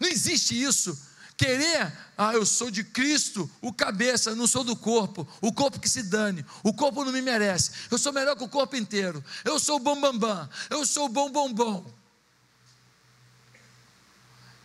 Não 0.00 0.08
existe 0.08 0.58
isso. 0.58 0.98
Querer, 1.36 1.92
ah, 2.16 2.32
eu 2.32 2.46
sou 2.46 2.70
de 2.70 2.82
Cristo, 2.82 3.50
o 3.60 3.74
cabeça, 3.74 4.34
não 4.34 4.46
sou 4.46 4.64
do 4.64 4.74
corpo, 4.74 5.28
o 5.42 5.52
corpo 5.52 5.78
que 5.78 5.88
se 5.88 6.04
dane, 6.04 6.46
o 6.62 6.72
corpo 6.72 7.04
não 7.04 7.12
me 7.12 7.20
merece, 7.20 7.72
eu 7.90 7.98
sou 7.98 8.10
melhor 8.10 8.36
que 8.36 8.44
o 8.44 8.48
corpo 8.48 8.74
inteiro, 8.76 9.22
eu 9.44 9.58
sou 9.58 9.76
o 9.76 9.80
bom 9.80 10.00
bambam, 10.00 10.48
eu 10.70 10.86
sou 10.86 11.06
o 11.06 11.08
bom 11.10 11.28
bombom, 11.30 11.84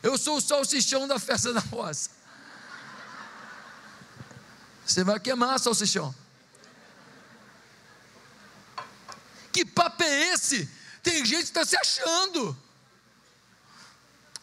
eu 0.01 0.17
sou 0.17 0.37
o 0.37 0.41
salsichão 0.41 1.07
da 1.07 1.19
festa 1.19 1.51
da 1.51 1.59
roça. 1.59 2.09
Você 4.85 5.03
vai 5.03 5.19
queimar, 5.19 5.59
salsichão. 5.59 6.15
Que 9.51 9.65
papo 9.65 10.03
é 10.03 10.33
esse? 10.33 10.78
Tem 11.09 11.25
gente 11.25 11.51
que 11.51 11.59
está 11.59 11.65
se 11.65 11.75
achando. 11.75 12.55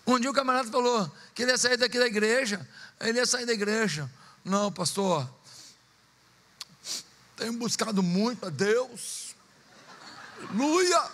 Um 0.05 0.19
dia 0.19 0.29
o 0.29 0.35
camarada 0.35 0.69
falou 0.69 1.09
que 1.33 1.43
ele 1.43 1.53
ia 1.53 1.59
sair 1.59 1.77
daqui 1.77 1.97
da 1.97 2.07
igreja. 2.07 2.69
Ele 2.99 3.19
ia 3.19 3.25
sair 3.25 3.47
da 3.47 3.53
igreja. 3.53 4.11
Não, 4.45 4.73
pastor. 4.73 5.31
Tenho 7.37 7.53
buscado 7.53 8.03
muito 8.03 8.47
a 8.47 8.51
Deus. 8.51 9.37
Aleluia. 10.39 11.11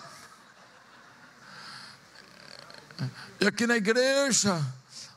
E 3.39 3.47
aqui 3.47 3.67
na 3.67 3.77
igreja, 3.77 4.59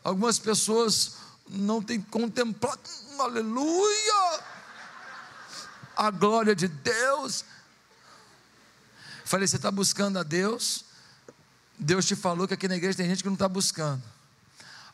algumas 0.04 0.38
pessoas 0.38 1.13
não 1.48 1.82
têm 1.82 2.02
contemplado, 2.02 2.82
aleluia, 3.19 4.43
a 5.95 6.12
glória 6.12 6.54
de 6.54 6.67
Deus. 6.67 7.45
Falei, 9.25 9.47
você 9.47 9.55
está 9.55 9.71
buscando 9.71 10.19
a 10.19 10.23
Deus? 10.23 10.85
Deus 11.79 12.05
te 12.05 12.15
falou 12.15 12.47
que 12.47 12.53
aqui 12.53 12.67
na 12.67 12.77
igreja 12.77 12.95
tem 12.95 13.09
gente 13.09 13.23
que 13.23 13.27
não 13.27 13.33
está 13.33 13.49
buscando. 13.49 14.01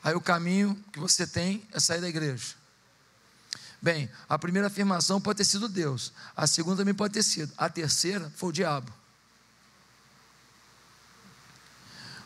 Aí 0.02 0.16
o 0.16 0.22
caminho 0.22 0.82
que 0.92 1.00
você 1.00 1.28
tem 1.28 1.68
é 1.74 1.80
sair 1.80 2.00
da 2.00 2.08
igreja. 2.08 2.56
Bem, 3.82 4.10
a 4.30 4.40
primeira 4.40 4.68
afirmação 4.68 5.20
pode 5.20 5.38
ter 5.38 5.44
sido 5.44 5.68
Deus, 5.68 6.14
a 6.36 6.48
segunda 6.48 6.78
também 6.78 6.94
pode 6.94 7.14
ter 7.14 7.24
sido, 7.24 7.52
a 7.58 7.68
terceira 7.68 8.32
foi 8.38 8.50
o 8.50 8.54
diabo. 8.54 8.92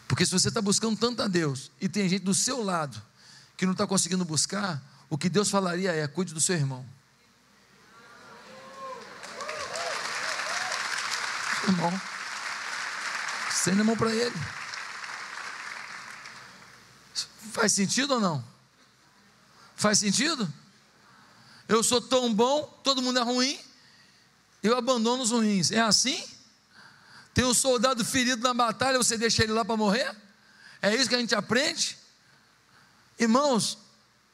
Porque 0.08 0.26
se 0.26 0.32
você 0.32 0.50
está 0.50 0.62
buscando 0.62 0.96
tanto 0.98 1.24
a 1.24 1.28
Deus 1.28 1.72
e 1.82 1.90
tem 1.90 2.08
gente 2.08 2.24
do 2.24 2.36
seu 2.36 2.62
lado 2.62 3.02
que 3.58 3.66
não 3.66 3.72
está 3.72 3.88
conseguindo 3.88 4.24
buscar, 4.24 4.82
o 5.10 5.18
que 5.18 5.28
Deus 5.28 5.50
falaria 5.50 5.92
é: 5.92 6.08
cuide 6.08 6.34
do 6.34 6.42
seu 6.42 6.56
irmão. 6.56 6.86
Irmão. 11.68 12.02
Estende 13.50 13.82
a 13.82 13.84
mão 13.84 13.98
para 13.98 14.14
ele. 14.14 14.36
Faz 17.52 17.72
sentido 17.74 18.16
ou 18.16 18.20
não? 18.20 18.44
Faz 19.76 20.00
sentido? 20.00 20.52
Eu 21.68 21.82
sou 21.84 22.02
tão 22.02 22.34
bom, 22.34 22.64
todo 22.84 23.02
mundo 23.02 23.18
é 23.18 23.24
ruim, 23.24 23.60
eu 24.62 24.78
abandono 24.78 25.24
os 25.24 25.32
ruins. 25.32 25.72
É 25.72 25.80
assim? 25.80 26.24
Tem 27.34 27.44
um 27.44 27.54
soldado 27.54 28.06
ferido 28.06 28.42
na 28.44 28.54
batalha, 28.54 28.98
você 28.98 29.18
deixa 29.18 29.44
ele 29.44 29.52
lá 29.52 29.66
para 29.66 29.76
morrer? 29.76 30.16
É 30.82 30.94
isso 30.96 31.10
que 31.10 31.16
a 31.16 31.20
gente 31.20 31.34
aprende? 31.34 31.98
Irmãos, 33.18 33.78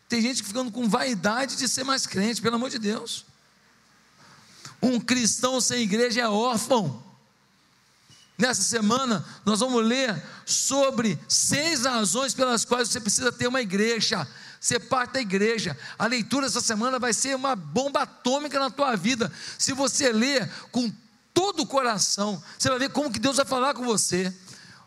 tem 0.09 0.21
gente 0.21 0.43
ficando 0.43 0.71
com 0.71 0.89
vaidade 0.89 1.55
de 1.55 1.67
ser 1.67 1.83
mais 1.83 2.05
crente, 2.05 2.41
pelo 2.41 2.55
amor 2.55 2.69
de 2.69 2.77
Deus. 2.77 3.25
Um 4.81 4.99
cristão 4.99 5.61
sem 5.61 5.83
igreja 5.83 6.21
é 6.21 6.27
órfão. 6.27 7.10
Nessa 8.41 8.63
semana, 8.63 9.23
nós 9.45 9.59
vamos 9.59 9.85
ler 9.85 10.19
sobre 10.47 11.19
seis 11.27 11.83
razões 11.83 12.33
pelas 12.33 12.65
quais 12.65 12.89
você 12.89 12.99
precisa 12.99 13.31
ter 13.31 13.45
uma 13.45 13.61
igreja, 13.61 14.27
ser 14.59 14.79
parte 14.79 15.13
da 15.13 15.21
igreja. 15.21 15.77
A 15.95 16.07
leitura 16.07 16.47
dessa 16.47 16.59
semana 16.59 16.97
vai 16.97 17.13
ser 17.13 17.35
uma 17.35 17.55
bomba 17.55 18.01
atômica 18.01 18.59
na 18.59 18.71
tua 18.71 18.95
vida. 18.95 19.31
Se 19.59 19.73
você 19.73 20.11
ler 20.11 20.51
com 20.71 20.91
todo 21.31 21.61
o 21.61 21.67
coração, 21.67 22.41
você 22.57 22.67
vai 22.67 22.79
ver 22.79 22.89
como 22.89 23.11
que 23.11 23.19
Deus 23.19 23.37
vai 23.37 23.45
falar 23.45 23.75
com 23.75 23.85
você. 23.85 24.33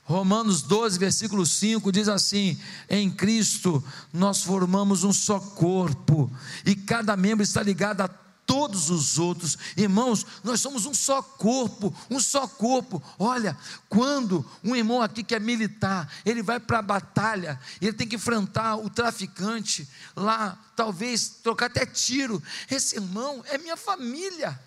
Romanos 0.02 0.60
12, 0.60 0.98
versículo 0.98 1.46
5 1.46 1.92
diz 1.92 2.08
assim: 2.08 2.58
Em 2.90 3.08
Cristo 3.08 3.82
nós 4.12 4.42
formamos 4.42 5.04
um 5.04 5.12
só 5.12 5.38
corpo, 5.38 6.28
e 6.66 6.74
cada 6.74 7.16
membro 7.16 7.44
está 7.44 7.62
ligado 7.62 8.00
a 8.00 8.08
todos 8.46 8.90
os 8.90 9.18
outros. 9.18 9.58
Irmãos, 9.76 10.26
nós 10.42 10.60
somos 10.60 10.86
um 10.86 10.94
só 10.94 11.22
corpo, 11.22 11.94
um 12.10 12.20
só 12.20 12.46
corpo. 12.46 13.02
Olha, 13.18 13.56
quando 13.88 14.44
um 14.62 14.76
irmão 14.76 15.02
aqui 15.02 15.22
que 15.22 15.34
é 15.34 15.40
militar, 15.40 16.10
ele 16.24 16.42
vai 16.42 16.60
para 16.60 16.78
a 16.78 16.82
batalha, 16.82 17.60
ele 17.80 17.92
tem 17.92 18.06
que 18.06 18.16
enfrentar 18.16 18.76
o 18.76 18.90
traficante 18.90 19.88
lá, 20.14 20.58
talvez 20.76 21.28
trocar 21.42 21.66
até 21.66 21.86
tiro. 21.86 22.42
Esse 22.70 22.96
irmão 22.96 23.42
é 23.46 23.58
minha 23.58 23.76
família. 23.76 24.58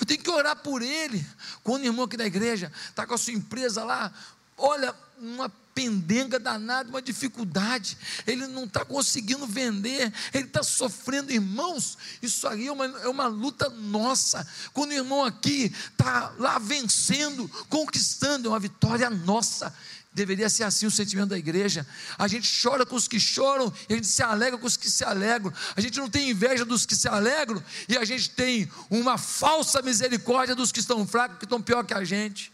Eu 0.00 0.06
tenho 0.06 0.22
que 0.22 0.30
orar 0.30 0.56
por 0.56 0.82
ele. 0.82 1.26
Quando 1.62 1.82
o 1.82 1.86
irmão 1.86 2.04
aqui 2.04 2.16
da 2.16 2.26
igreja 2.26 2.72
está 2.88 3.06
com 3.06 3.14
a 3.14 3.18
sua 3.18 3.32
empresa 3.32 3.84
lá, 3.84 4.12
olha, 4.56 4.94
uma 5.18 5.48
pendenga 5.74 6.38
danada, 6.38 6.88
uma 6.88 7.02
dificuldade, 7.02 7.96
ele 8.26 8.46
não 8.46 8.64
está 8.64 8.84
conseguindo 8.84 9.46
vender, 9.46 10.12
ele 10.32 10.44
está 10.44 10.62
sofrendo, 10.62 11.32
irmãos. 11.32 11.96
Isso 12.20 12.46
aí 12.46 12.66
é 12.66 12.72
uma, 12.72 12.86
é 12.86 13.08
uma 13.08 13.26
luta 13.26 13.68
nossa. 13.68 14.46
Quando 14.72 14.90
o 14.90 14.94
irmão 14.94 15.24
aqui 15.24 15.72
está 15.90 16.32
lá 16.38 16.58
vencendo, 16.58 17.48
conquistando, 17.68 18.48
é 18.48 18.50
uma 18.50 18.60
vitória 18.60 19.08
nossa. 19.08 19.74
Deveria 20.14 20.50
ser 20.50 20.64
assim 20.64 20.84
o 20.84 20.90
sentimento 20.90 21.30
da 21.30 21.38
igreja. 21.38 21.86
A 22.18 22.28
gente 22.28 22.50
chora 22.62 22.84
com 22.84 22.94
os 22.94 23.08
que 23.08 23.18
choram 23.18 23.72
e 23.88 23.94
a 23.94 23.96
gente 23.96 24.08
se 24.08 24.22
alegra 24.22 24.58
com 24.58 24.66
os 24.66 24.76
que 24.76 24.90
se 24.90 25.02
alegram. 25.02 25.50
A 25.74 25.80
gente 25.80 25.98
não 25.98 26.08
tem 26.08 26.28
inveja 26.28 26.66
dos 26.66 26.84
que 26.84 26.94
se 26.94 27.08
alegram 27.08 27.62
e 27.88 27.96
a 27.96 28.04
gente 28.04 28.28
tem 28.30 28.70
uma 28.90 29.16
falsa 29.16 29.80
misericórdia 29.80 30.54
dos 30.54 30.70
que 30.70 30.80
estão 30.80 31.06
fracos, 31.06 31.38
que 31.38 31.44
estão 31.44 31.62
pior 31.62 31.82
que 31.84 31.94
a 31.94 32.04
gente. 32.04 32.52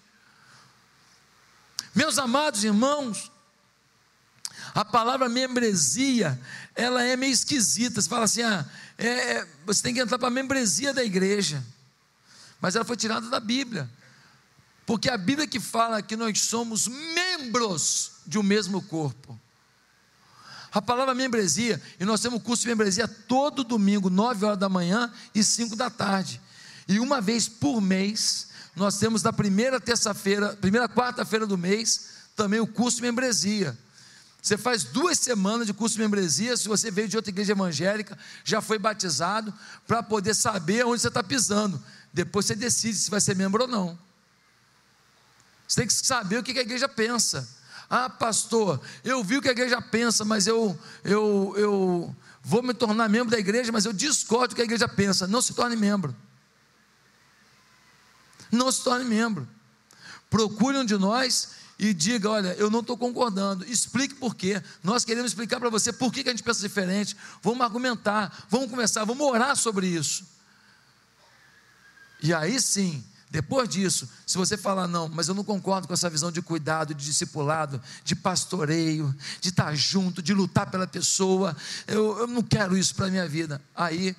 Meus 1.98 2.16
amados 2.16 2.62
irmãos, 2.62 3.28
a 4.72 4.84
palavra 4.84 5.28
membresia, 5.28 6.40
ela 6.72 7.02
é 7.02 7.16
meio 7.16 7.32
esquisita. 7.32 8.00
Você 8.00 8.08
fala 8.08 8.24
assim, 8.24 8.40
ah, 8.40 8.64
é, 8.96 9.08
é 9.08 9.48
você 9.66 9.82
tem 9.82 9.92
que 9.92 9.98
entrar 9.98 10.16
para 10.16 10.28
a 10.28 10.30
membresia 10.30 10.94
da 10.94 11.02
igreja. 11.02 11.60
Mas 12.60 12.76
ela 12.76 12.84
foi 12.84 12.96
tirada 12.96 13.28
da 13.28 13.40
Bíblia. 13.40 13.90
Porque 14.86 15.10
a 15.10 15.18
Bíblia 15.18 15.48
que 15.48 15.58
fala 15.58 16.00
que 16.00 16.14
nós 16.14 16.40
somos 16.40 16.86
membros 16.86 18.12
de 18.24 18.38
um 18.38 18.44
mesmo 18.44 18.80
corpo. 18.80 19.36
A 20.70 20.80
palavra 20.80 21.16
membresia, 21.16 21.82
e 21.98 22.04
nós 22.04 22.20
temos 22.20 22.40
curso 22.44 22.62
de 22.62 22.68
membresia 22.68 23.08
todo 23.08 23.64
domingo, 23.64 24.08
9 24.08 24.44
horas 24.44 24.58
da 24.58 24.68
manhã 24.68 25.12
e 25.34 25.42
5 25.42 25.74
da 25.74 25.90
tarde. 25.90 26.40
E 26.86 27.00
uma 27.00 27.20
vez 27.20 27.48
por 27.48 27.80
mês, 27.80 28.47
nós 28.78 28.98
temos 28.98 29.22
na 29.22 29.32
primeira 29.32 29.80
terça-feira, 29.80 30.56
primeira 30.60 30.88
quarta-feira 30.88 31.46
do 31.46 31.58
mês, 31.58 32.08
também 32.34 32.60
o 32.60 32.66
curso 32.66 32.96
de 32.98 33.02
membresia. 33.02 33.76
Você 34.40 34.56
faz 34.56 34.84
duas 34.84 35.18
semanas 35.18 35.66
de 35.66 35.74
curso 35.74 35.96
de 35.96 36.00
membresia, 36.00 36.56
se 36.56 36.68
você 36.68 36.90
veio 36.90 37.08
de 37.08 37.16
outra 37.16 37.30
igreja 37.30 37.52
evangélica, 37.52 38.16
já 38.44 38.60
foi 38.60 38.78
batizado, 38.78 39.52
para 39.86 40.02
poder 40.02 40.34
saber 40.34 40.86
onde 40.86 41.02
você 41.02 41.08
está 41.08 41.22
pisando. 41.22 41.82
Depois 42.12 42.46
você 42.46 42.54
decide 42.54 42.96
se 42.96 43.10
vai 43.10 43.20
ser 43.20 43.36
membro 43.36 43.62
ou 43.62 43.68
não. 43.68 43.98
Você 45.66 45.80
tem 45.80 45.86
que 45.86 45.92
saber 45.92 46.38
o 46.38 46.42
que 46.42 46.58
a 46.58 46.62
igreja 46.62 46.88
pensa. 46.88 47.46
Ah, 47.90 48.08
pastor, 48.08 48.80
eu 49.02 49.22
vi 49.24 49.38
o 49.38 49.42
que 49.42 49.48
a 49.48 49.52
igreja 49.52 49.82
pensa, 49.82 50.24
mas 50.24 50.46
eu, 50.46 50.78
eu, 51.04 51.54
eu 51.56 52.16
vou 52.42 52.62
me 52.62 52.72
tornar 52.72 53.08
membro 53.08 53.30
da 53.30 53.38
igreja, 53.38 53.72
mas 53.72 53.84
eu 53.84 53.92
discordo 53.92 54.48
do 54.48 54.54
que 54.54 54.62
a 54.62 54.64
igreja 54.64 54.86
pensa. 54.88 55.26
Não 55.26 55.42
se 55.42 55.52
torne 55.52 55.76
membro. 55.76 56.14
Não 58.50 58.70
se 58.70 58.82
torne 58.82 59.04
membro. 59.04 59.48
Procure 60.30 60.76
um 60.78 60.84
de 60.84 60.96
nós 60.96 61.50
e 61.78 61.94
diga: 61.94 62.30
olha, 62.30 62.54
eu 62.54 62.70
não 62.70 62.80
estou 62.80 62.96
concordando. 62.96 63.64
Explique 63.64 64.14
por 64.14 64.34
quê. 64.34 64.62
Nós 64.82 65.04
queremos 65.04 65.30
explicar 65.30 65.60
para 65.60 65.70
você 65.70 65.92
por 65.92 66.12
que, 66.12 66.20
a 66.20 66.30
gente 66.30 66.42
pensa 66.42 66.60
diferente. 66.60 67.16
Vamos 67.42 67.60
argumentar, 67.60 68.46
vamos 68.50 68.70
conversar, 68.70 69.04
vamos 69.04 69.26
orar 69.26 69.56
sobre 69.56 69.86
isso. 69.86 70.26
E 72.20 72.34
aí 72.34 72.60
sim, 72.60 73.04
depois 73.30 73.68
disso, 73.68 74.08
se 74.26 74.36
você 74.36 74.56
falar, 74.56 74.88
não, 74.88 75.08
mas 75.08 75.28
eu 75.28 75.34
não 75.34 75.44
concordo 75.44 75.86
com 75.86 75.94
essa 75.94 76.10
visão 76.10 76.32
de 76.32 76.42
cuidado, 76.42 76.94
de 76.94 77.04
discipulado, 77.04 77.80
de 78.02 78.16
pastoreio, 78.16 79.14
de 79.40 79.50
estar 79.50 79.72
junto, 79.76 80.20
de 80.20 80.34
lutar 80.34 80.68
pela 80.70 80.86
pessoa, 80.86 81.56
eu, 81.86 82.18
eu 82.18 82.26
não 82.26 82.42
quero 82.42 82.76
isso 82.76 82.94
para 82.94 83.06
a 83.06 83.10
minha 83.10 83.28
vida, 83.28 83.62
aí 83.74 84.16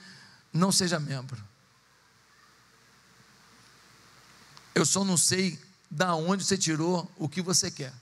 não 0.53 0.71
seja 0.71 0.99
membro. 0.99 1.48
Eu 4.73 4.85
só 4.85 5.03
não 5.03 5.17
sei 5.17 5.59
da 5.89 6.15
onde 6.15 6.43
você 6.43 6.57
tirou 6.57 7.09
o 7.17 7.27
que 7.27 7.41
você 7.41 7.71
quer. 7.71 7.93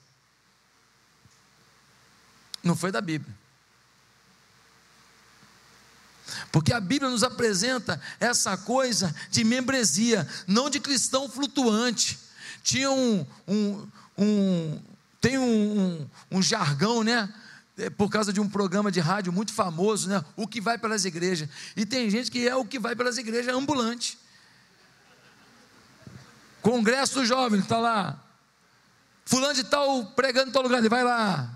Não 2.63 2.75
foi 2.75 2.91
da 2.91 3.01
Bíblia. 3.01 3.33
Porque 6.51 6.73
a 6.73 6.79
Bíblia 6.79 7.09
nos 7.09 7.23
apresenta 7.23 8.01
essa 8.19 8.57
coisa 8.57 9.15
de 9.31 9.43
membresia, 9.43 10.27
não 10.45 10.69
de 10.69 10.79
cristão 10.79 11.29
flutuante. 11.29 12.19
Tinha 12.63 12.91
um, 12.91 13.25
um, 13.47 13.87
um 14.17 14.81
tem 15.21 15.37
um, 15.37 15.79
um, 15.79 16.09
um 16.31 16.41
jargão, 16.41 17.03
né? 17.03 17.33
É, 17.77 17.89
por 17.89 18.09
causa 18.09 18.33
de 18.33 18.39
um 18.39 18.49
programa 18.49 18.91
de 18.91 18.99
rádio 18.99 19.31
muito 19.31 19.53
famoso, 19.53 20.09
né? 20.09 20.23
O 20.35 20.47
que 20.47 20.59
vai 20.59 20.77
pelas 20.77 21.05
igrejas. 21.05 21.47
E 21.75 21.85
tem 21.85 22.09
gente 22.09 22.29
que 22.31 22.47
é 22.47 22.55
o 22.55 22.65
que 22.65 22.79
vai 22.79 22.95
pelas 22.95 23.17
igrejas 23.17 23.53
ambulante. 23.55 24.17
Congresso 26.67 27.13
do 27.13 27.25
Jovem, 27.25 27.61
está 27.61 27.77
lá. 27.77 28.21
Fulano 29.25 29.53
de 29.53 29.63
tal 29.63 30.05
pregando 30.07 30.49
em 30.49 30.51
tal 30.51 30.61
lugar, 30.61 30.79
ele 30.79 30.89
vai 30.89 31.01
lá. 31.01 31.49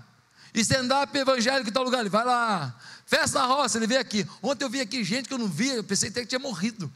Stand-up 0.54 1.14
evangélico 1.14 1.68
em 1.68 1.72
tal 1.72 1.84
lugar, 1.84 2.00
ele 2.00 2.08
vai 2.08 2.24
lá. 2.24 2.74
Festa 3.04 3.40
na 3.40 3.44
roça, 3.44 3.76
ele 3.76 3.86
veio 3.86 4.00
aqui. 4.00 4.26
Ontem 4.42 4.64
eu 4.64 4.70
vi 4.70 4.80
aqui 4.80 5.04
gente 5.04 5.28
que 5.28 5.34
eu 5.34 5.38
não 5.38 5.48
via, 5.48 5.74
eu 5.74 5.84
pensei 5.84 6.08
até 6.08 6.22
que 6.22 6.28
tinha 6.28 6.38
morrido. 6.38 6.90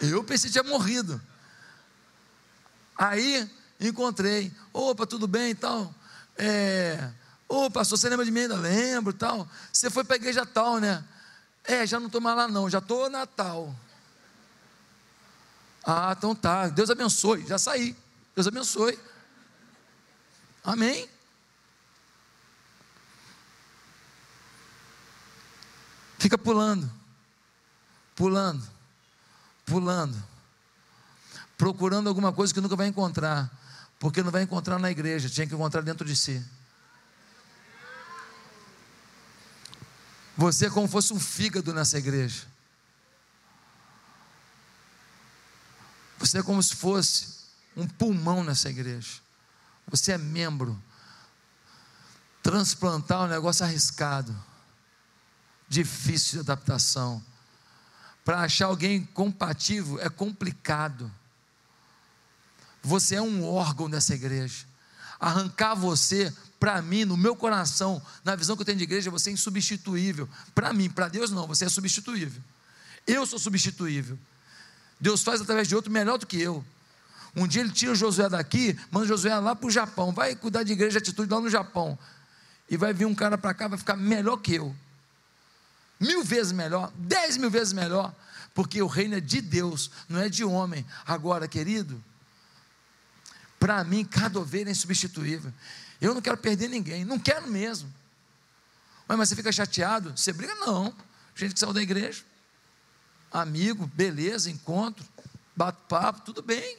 Eu 0.00 0.24
pensei 0.24 0.48
que 0.48 0.58
tinha 0.58 0.64
morrido. 0.64 1.20
Aí 2.96 3.46
encontrei. 3.78 4.50
Opa, 4.72 5.06
tudo 5.06 5.28
bem 5.28 5.50
e 5.50 5.54
tal. 5.54 5.94
É, 6.38 7.10
Ô 7.46 7.70
pastor, 7.70 7.98
você 7.98 8.08
lembra 8.08 8.24
de 8.24 8.30
mim 8.30 8.40
ainda? 8.40 8.56
Lembro 8.56 9.12
tal. 9.12 9.46
Você 9.70 9.90
foi 9.90 10.04
para 10.04 10.16
a 10.16 10.16
igreja 10.16 10.46
tal, 10.46 10.78
né? 10.78 11.04
É, 11.64 11.86
já 11.86 12.00
não 12.00 12.06
estou 12.06 12.20
mais 12.22 12.34
lá 12.34 12.48
não, 12.48 12.70
já 12.70 12.78
estou 12.78 13.10
Natal. 13.10 13.74
Ah, 15.84 16.14
então 16.16 16.34
tá. 16.34 16.68
Deus 16.68 16.90
abençoe. 16.90 17.46
Já 17.46 17.58
saí. 17.58 17.96
Deus 18.34 18.46
abençoe. 18.46 18.98
Amém. 20.62 21.08
Fica 26.20 26.36
pulando, 26.36 26.88
pulando, 28.14 28.62
pulando, 29.64 30.22
procurando 31.56 32.10
alguma 32.10 32.30
coisa 32.30 32.52
que 32.52 32.60
nunca 32.60 32.76
vai 32.76 32.88
encontrar, 32.88 33.50
porque 33.98 34.22
não 34.22 34.30
vai 34.30 34.42
encontrar 34.42 34.78
na 34.78 34.90
igreja, 34.90 35.30
tinha 35.30 35.46
que 35.46 35.54
encontrar 35.54 35.80
dentro 35.80 36.06
de 36.06 36.14
si. 36.14 36.44
Você 40.36 40.66
é 40.66 40.70
como 40.70 40.86
fosse 40.86 41.10
um 41.14 41.18
fígado 41.18 41.72
nessa 41.72 41.96
igreja. 41.96 42.46
Você 46.20 46.38
é 46.38 46.42
como 46.42 46.62
se 46.62 46.76
fosse 46.76 47.40
um 47.76 47.88
pulmão 47.88 48.44
nessa 48.44 48.70
igreja. 48.70 49.20
Você 49.88 50.12
é 50.12 50.18
membro. 50.18 50.80
Transplantar 52.42 53.22
é 53.22 53.24
um 53.24 53.28
negócio 53.28 53.64
arriscado 53.64 54.50
difícil 55.70 56.32
de 56.32 56.40
adaptação. 56.40 57.24
Para 58.24 58.40
achar 58.40 58.66
alguém 58.66 59.04
compatível 59.14 60.00
é 60.00 60.10
complicado. 60.10 61.10
Você 62.82 63.14
é 63.14 63.22
um 63.22 63.44
órgão 63.44 63.88
dessa 63.88 64.14
igreja. 64.14 64.66
Arrancar 65.18 65.74
você, 65.74 66.34
para 66.58 66.82
mim, 66.82 67.04
no 67.04 67.16
meu 67.16 67.36
coração, 67.36 68.02
na 68.24 68.34
visão 68.34 68.56
que 68.56 68.62
eu 68.62 68.66
tenho 68.66 68.78
de 68.78 68.84
igreja, 68.84 69.10
você 69.10 69.30
é 69.30 69.32
insubstituível. 69.32 70.28
Para 70.54 70.72
mim, 70.72 70.90
para 70.90 71.08
Deus 71.08 71.30
não, 71.30 71.46
você 71.46 71.66
é 71.66 71.68
substituível. 71.68 72.42
Eu 73.06 73.24
sou 73.24 73.38
substituível. 73.38 74.18
Deus 75.00 75.22
faz 75.22 75.40
através 75.40 75.66
de 75.66 75.74
outro 75.74 75.90
melhor 75.90 76.18
do 76.18 76.26
que 76.26 76.40
eu. 76.40 76.64
Um 77.34 77.46
dia 77.46 77.62
ele 77.62 77.70
tira 77.70 77.94
Josué 77.94 78.28
daqui, 78.28 78.78
manda 78.90 79.06
Josué 79.06 79.38
lá 79.38 79.54
para 79.54 79.66
o 79.66 79.70
Japão, 79.70 80.12
vai 80.12 80.34
cuidar 80.34 80.62
de 80.62 80.72
igreja 80.72 80.92
de 80.92 80.98
atitude 80.98 81.32
lá 81.32 81.40
no 81.40 81.48
Japão. 81.48 81.98
E 82.68 82.76
vai 82.76 82.92
vir 82.92 83.06
um 83.06 83.14
cara 83.14 83.38
para 83.38 83.54
cá, 83.54 83.68
vai 83.68 83.78
ficar 83.78 83.96
melhor 83.96 84.36
que 84.36 84.54
eu 84.54 84.74
mil 86.00 86.24
vezes 86.24 86.50
melhor, 86.50 86.90
dez 86.96 87.36
mil 87.36 87.50
vezes 87.50 87.74
melhor, 87.74 88.14
porque 88.54 88.80
o 88.80 88.86
reino 88.86 89.16
é 89.16 89.20
de 89.20 89.42
Deus, 89.42 89.90
não 90.08 90.18
é 90.18 90.28
de 90.28 90.42
homem. 90.42 90.84
Agora, 91.06 91.46
querido, 91.46 92.02
para 93.58 93.84
mim, 93.84 94.02
cada 94.02 94.40
ovelha 94.40 94.70
é 94.70 94.72
insubstituível. 94.72 95.52
Eu 96.00 96.14
não 96.14 96.22
quero 96.22 96.38
perder 96.38 96.68
ninguém, 96.68 97.04
não 97.04 97.18
quero 97.18 97.46
mesmo. 97.46 97.92
Mas, 99.06 99.18
mas 99.18 99.28
você 99.28 99.36
fica 99.36 99.52
chateado? 99.52 100.16
Você 100.16 100.32
briga? 100.32 100.54
Não. 100.54 100.94
Gente 101.34 101.52
que 101.52 101.60
saiu 101.60 101.74
da 101.74 101.82
igreja, 101.82 102.22
amigo, 103.30 103.86
beleza, 103.86 104.50
encontro, 104.50 105.04
bate 105.54 105.78
papo, 105.88 106.22
tudo 106.22 106.42
bem. 106.42 106.78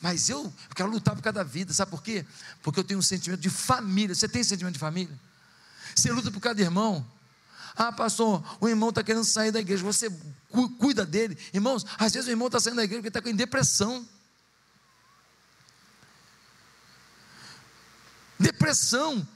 Mas 0.00 0.30
eu 0.30 0.52
quero 0.74 0.90
lutar 0.90 1.14
por 1.14 1.22
cada 1.22 1.44
vida, 1.44 1.72
sabe 1.74 1.90
por 1.90 2.02
quê? 2.02 2.24
Porque 2.62 2.80
eu 2.80 2.84
tenho 2.84 2.98
um 2.98 3.02
sentimento 3.02 3.40
de 3.40 3.50
família. 3.50 4.14
Você 4.14 4.26
tem 4.26 4.42
sentimento 4.42 4.74
de 4.74 4.80
família? 4.80 5.14
Você 5.94 6.10
luta 6.10 6.30
por 6.30 6.40
cada 6.40 6.60
irmão. 6.60 7.06
Ah, 7.76 7.92
pastor, 7.92 8.42
o 8.60 8.68
irmão 8.68 8.88
está 8.88 9.02
querendo 9.02 9.24
sair 9.24 9.52
da 9.52 9.60
igreja. 9.60 9.84
Você 9.84 10.10
cuida 10.78 11.04
dele. 11.04 11.36
Irmãos, 11.52 11.84
às 11.98 12.12
vezes 12.12 12.28
o 12.28 12.30
irmão 12.30 12.48
está 12.48 12.58
saindo 12.58 12.76
da 12.76 12.84
igreja 12.84 13.02
porque 13.02 13.08
está 13.08 13.22
com 13.22 13.34
depressão. 13.34 14.08
Depressão. 18.38 19.26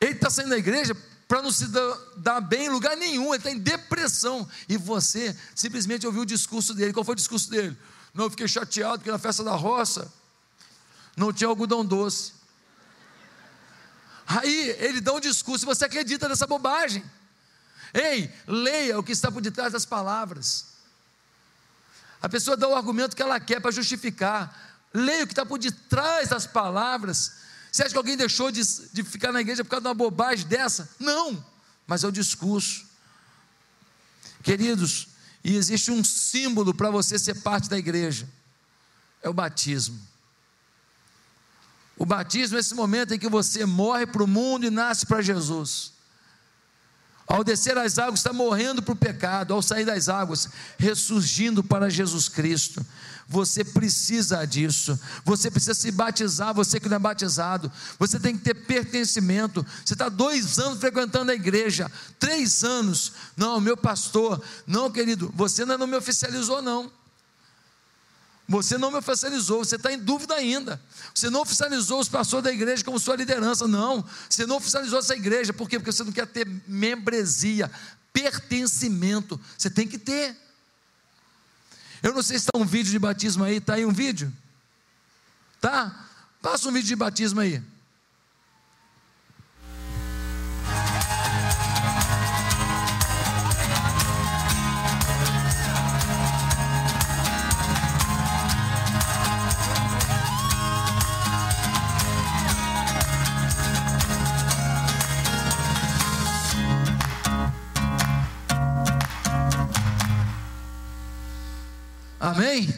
Ele 0.00 0.12
está 0.12 0.30
saindo 0.30 0.50
da 0.50 0.58
igreja 0.58 0.96
para 1.30 1.42
não 1.42 1.52
se 1.52 1.68
dar, 2.16 2.40
bem 2.40 2.64
em 2.64 2.68
lugar 2.68 2.96
nenhum, 2.96 3.28
ele 3.28 3.36
está 3.36 3.52
em 3.52 3.58
depressão. 3.60 4.50
E 4.68 4.76
você 4.76 5.38
simplesmente 5.54 6.04
ouviu 6.04 6.22
o 6.22 6.26
discurso 6.26 6.74
dele. 6.74 6.92
Qual 6.92 7.04
foi 7.04 7.12
o 7.12 7.16
discurso 7.16 7.48
dele? 7.48 7.78
Não, 8.12 8.24
eu 8.24 8.30
fiquei 8.30 8.48
chateado 8.48 8.98
porque 8.98 9.12
na 9.12 9.18
festa 9.18 9.44
da 9.44 9.54
roça 9.54 10.12
não 11.16 11.32
tinha 11.32 11.46
algodão 11.46 11.84
doce. 11.84 12.32
Aí 14.26 14.70
ele 14.80 15.00
dá 15.00 15.12
um 15.12 15.20
discurso, 15.20 15.64
e 15.64 15.66
você 15.66 15.84
acredita 15.84 16.28
nessa 16.28 16.48
bobagem. 16.48 17.08
Ei, 17.94 18.34
leia 18.44 18.98
o 18.98 19.02
que 19.04 19.12
está 19.12 19.30
por 19.30 19.40
detrás 19.40 19.72
das 19.72 19.84
palavras. 19.84 20.66
A 22.20 22.28
pessoa 22.28 22.56
dá 22.56 22.66
o 22.66 22.74
argumento 22.74 23.14
que 23.14 23.22
ela 23.22 23.38
quer 23.38 23.60
para 23.60 23.70
justificar. 23.70 24.82
Leia 24.92 25.22
o 25.22 25.26
que 25.28 25.32
está 25.32 25.46
por 25.46 25.60
detrás 25.60 26.30
das 26.30 26.44
palavras. 26.44 27.34
Você 27.70 27.82
acha 27.82 27.92
que 27.92 27.98
alguém 27.98 28.16
deixou 28.16 28.50
de, 28.50 28.62
de 28.92 29.02
ficar 29.04 29.32
na 29.32 29.40
igreja 29.40 29.64
por 29.64 29.70
causa 29.70 29.82
de 29.82 29.88
uma 29.88 29.94
bobagem 29.94 30.46
dessa? 30.46 30.88
Não, 30.98 31.44
mas 31.86 32.02
é 32.02 32.08
o 32.08 32.12
discurso. 32.12 32.86
Queridos, 34.42 35.08
e 35.44 35.56
existe 35.56 35.90
um 35.90 36.02
símbolo 36.02 36.74
para 36.74 36.90
você 36.90 37.18
ser 37.18 37.42
parte 37.42 37.68
da 37.68 37.78
igreja: 37.78 38.28
é 39.22 39.28
o 39.28 39.34
batismo. 39.34 40.00
O 41.96 42.06
batismo 42.06 42.56
é 42.56 42.60
esse 42.60 42.74
momento 42.74 43.12
em 43.12 43.18
que 43.18 43.28
você 43.28 43.66
morre 43.66 44.06
para 44.06 44.24
o 44.24 44.26
mundo 44.26 44.64
e 44.64 44.70
nasce 44.70 45.04
para 45.04 45.20
Jesus. 45.20 45.92
Ao 47.30 47.44
descer 47.44 47.78
as 47.78 47.96
águas, 47.96 48.18
está 48.18 48.32
morrendo 48.32 48.82
para 48.82 48.92
o 48.92 48.96
pecado. 48.96 49.54
Ao 49.54 49.62
sair 49.62 49.84
das 49.84 50.08
águas, 50.08 50.48
ressurgindo 50.76 51.62
para 51.62 51.88
Jesus 51.88 52.28
Cristo. 52.28 52.84
Você 53.28 53.62
precisa 53.62 54.44
disso. 54.44 54.98
Você 55.24 55.48
precisa 55.48 55.72
se 55.72 55.92
batizar. 55.92 56.52
Você 56.52 56.80
que 56.80 56.88
não 56.88 56.96
é 56.96 56.98
batizado. 56.98 57.70
Você 58.00 58.18
tem 58.18 58.36
que 58.36 58.42
ter 58.42 58.54
pertencimento. 58.54 59.64
Você 59.84 59.94
está 59.94 60.08
dois 60.08 60.58
anos 60.58 60.80
frequentando 60.80 61.30
a 61.30 61.34
igreja. 61.34 61.88
Três 62.18 62.64
anos. 62.64 63.12
Não, 63.36 63.60
meu 63.60 63.76
pastor. 63.76 64.42
Não, 64.66 64.90
querido. 64.90 65.32
Você 65.36 65.62
ainda 65.62 65.78
não 65.78 65.86
me 65.86 65.96
oficializou, 65.96 66.60
não. 66.60 66.90
Você 68.50 68.76
não 68.76 68.90
me 68.90 68.96
oficializou, 68.98 69.64
você 69.64 69.76
está 69.76 69.92
em 69.92 69.98
dúvida 69.98 70.34
ainda. 70.34 70.82
Você 71.14 71.30
não 71.30 71.42
oficializou 71.42 72.00
os 72.00 72.08
pastores 72.08 72.42
da 72.42 72.52
igreja 72.52 72.82
como 72.82 72.98
sua 72.98 73.14
liderança, 73.14 73.68
não. 73.68 74.04
Você 74.28 74.44
não 74.44 74.56
oficializou 74.56 74.98
essa 74.98 75.14
igreja, 75.14 75.52
por 75.52 75.68
quê? 75.68 75.78
Porque 75.78 75.92
você 75.92 76.02
não 76.02 76.10
quer 76.10 76.26
ter 76.26 76.48
membresia, 76.66 77.70
pertencimento. 78.12 79.40
Você 79.56 79.70
tem 79.70 79.86
que 79.86 79.96
ter. 79.96 80.36
Eu 82.02 82.12
não 82.12 82.24
sei 82.24 82.40
se 82.40 82.46
está 82.46 82.58
um 82.58 82.64
vídeo 82.64 82.90
de 82.90 82.98
batismo 82.98 83.44
aí, 83.44 83.58
está 83.58 83.74
aí 83.74 83.86
um 83.86 83.92
vídeo? 83.92 84.32
Tá? 85.60 86.08
Passa 86.42 86.68
um 86.68 86.72
vídeo 86.72 86.88
de 86.88 86.96
batismo 86.96 87.38
aí. 87.38 87.62
Amém? 112.30 112.72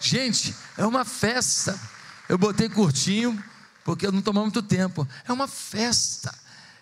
Gente, 0.00 0.54
é 0.76 0.84
uma 0.84 1.04
festa. 1.04 1.78
Eu 2.28 2.36
botei 2.36 2.68
curtinho, 2.68 3.42
porque 3.84 4.10
não 4.10 4.20
tomou 4.20 4.42
muito 4.42 4.62
tempo. 4.62 5.08
É 5.26 5.32
uma 5.32 5.48
festa. 5.48 6.34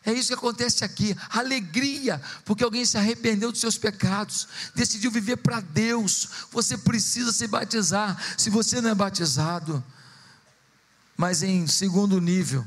É 0.04 0.12
isso 0.12 0.28
que 0.28 0.34
acontece 0.34 0.84
aqui. 0.84 1.16
Alegria, 1.30 2.20
porque 2.44 2.64
alguém 2.64 2.84
se 2.84 2.98
arrependeu 2.98 3.52
dos 3.52 3.60
seus 3.60 3.78
pecados, 3.78 4.48
decidiu 4.74 5.10
viver 5.10 5.36
para 5.36 5.60
Deus. 5.60 6.28
Você 6.50 6.76
precisa 6.76 7.32
se 7.32 7.46
batizar, 7.46 8.20
se 8.36 8.50
você 8.50 8.80
não 8.80 8.90
é 8.90 8.94
batizado. 8.94 9.82
Mas 11.16 11.42
em 11.42 11.66
segundo 11.68 12.20
nível 12.20 12.66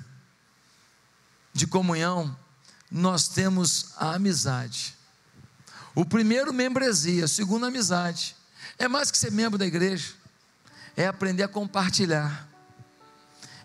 de 1.54 1.68
comunhão, 1.68 2.36
nós 2.90 3.28
temos 3.28 3.92
a 3.98 4.14
amizade. 4.14 4.96
O 5.94 6.06
primeiro, 6.06 6.54
membresia. 6.54 7.28
Segundo, 7.28 7.66
amizade. 7.66 8.37
É 8.78 8.88
mais 8.88 9.10
que 9.10 9.18
ser 9.18 9.32
membro 9.32 9.58
da 9.58 9.66
igreja, 9.66 10.14
é 10.96 11.08
aprender 11.08 11.44
a 11.44 11.48
compartilhar. 11.48 12.48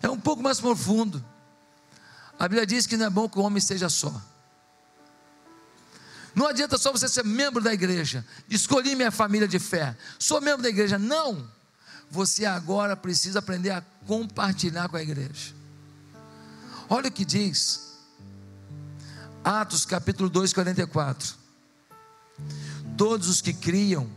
É 0.01 0.09
um 0.09 0.19
pouco 0.19 0.41
mais 0.41 0.59
profundo. 0.59 1.23
A 2.39 2.47
Bíblia 2.47 2.65
diz 2.65 2.87
que 2.87 2.97
não 2.97 3.05
é 3.05 3.09
bom 3.09 3.29
que 3.29 3.37
o 3.37 3.41
homem 3.41 3.59
esteja 3.59 3.89
só. 3.89 4.21
Não 6.35 6.47
adianta 6.47 6.77
só 6.77 6.91
você 6.91 7.07
ser 7.07 7.23
membro 7.23 7.61
da 7.61 7.73
igreja, 7.73 8.25
escolhi 8.49 8.95
minha 8.95 9.11
família 9.11 9.47
de 9.47 9.59
fé, 9.59 9.95
sou 10.17 10.41
membro 10.41 10.63
da 10.63 10.69
igreja. 10.69 10.97
Não! 10.97 11.47
Você 12.09 12.45
agora 12.45 12.95
precisa 12.95 13.39
aprender 13.39 13.71
a 13.71 13.83
compartilhar 14.05 14.89
com 14.89 14.97
a 14.97 15.01
igreja. 15.01 15.53
Olha 16.89 17.07
o 17.07 17.11
que 17.11 17.23
diz, 17.23 17.93
Atos 19.43 19.85
capítulo 19.85 20.29
2, 20.29 20.53
44. 20.53 21.35
Todos 22.97 23.27
os 23.27 23.41
que 23.41 23.53
criam 23.53 24.09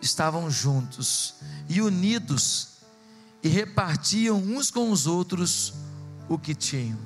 estavam 0.00 0.50
juntos 0.50 1.34
e 1.68 1.80
unidos 1.80 2.68
e 3.42 3.48
repartiam 3.48 4.36
uns 4.38 4.70
com 4.70 4.90
os 4.90 5.06
outros 5.06 5.72
o 6.28 6.38
que 6.38 6.54
tinham. 6.54 6.98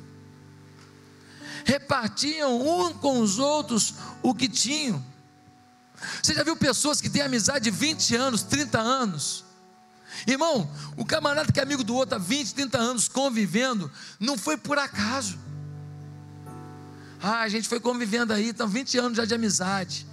Repartiam 1.65 2.61
um 2.61 2.93
com 2.93 3.21
os 3.21 3.39
outros 3.39 3.95
o 4.23 4.35
que 4.35 4.49
tinham. 4.49 5.05
Você 6.23 6.35
já 6.35 6.43
viu 6.43 6.57
pessoas 6.57 7.01
que 7.01 7.09
têm 7.09 7.23
amizade 7.23 7.65
de 7.65 7.71
20 7.71 8.17
anos, 8.17 8.43
30 8.43 8.79
anos? 8.79 9.45
Irmão, 10.27 10.71
o 10.97 11.05
camarada 11.05 11.51
que 11.51 11.59
é 11.59 11.63
amigo 11.63 11.83
do 11.83 11.95
outro 11.95 12.17
há 12.17 12.19
20, 12.19 12.55
30 12.55 12.79
anos 12.79 13.09
convivendo, 13.09 13.91
não 14.21 14.37
foi 14.37 14.57
por 14.57 14.79
acaso. 14.79 15.39
Ah, 17.23 17.41
a 17.41 17.49
gente 17.49 17.69
foi 17.69 17.81
convivendo 17.81 18.33
aí, 18.33 18.51
estão 18.51 18.69
20 18.69 18.99
anos 18.99 19.17
já 19.17 19.25
de 19.25 19.35
amizade 19.35 20.07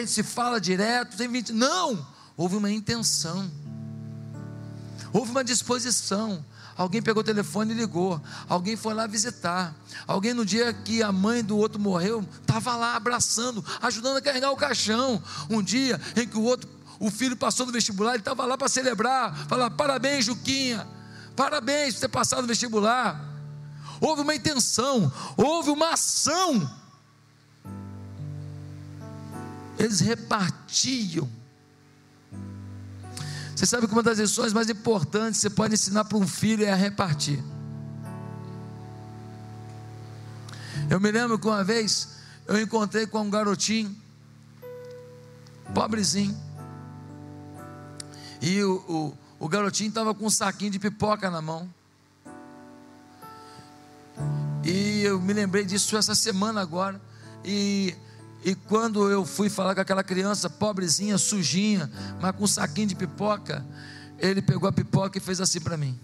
gente 0.00 0.10
se 0.10 0.22
fala 0.22 0.60
direto, 0.60 1.16
tem 1.16 1.28
20. 1.28 1.52
Não! 1.52 2.06
Houve 2.36 2.56
uma 2.56 2.70
intenção, 2.70 3.50
houve 5.12 5.30
uma 5.30 5.44
disposição. 5.44 6.44
Alguém 6.76 7.02
pegou 7.02 7.20
o 7.20 7.24
telefone 7.24 7.72
e 7.72 7.76
ligou. 7.76 8.20
Alguém 8.48 8.76
foi 8.76 8.94
lá 8.94 9.06
visitar. 9.06 9.74
Alguém 10.06 10.32
no 10.32 10.44
dia 10.44 10.72
que 10.72 11.02
a 11.02 11.12
mãe 11.12 11.44
do 11.44 11.56
outro 11.56 11.78
morreu, 11.78 12.26
estava 12.40 12.74
lá 12.74 12.96
abraçando, 12.96 13.64
ajudando 13.82 14.16
a 14.16 14.22
carregar 14.22 14.50
o 14.50 14.56
caixão. 14.56 15.22
Um 15.50 15.62
dia 15.62 16.00
em 16.16 16.26
que 16.26 16.38
o 16.38 16.42
outro, 16.42 16.68
o 16.98 17.10
filho 17.10 17.36
passou 17.36 17.66
no 17.66 17.72
vestibular, 17.72 18.12
ele 18.12 18.20
estava 18.20 18.46
lá 18.46 18.56
para 18.56 18.68
celebrar, 18.68 19.46
falar: 19.48 19.70
parabéns, 19.70 20.24
Juquinha, 20.24 20.86
parabéns 21.36 21.94
por 21.94 22.00
ter 22.00 22.08
passado 22.08 22.42
no 22.42 22.48
vestibular. 22.48 23.22
Houve 24.00 24.22
uma 24.22 24.34
intenção, 24.34 25.12
houve 25.36 25.70
uma 25.70 25.92
ação 25.92 26.68
eles 29.84 30.00
repartiam. 30.00 31.28
Você 33.54 33.66
sabe 33.66 33.86
que 33.86 33.92
uma 33.92 34.02
das 34.02 34.18
lições 34.18 34.52
mais 34.52 34.68
importantes 34.68 35.40
que 35.40 35.48
você 35.48 35.50
pode 35.50 35.74
ensinar 35.74 36.04
para 36.04 36.18
um 36.18 36.26
filho 36.26 36.64
é 36.64 36.72
a 36.72 36.76
repartir. 36.76 37.42
Eu 40.90 41.00
me 41.00 41.10
lembro 41.10 41.38
que 41.38 41.46
uma 41.46 41.62
vez 41.62 42.16
eu 42.46 42.60
encontrei 42.60 43.06
com 43.06 43.20
um 43.20 43.30
garotinho, 43.30 43.96
pobrezinho, 45.74 46.36
e 48.40 48.62
o, 48.64 48.74
o, 48.88 49.18
o 49.38 49.48
garotinho 49.48 49.88
estava 49.88 50.12
com 50.12 50.26
um 50.26 50.30
saquinho 50.30 50.70
de 50.70 50.78
pipoca 50.78 51.30
na 51.30 51.40
mão. 51.40 51.72
E 54.64 55.02
eu 55.02 55.20
me 55.20 55.32
lembrei 55.32 55.64
disso 55.64 55.96
essa 55.96 56.14
semana 56.14 56.60
agora. 56.60 57.00
E 57.44 57.94
e 58.44 58.54
quando 58.54 59.08
eu 59.10 59.24
fui 59.24 59.48
falar 59.48 59.74
com 59.74 59.80
aquela 59.80 60.02
criança 60.02 60.50
pobrezinha, 60.50 61.16
sujinha, 61.16 61.90
mas 62.20 62.34
com 62.34 62.44
um 62.44 62.46
saquinho 62.46 62.88
de 62.88 62.96
pipoca, 62.96 63.64
ele 64.18 64.42
pegou 64.42 64.68
a 64.68 64.72
pipoca 64.72 65.16
e 65.18 65.20
fez 65.20 65.40
assim 65.40 65.60
para 65.60 65.76
mim. 65.76 65.98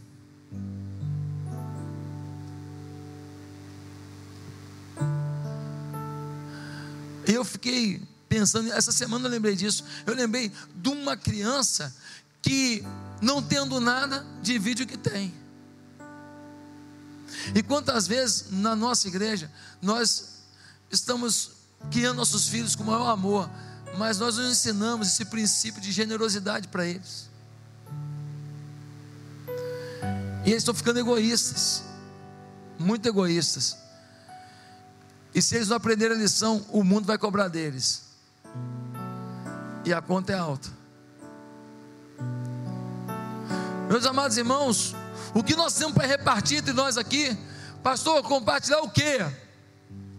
E 7.27 7.33
eu 7.33 7.45
fiquei 7.45 8.01
pensando, 8.29 8.73
essa 8.73 8.93
semana 8.93 9.27
eu 9.27 9.31
lembrei 9.31 9.55
disso. 9.55 9.85
Eu 10.07 10.15
lembrei 10.15 10.53
de 10.77 10.89
uma 10.89 11.17
criança 11.17 11.95
que, 12.41 12.85
não 13.21 13.43
tendo 13.43 13.81
nada, 13.81 14.25
divide 14.43 14.85
o 14.85 14.87
que 14.87 14.97
tem. 14.97 15.35
E 17.55 17.63
quantas 17.63 18.07
vezes 18.07 18.47
na 18.51 18.75
nossa 18.75 19.09
igreja 19.09 19.51
nós 19.83 20.39
estamos 20.91 21.58
guiando 21.91 22.17
nossos 22.17 22.49
filhos 22.49 22.75
com 22.75 22.83
o 22.83 22.87
maior 22.87 23.09
amor, 23.09 23.49
mas 23.97 24.19
nós 24.19 24.37
não 24.37 24.51
ensinamos 24.51 25.09
esse 25.09 25.25
princípio 25.25 25.81
de 25.81 25.93
generosidade 25.93 26.69
para 26.69 26.87
eles. 26.87 27.29
E 30.45 30.51
eles 30.51 30.59
estão 30.63 30.75
ficando 30.75 30.99
egoístas, 30.99 31.83
muito 32.79 33.07
egoístas. 33.07 33.77
E 35.35 35.43
se 35.43 35.57
eles 35.57 35.69
não 35.69 35.77
aprenderem 35.77 36.17
a 36.17 36.21
lição, 36.21 36.65
o 36.71 36.83
mundo 36.83 37.07
vai 37.07 37.19
cobrar 37.19 37.49
deles. 37.49 38.03
E 39.85 39.93
a 39.93 40.01
conta 40.01 40.33
é 40.33 40.39
alta. 40.39 40.69
Meus 43.89 44.05
amados 44.05 44.37
irmãos, 44.37 44.95
o 45.35 45.43
que 45.43 45.57
nós 45.57 45.75
temos 45.75 45.95
para 45.95 46.07
repartir 46.07 46.59
entre 46.59 46.73
nós 46.73 46.97
aqui 46.99 47.37
Pastor, 47.83 48.23
compartilhar 48.23 48.81
o 48.81 48.91
quê? 48.91 49.19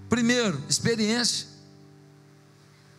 Primeiro, 0.09 0.63
experiência. 0.67 1.47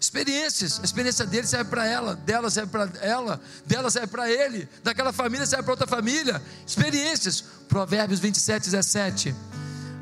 Experiências, 0.01 0.81
a 0.81 0.85
experiência 0.85 1.27
dele 1.27 1.47
serve 1.47 1.69
para 1.69 1.87
ela, 1.87 2.17
dela 2.17 2.51
serve 2.51 2.73
para 2.73 2.91
ela, 3.03 3.39
dela 3.67 3.91
serve 3.91 4.07
para 4.07 4.31
ele, 4.31 4.67
daquela 4.83 5.13
família 5.13 5.45
serve 5.45 5.63
para 5.63 5.75
outra 5.75 5.87
família. 5.87 6.43
Experiências. 6.67 7.45
Provérbios 7.69 8.19
27, 8.19 8.65
17. 8.65 9.35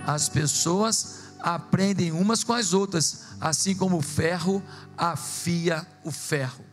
As 0.06 0.28
pessoas 0.28 1.18
aprendem 1.40 2.12
umas 2.12 2.44
com 2.44 2.52
as 2.52 2.72
outras, 2.72 3.22
assim 3.40 3.74
como 3.74 3.98
o 3.98 4.02
ferro 4.02 4.62
afia 4.96 5.84
o 6.04 6.12
ferro. 6.12 6.64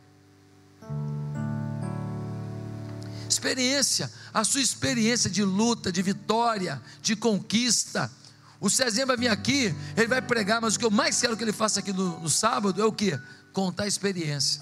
Experiência, 3.27 4.11
a 4.31 4.43
sua 4.43 4.61
experiência 4.61 5.31
de 5.31 5.43
luta, 5.43 5.91
de 5.91 6.03
vitória, 6.03 6.79
de 7.01 7.15
conquista. 7.15 8.11
O 8.59 8.69
Cezinha 8.69 9.05
vai 9.05 9.17
vir 9.17 9.27
aqui, 9.27 9.75
ele 9.95 10.07
vai 10.07 10.21
pregar, 10.21 10.61
mas 10.61 10.75
o 10.75 10.79
que 10.79 10.85
eu 10.85 10.91
mais 10.91 11.19
quero 11.19 11.35
que 11.35 11.43
ele 11.43 11.53
faça 11.53 11.79
aqui 11.79 11.91
no, 11.91 12.19
no 12.19 12.29
sábado 12.29 12.81
é 12.81 12.85
o 12.85 12.91
que? 12.91 13.19
Contar 13.51 13.83
a 13.83 13.87
experiência. 13.87 14.61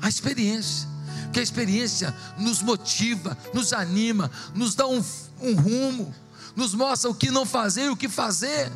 A 0.00 0.08
experiência. 0.08 0.88
Porque 1.24 1.40
a 1.40 1.42
experiência 1.42 2.14
nos 2.36 2.60
motiva, 2.62 3.36
nos 3.54 3.72
anima, 3.72 4.30
nos 4.54 4.74
dá 4.74 4.86
um, 4.86 5.02
um 5.40 5.54
rumo, 5.54 6.14
nos 6.54 6.74
mostra 6.74 7.10
o 7.10 7.14
que 7.14 7.30
não 7.30 7.46
fazer 7.46 7.86
e 7.86 7.88
o 7.88 7.96
que 7.96 8.08
fazer. 8.08 8.70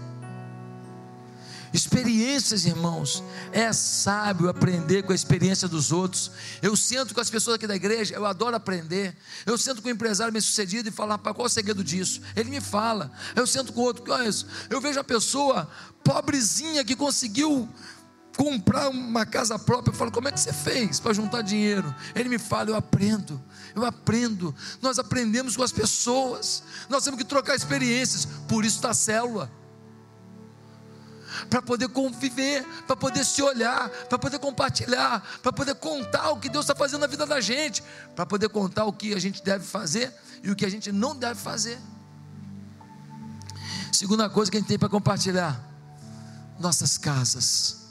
Experiências, 1.77 2.65
irmãos, 2.65 3.23
é 3.53 3.71
sábio 3.71 4.49
aprender 4.49 5.03
com 5.03 5.13
a 5.13 5.15
experiência 5.15 5.69
dos 5.69 5.93
outros. 5.93 6.31
Eu 6.63 6.75
sento 6.75 7.15
com 7.15 7.21
as 7.21 7.29
pessoas 7.29 7.57
aqui 7.57 7.67
da 7.67 7.77
igreja, 7.77 8.15
eu 8.15 8.25
adoro 8.25 8.57
aprender. 8.57 9.15
Eu 9.45 9.59
sento 9.59 9.83
com 9.83 9.89
um 9.89 9.93
empresário 9.93 10.33
bem 10.33 10.41
sucedido 10.41 10.89
e 10.89 10.91
falo, 10.91 11.19
qual 11.19 11.35
é 11.39 11.43
o 11.43 11.49
segredo 11.51 11.85
disso? 11.85 12.23
Ele 12.35 12.49
me 12.49 12.63
fala. 12.63 13.13
Eu 13.35 13.47
sento 13.47 13.75
com 13.75 13.83
outro, 13.83 14.11
olha 14.11 14.27
isso. 14.27 14.47
Eu 14.71 14.81
vejo 14.81 14.99
a 14.99 15.05
pessoa 15.05 15.69
pobrezinha 16.03 16.83
que 16.83 16.97
conseguiu 16.97 17.69
comprar 18.39 18.89
uma 18.89 19.27
casa 19.27 19.59
própria. 19.59 19.93
Eu 19.93 19.97
falo, 19.97 20.11
como 20.11 20.29
é 20.29 20.33
que 20.33 20.41
você 20.41 20.55
fez 20.55 20.99
para 20.99 21.13
juntar 21.13 21.43
dinheiro? 21.43 21.95
Ele 22.15 22.31
me 22.31 22.39
fala, 22.39 22.71
eu 22.71 22.75
aprendo, 22.75 23.39
eu 23.75 23.85
aprendo. 23.85 24.55
Nós 24.81 24.99
aprendemos 24.99 25.55
com 25.55 25.63
as 25.63 25.73
pessoas, 25.73 26.63
nós 26.89 27.05
temos 27.05 27.19
que 27.19 27.25
trocar 27.25 27.55
experiências, 27.55 28.27
por 28.49 28.65
isso 28.65 28.77
está 28.77 28.93
a 28.93 28.95
célula 28.95 29.53
para 31.49 31.63
poder 31.63 31.89
conviver, 31.89 32.65
para 32.87 32.97
poder 32.97 33.25
se 33.25 33.43
olhar, 33.43 33.89
para 33.89 34.19
poder 34.19 34.39
compartilhar, 34.39 35.23
para 35.43 35.53
poder 35.53 35.75
contar 35.75 36.31
o 36.31 36.41
que 36.41 36.49
Deus 36.49 36.65
está 36.65 36.75
fazendo 36.75 37.01
na 37.01 37.07
vida 37.07 37.27
da 37.27 37.41
gente, 37.41 37.83
para 38.15 38.27
poder 38.27 38.49
contar 38.49 38.85
o 38.85 38.93
que 38.93 39.15
a 39.15 39.19
gente 39.19 39.43
deve 39.43 39.65
fazer 39.65 40.13
e 40.43 40.51
o 40.51 40.57
que 40.57 40.65
a 40.65 40.71
gente 40.71 40.93
não 40.93 41.15
deve 41.15 41.41
fazer. 41.41 41.79
Segunda 43.93 44.29
coisa 44.29 44.51
que 44.51 44.57
a 44.57 44.61
gente 44.61 44.69
tem 44.69 44.79
para 44.79 44.89
compartilhar: 44.89 45.61
nossas 46.59 46.99
casas. 46.99 47.87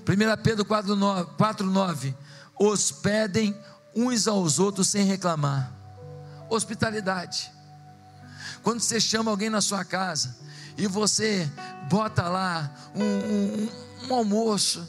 1 0.00 0.42
Pedro 0.42 0.64
4,9: 0.64 2.14
hospedem 2.58 3.56
uns 3.94 4.26
aos 4.26 4.58
outros 4.58 4.88
sem 4.88 5.04
reclamar. 5.04 5.72
Hospitalidade. 6.48 7.52
Quando 8.62 8.80
você 8.80 9.00
chama 9.00 9.30
alguém 9.30 9.50
na 9.50 9.60
sua 9.60 9.84
casa, 9.84 10.36
e 10.78 10.86
você 10.86 11.50
bota 11.90 12.28
lá 12.28 12.72
um, 12.94 13.02
um, 13.02 13.68
um 14.08 14.14
almoço, 14.14 14.86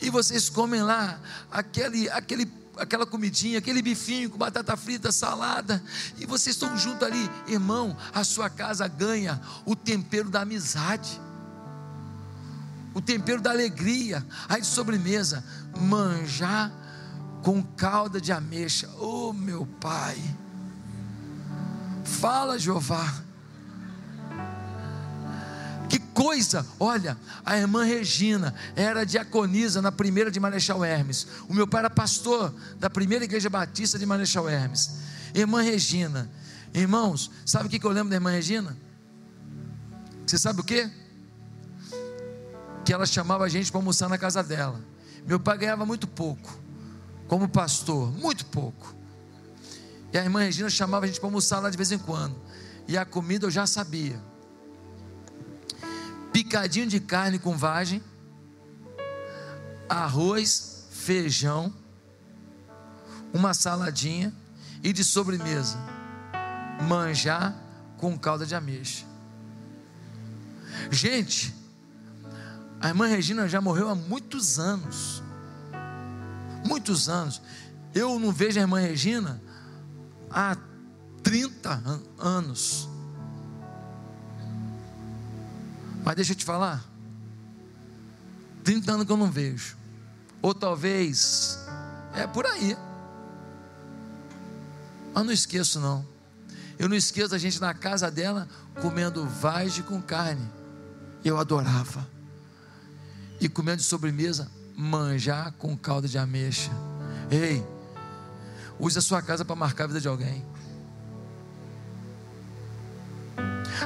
e 0.00 0.08
vocês 0.08 0.48
comem 0.48 0.82
lá 0.82 1.18
aquele, 1.50 2.08
aquele 2.10 2.62
aquela 2.78 3.04
comidinha, 3.04 3.58
aquele 3.58 3.82
bifinho 3.82 4.30
com 4.30 4.38
batata 4.38 4.76
frita, 4.76 5.12
salada, 5.12 5.82
e 6.16 6.24
vocês 6.24 6.56
estão 6.56 6.76
juntos 6.76 7.06
ali, 7.06 7.30
irmão, 7.46 7.96
a 8.14 8.24
sua 8.24 8.48
casa 8.48 8.88
ganha 8.88 9.40
o 9.66 9.76
tempero 9.76 10.30
da 10.30 10.42
amizade, 10.42 11.20
o 12.94 13.00
tempero 13.00 13.40
da 13.40 13.50
alegria, 13.50 14.24
aí 14.48 14.60
de 14.60 14.66
sobremesa, 14.66 15.44
manjar 15.78 16.72
com 17.42 17.62
calda 17.62 18.20
de 18.20 18.32
ameixa, 18.32 18.88
oh 18.98 19.32
meu 19.32 19.66
pai, 19.80 20.16
fala 22.04 22.58
Jeová, 22.58 23.22
coisa. 26.12 26.66
Olha, 26.78 27.16
a 27.44 27.58
irmã 27.58 27.84
Regina 27.84 28.54
era 28.76 29.04
diaconisa 29.04 29.82
na 29.82 29.90
primeira 29.90 30.30
de 30.30 30.38
Marechal 30.38 30.84
Hermes. 30.84 31.26
O 31.48 31.54
meu 31.54 31.66
pai 31.66 31.80
era 31.80 31.90
pastor 31.90 32.54
da 32.78 32.88
primeira 32.88 33.24
igreja 33.24 33.50
batista 33.50 33.98
de 33.98 34.06
Marechal 34.06 34.48
Hermes. 34.48 34.90
Irmã 35.34 35.62
Regina. 35.62 36.30
Irmãos, 36.74 37.30
sabe 37.44 37.66
o 37.66 37.68
que 37.68 37.84
eu 37.84 37.90
lembro 37.90 38.10
da 38.10 38.16
irmã 38.16 38.30
Regina? 38.30 38.76
Você 40.26 40.38
sabe 40.38 40.60
o 40.60 40.64
que? 40.64 40.90
Que 42.84 42.92
ela 42.92 43.06
chamava 43.06 43.44
a 43.44 43.48
gente 43.48 43.70
para 43.70 43.78
almoçar 43.78 44.08
na 44.08 44.16
casa 44.16 44.42
dela. 44.42 44.80
Meu 45.26 45.38
pai 45.38 45.58
ganhava 45.58 45.84
muito 45.84 46.06
pouco, 46.06 46.58
como 47.28 47.48
pastor, 47.48 48.10
muito 48.12 48.46
pouco. 48.46 48.94
E 50.12 50.18
a 50.18 50.24
irmã 50.24 50.40
Regina 50.40 50.68
chamava 50.68 51.04
a 51.04 51.08
gente 51.08 51.20
para 51.20 51.28
almoçar 51.28 51.60
lá 51.60 51.70
de 51.70 51.76
vez 51.76 51.92
em 51.92 51.98
quando. 51.98 52.36
E 52.88 52.96
a 52.96 53.04
comida 53.04 53.46
eu 53.46 53.50
já 53.50 53.66
sabia 53.66 54.31
picadinho 56.42 56.88
de 56.88 56.98
carne 56.98 57.38
com 57.38 57.56
vagem, 57.56 58.02
arroz, 59.88 60.88
feijão, 60.90 61.72
uma 63.32 63.54
saladinha 63.54 64.34
e 64.82 64.92
de 64.92 65.04
sobremesa, 65.04 65.78
manjar 66.88 67.56
com 67.96 68.18
calda 68.18 68.44
de 68.44 68.56
ameixa. 68.56 69.06
Gente, 70.90 71.54
a 72.80 72.88
irmã 72.88 73.06
Regina 73.06 73.48
já 73.48 73.60
morreu 73.60 73.88
há 73.88 73.94
muitos 73.94 74.58
anos. 74.58 75.22
Muitos 76.66 77.08
anos. 77.08 77.40
Eu 77.94 78.18
não 78.18 78.32
vejo 78.32 78.58
a 78.58 78.62
irmã 78.62 78.80
Regina 78.80 79.40
há 80.28 80.56
30 81.22 82.00
anos. 82.18 82.88
Mas 86.04 86.16
deixa 86.16 86.32
eu 86.32 86.36
te 86.36 86.44
falar. 86.44 86.84
30 88.64 88.92
anos 88.92 89.06
que 89.06 89.12
eu 89.12 89.16
não 89.16 89.30
vejo. 89.30 89.76
Ou 90.40 90.54
talvez 90.54 91.58
é 92.14 92.26
por 92.26 92.46
aí. 92.46 92.76
Mas 95.14 95.24
não 95.24 95.32
esqueço 95.32 95.80
não. 95.80 96.06
Eu 96.78 96.88
não 96.88 96.96
esqueço 96.96 97.34
a 97.34 97.38
gente 97.38 97.60
na 97.60 97.74
casa 97.74 98.10
dela 98.10 98.48
comendo 98.80 99.26
vagem 99.26 99.84
com 99.84 100.00
carne. 100.00 100.50
Eu 101.24 101.38
adorava. 101.38 102.06
E 103.40 103.48
comendo 103.48 103.78
de 103.78 103.84
sobremesa 103.84 104.50
manjar 104.76 105.52
com 105.52 105.76
calda 105.76 106.08
de 106.08 106.18
ameixa. 106.18 106.70
Ei, 107.30 107.64
use 108.78 108.98
a 108.98 109.02
sua 109.02 109.22
casa 109.22 109.44
para 109.44 109.54
marcar 109.54 109.84
a 109.84 109.86
vida 109.88 110.00
de 110.00 110.08
alguém. 110.08 110.44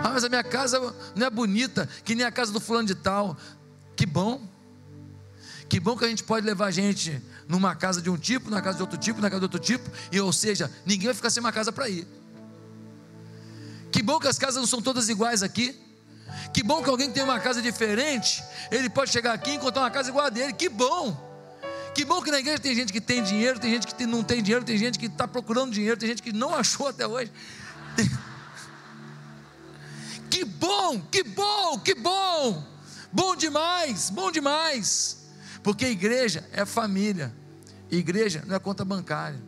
Ah, 0.03 0.11
mas 0.11 0.25
a 0.25 0.29
minha 0.29 0.45
casa 0.45 0.95
não 1.15 1.27
é 1.27 1.31
bonita, 1.31 1.89
que 2.05 2.15
nem 2.15 2.25
a 2.25 2.31
casa 2.31 2.53
do 2.53 2.61
fulano 2.61 2.87
de 2.87 2.95
tal. 2.95 3.37
Que 3.95 4.07
bom. 4.07 4.41
Que 5.69 5.81
bom 5.81 5.97
que 5.97 6.05
a 6.05 6.09
gente 6.09 6.23
pode 6.23 6.47
levar 6.47 6.67
a 6.67 6.71
gente 6.71 7.21
numa 7.49 7.75
casa 7.75 8.01
de 8.01 8.09
um 8.09 8.17
tipo, 8.17 8.51
na 8.51 8.63
casa 8.63 8.77
de 8.77 8.83
outro 8.83 8.99
tipo, 8.99 9.21
na 9.21 9.29
casa 9.29 9.41
de 9.41 9.45
outro 9.45 9.59
tipo, 9.59 9.91
e 10.13 10.21
ou 10.21 10.33
seja, 10.33 10.71
ninguém 10.85 11.07
vai 11.07 11.15
ficar 11.15 11.31
sem 11.31 11.41
uma 11.41 11.53
casa 11.53 11.73
para 11.73 11.89
ir. 11.89 12.07
Que 13.91 14.03
bom 14.03 14.19
que 14.19 14.29
as 14.29 14.39
casas 14.39 14.57
não 14.57 14.67
são 14.67 14.83
todas 14.83 15.09
iguais 15.09 15.43
aqui. 15.43 15.75
Que 16.53 16.63
bom 16.63 16.83
que 16.83 16.91
alguém 16.91 17.11
tem 17.11 17.23
uma 17.23 17.41
casa 17.41 17.63
diferente, 17.63 18.43
ele 18.71 18.91
pode 18.91 19.11
chegar 19.11 19.33
aqui 19.33 19.51
e 19.51 19.55
encontrar 19.55 19.83
uma 19.83 19.91
casa 19.91 20.11
igual 20.11 20.27
a 20.27 20.31
dele. 20.31 20.53
Que 20.53 20.69
bom. 20.69 21.25
Que 21.95 22.05
bom 22.05 22.21
que 22.21 22.31
na 22.31 22.39
igreja 22.39 22.59
tem 22.59 22.75
gente 22.75 22.93
que 22.93 23.01
tem 23.01 23.23
dinheiro, 23.23 23.59
tem 23.59 23.71
gente 23.71 23.87
que 23.87 24.07
não 24.07 24.23
tem 24.23 24.43
dinheiro, 24.43 24.65
tem 24.65 24.77
gente 24.77 24.99
que 24.99 25.07
está 25.07 25.27
procurando 25.27 25.73
dinheiro, 25.73 25.97
tem 25.97 26.09
gente 26.09 26.23
que 26.23 26.33
não 26.33 26.53
achou 26.55 26.89
até 26.89 27.07
hoje. 27.07 27.33
Que 30.37 30.45
bom, 30.45 31.01
que 31.01 31.23
bom, 31.23 31.79
que 31.79 31.95
bom. 31.95 32.63
Bom 33.11 33.35
demais, 33.35 34.11
bom 34.11 34.31
demais. 34.31 35.29
Porque 35.63 35.87
igreja 35.87 36.47
é 36.53 36.67
família. 36.67 37.35
Igreja 37.91 38.45
não 38.47 38.55
é 38.55 38.59
conta 38.59 38.85
bancária. 38.85 39.43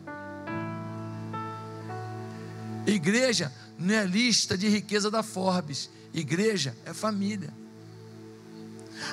Igreja 2.87 3.53
não 3.77 3.93
é 3.93 4.03
lista 4.03 4.57
de 4.57 4.67
riqueza 4.67 5.11
da 5.11 5.21
Forbes. 5.21 5.91
Igreja 6.11 6.75
é 6.83 6.91
família. 6.91 7.53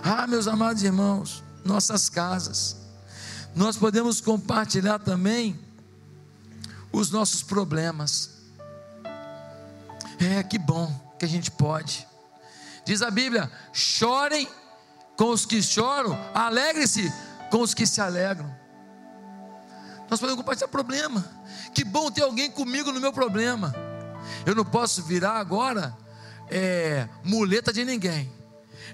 Ah, 0.02 0.26
meus 0.26 0.48
amados 0.48 0.82
irmãos, 0.82 1.44
nossas 1.62 2.08
casas. 2.08 2.74
Nós 3.54 3.76
podemos 3.76 4.18
compartilhar 4.22 4.98
também 4.98 5.60
os 6.90 7.10
nossos 7.10 7.42
problemas. 7.42 8.30
É, 10.18 10.42
que 10.42 10.58
bom 10.58 11.04
que 11.18 11.24
a 11.24 11.28
gente 11.28 11.50
pode. 11.50 12.06
Diz 12.84 13.02
a 13.02 13.10
Bíblia: 13.10 13.50
chorem 13.72 14.48
com 15.16 15.30
os 15.30 15.46
que 15.46 15.62
choram, 15.62 16.18
alegre-se 16.34 17.12
com 17.50 17.60
os 17.60 17.74
que 17.74 17.86
se 17.86 18.00
alegram. 18.00 18.54
Nós 20.08 20.20
podemos 20.20 20.40
compartilhar 20.40 20.68
problema. 20.68 21.24
Que 21.74 21.84
bom 21.84 22.10
ter 22.10 22.22
alguém 22.22 22.50
comigo 22.50 22.92
no 22.92 23.00
meu 23.00 23.12
problema. 23.12 23.74
Eu 24.44 24.54
não 24.54 24.64
posso 24.64 25.02
virar 25.02 25.38
agora 25.38 25.96
é, 26.48 27.08
muleta 27.24 27.72
de 27.72 27.84
ninguém. 27.84 28.32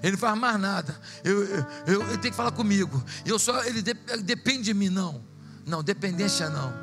Ele 0.01 0.13
não 0.13 0.17
faz 0.17 0.37
mais 0.37 0.59
nada. 0.59 0.99
Eu, 1.23 1.43
eu, 1.45 1.65
eu, 1.85 2.17
tem 2.17 2.31
que 2.31 2.37
falar 2.37 2.51
comigo. 2.51 3.03
Eu 3.25 3.37
só, 3.37 3.63
ele, 3.63 3.81
de, 3.81 3.95
ele 4.09 4.23
depende 4.23 4.63
de 4.63 4.73
mim, 4.73 4.89
não. 4.89 5.23
Não, 5.65 5.83
dependência 5.83 6.49
não. 6.49 6.73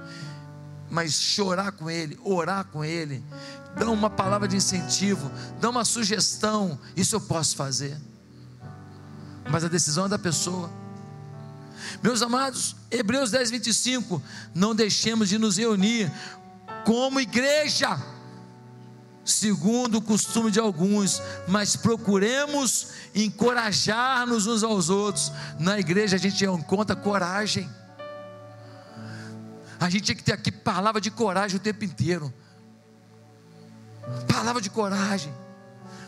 Mas 0.88 1.12
chorar 1.12 1.72
com 1.72 1.91
ele, 1.91 2.18
orar 2.22 2.64
com 2.64 2.84
ele, 2.84 3.22
dar 3.77 3.89
uma 3.89 4.11
palavra 4.11 4.49
de 4.49 4.57
incentivo, 4.57 5.31
dar 5.61 5.71
uma 5.71 5.85
sugestão, 5.85 6.79
isso 6.97 7.16
eu 7.16 7.21
posso 7.21 7.57
fazer. 7.57 7.97
Mas 9.51 9.64
a 9.64 9.68
decisão 9.68 10.07
é 10.07 10.09
da 10.09 10.18
pessoa. 10.18 10.71
Meus 12.03 12.23
amados, 12.23 12.77
Hebreus 12.91 13.31
10, 13.31 13.51
25, 13.51 14.23
não 14.55 14.75
deixemos 14.75 15.29
de 15.29 15.39
nos 15.39 15.57
reunir 15.57 16.11
como 16.85 17.21
igreja 17.21 17.99
segundo 19.25 19.99
o 19.99 20.03
costume 20.03 20.51
de 20.51 20.59
alguns, 20.59 21.23
mas 21.47 21.77
procuremos 21.77 22.89
encorajar-nos 23.14 24.47
uns 24.47 24.62
aos 24.62 24.91
outros. 24.91 25.33
Na 25.59 25.79
igreja 25.79 26.16
a 26.16 26.18
gente 26.18 26.45
encontra 26.45 26.97
coragem. 26.97 27.68
A 29.79 29.89
gente 29.89 30.07
tem 30.07 30.16
que 30.16 30.25
ter 30.25 30.33
aqui 30.33 30.51
palavra 30.53 31.01
de 31.01 31.11
coragem 31.11 31.57
o 31.57 31.61
tempo 31.61 31.85
inteiro. 31.85 32.33
Palavra 34.33 34.61
de 34.61 34.71
coragem. 34.71 35.35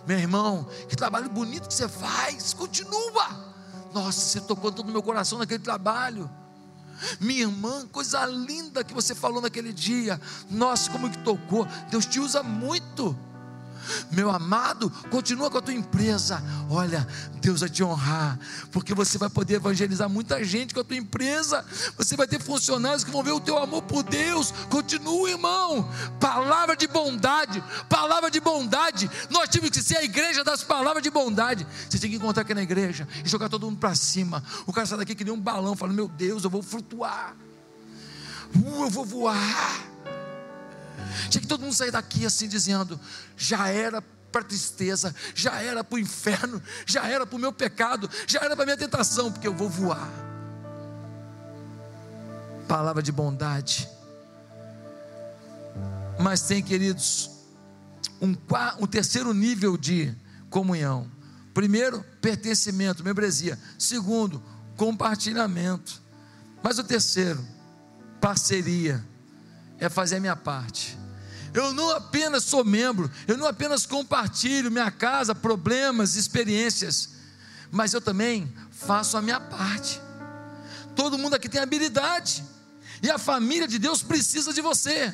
Meu 0.07 0.19
irmão, 0.19 0.67
que 0.89 0.97
trabalho 0.97 1.29
bonito 1.29 1.69
que 1.69 1.75
você 1.75 1.89
faz. 1.89 2.53
Continua. 2.55 3.53
Nossa, 3.93 4.21
você 4.21 4.41
tocou 4.41 4.73
todo 4.73 4.89
o 4.89 4.93
meu 4.93 5.03
coração 5.03 5.39
naquele 5.39 5.63
trabalho. 5.63 6.31
Minha 7.21 7.43
irmã, 7.43 7.87
coisa 7.89 8.25
linda 8.27 8.85
que 8.85 8.95
você 8.95 9.15
falou 9.15 9.41
naquele 9.41 9.73
dia. 9.73 10.21
Nossa, 10.51 10.91
como 10.91 11.11
que 11.11 11.19
tocou. 11.19 11.67
Deus 11.91 12.07
te 12.07 12.21
usa 12.21 12.43
muito. 12.43 13.17
Meu 14.11 14.31
amado, 14.31 14.91
continua 15.11 15.51
com 15.51 15.59
a 15.59 15.63
tua 15.63 15.75
empresa. 15.75 16.43
Olha, 16.69 17.07
Deus 17.41 17.61
vai 17.61 17.69
te 17.69 17.83
honrar, 17.83 18.39
porque 18.71 18.95
você 18.95 19.19
vai 19.19 19.29
poder 19.29 19.55
evangelizar 19.55 20.09
muita 20.09 20.43
gente 20.45 20.75
com 20.75 20.81
a 20.81 20.85
tua 20.85 20.97
empresa. 20.97 21.65
Você 21.97 22.17
vai 22.17 22.27
ter 22.27 22.41
funcionários 22.41 23.05
que 23.05 23.11
vão 23.11 23.23
ver 23.23 23.33
o 23.33 23.41
teu 23.41 23.59
amor 23.59 23.83
por 23.83 24.03
Deus. 24.03 24.53
Continua, 24.71 25.31
irmão. 25.31 25.89
Palavra 26.21 26.77
de 26.77 26.87
bondade, 26.87 27.63
palavra 27.89 28.31
de 28.31 28.41
bondade. 28.41 29.11
Nós 29.31 29.49
temos 29.49 29.71
que 29.71 29.83
ser 29.83 29.99
a 29.99 30.05
igreja 30.05 30.45
das 30.45 30.63
palavras 30.63 31.03
de 31.03 31.11
bondade. 31.11 31.67
Você 31.89 31.99
tem 31.99 32.11
que 32.11 32.17
encontrar 32.17 32.43
aqui 32.43 32.55
na 32.55 32.63
igreja 32.63 33.07
e 33.25 33.29
jogar 33.29 33.49
todo 33.49 33.67
mundo 33.67 33.79
para 33.79 33.95
cima. 33.95 34.43
O 34.67 34.73
cara 34.73 34.87
sai 34.87 34.99
daqui 34.99 35.15
que 35.15 35.25
nem 35.25 35.33
um 35.33 35.41
balão, 35.41 35.77
falando: 35.77 35.97
Meu 35.97 36.09
Deus, 36.09 36.45
eu 36.45 36.51
vou 36.51 36.63
flutuar. 36.63 37.35
Uh, 38.55 38.85
eu 38.85 38.91
vou 38.91 39.05
voar. 39.05 39.92
Tinha 41.29 41.41
que 41.41 41.47
todo 41.47 41.63
mundo 41.63 41.75
sair 41.75 41.91
daqui 41.91 42.27
assim 42.27 42.49
dizendo: 42.49 42.99
já 43.37 43.69
era 43.69 44.03
para 44.33 44.43
tristeza, 44.43 45.15
já 45.35 45.61
era 45.61 45.85
para 45.85 45.97
o 45.97 45.99
inferno, 45.99 46.61
já 46.87 47.07
era 47.07 47.27
para 47.27 47.37
o 47.37 47.39
meu 47.39 47.53
pecado, 47.53 48.09
já 48.27 48.41
era 48.41 48.57
para 48.57 48.63
a 48.65 48.67
minha 48.67 48.77
tentação, 48.77 49.31
porque 49.31 49.47
eu 49.47 49.55
vou 49.55 49.69
voar. 49.69 50.09
Palavra 52.67 53.03
de 53.03 53.13
bondade. 53.13 53.89
Mas 56.19 56.43
tem, 56.43 56.63
queridos, 56.63 57.31
um, 58.21 58.35
um 58.79 58.87
terceiro 58.87 59.35
nível 59.35 59.77
de 59.77 60.15
comunhão. 60.49 61.11
Primeiro, 61.53 62.05
pertencimento, 62.21 63.05
membresia. 63.05 63.59
Segundo, 63.79 64.43
compartilhamento. 64.77 66.01
Mas 66.63 66.79
o 66.79 66.85
terceiro, 66.85 67.45
parceria, 68.21 69.05
é 69.79 69.89
fazer 69.89 70.17
a 70.17 70.21
minha 70.21 70.37
parte. 70.37 70.97
Eu 71.55 71.75
não 71.75 71.91
apenas 71.91 72.45
sou 72.45 72.65
membro, 72.65 73.11
eu 73.29 73.37
não 73.37 73.47
apenas 73.47 73.85
compartilho 73.85 74.71
minha 74.71 74.91
casa, 74.91 75.35
problemas, 75.35 76.17
experiências, 76.17 77.11
mas 77.71 77.93
eu 77.93 78.01
também 78.01 78.53
faço 78.71 79.17
a 79.17 79.23
minha 79.23 79.39
parte. 79.39 80.01
Todo 80.97 81.19
mundo 81.19 81.35
aqui 81.35 81.49
tem 81.49 81.61
habilidade, 81.61 82.43
e 83.03 83.11
a 83.11 83.19
família 83.19 83.69
de 83.69 83.79
Deus 83.79 84.03
precisa 84.03 84.53
de 84.53 84.61
você. 84.61 85.13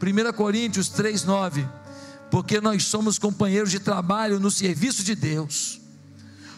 1 0.00 0.32
Coríntios 0.34 0.88
3,9: 0.90 1.68
Porque 2.30 2.60
nós 2.60 2.84
somos 2.84 3.18
companheiros 3.18 3.70
de 3.70 3.80
trabalho 3.80 4.38
no 4.38 4.50
serviço 4.50 5.02
de 5.02 5.16
Deus, 5.16 5.80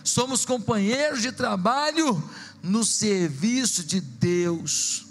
somos 0.03 0.45
companheiros 0.45 1.23
de 1.23 1.33
trabalho 1.33 2.23
no 2.63 2.85
serviço 2.85 3.85
de 3.85 4.01
Deus. 4.01 5.07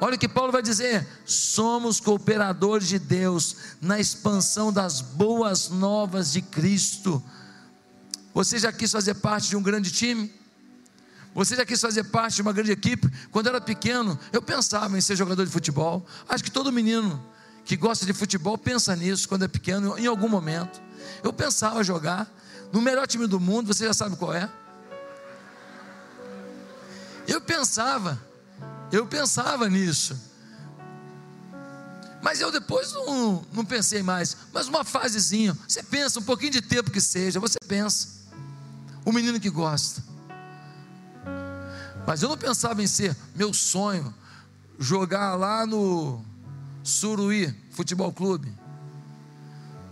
Olha 0.00 0.16
o 0.16 0.18
que 0.18 0.28
Paulo 0.28 0.52
vai 0.52 0.62
dizer: 0.62 1.06
somos 1.24 2.00
cooperadores 2.00 2.88
de 2.88 2.98
Deus 2.98 3.56
na 3.80 3.98
expansão 3.98 4.72
das 4.72 5.00
boas 5.00 5.68
novas 5.70 6.32
de 6.32 6.42
Cristo. 6.42 7.22
Você 8.34 8.58
já 8.58 8.70
quis 8.70 8.92
fazer 8.92 9.14
parte 9.14 9.48
de 9.48 9.56
um 9.56 9.62
grande 9.62 9.90
time? 9.90 10.32
Você 11.34 11.56
já 11.56 11.64
quis 11.64 11.80
fazer 11.80 12.04
parte 12.04 12.36
de 12.36 12.42
uma 12.42 12.52
grande 12.52 12.72
equipe? 12.72 13.10
Quando 13.30 13.46
eu 13.46 13.50
era 13.50 13.60
pequeno, 13.60 14.18
eu 14.32 14.42
pensava 14.42 14.96
em 14.96 15.00
ser 15.00 15.16
jogador 15.16 15.44
de 15.44 15.50
futebol. 15.50 16.06
Acho 16.28 16.44
que 16.44 16.50
todo 16.50 16.72
menino 16.72 17.22
que 17.64 17.76
gosta 17.76 18.06
de 18.06 18.12
futebol 18.12 18.56
pensa 18.56 18.94
nisso 18.94 19.28
quando 19.28 19.44
é 19.44 19.48
pequeno, 19.48 19.98
em 19.98 20.06
algum 20.06 20.28
momento. 20.28 20.80
Eu 21.22 21.32
pensava 21.32 21.82
jogar 21.82 22.30
no 22.72 22.80
melhor 22.80 23.06
time 23.06 23.26
do 23.26 23.40
mundo, 23.40 23.66
você 23.66 23.84
já 23.84 23.92
sabe 23.92 24.16
qual 24.16 24.32
é. 24.32 24.48
Eu 27.26 27.40
pensava 27.40 28.20
eu 28.92 29.06
pensava 29.06 29.68
nisso. 29.68 30.16
Mas 32.22 32.40
eu 32.40 32.50
depois 32.50 32.92
não, 32.92 33.44
não 33.52 33.64
pensei 33.64 34.02
mais. 34.02 34.36
Mas 34.52 34.68
uma 34.68 34.84
fasezinha, 34.84 35.56
você 35.66 35.82
pensa, 35.82 36.18
um 36.18 36.22
pouquinho 36.22 36.52
de 36.52 36.62
tempo 36.62 36.90
que 36.90 37.00
seja, 37.00 37.38
você 37.38 37.58
pensa. 37.66 38.08
O 39.04 39.12
menino 39.12 39.38
que 39.38 39.50
gosta. 39.50 40.02
Mas 42.06 42.22
eu 42.22 42.28
não 42.28 42.36
pensava 42.36 42.82
em 42.82 42.86
ser 42.86 43.16
meu 43.34 43.52
sonho 43.52 44.14
jogar 44.78 45.34
lá 45.34 45.66
no 45.66 46.24
Suruí 46.82 47.54
Futebol 47.70 48.12
Clube. 48.12 48.52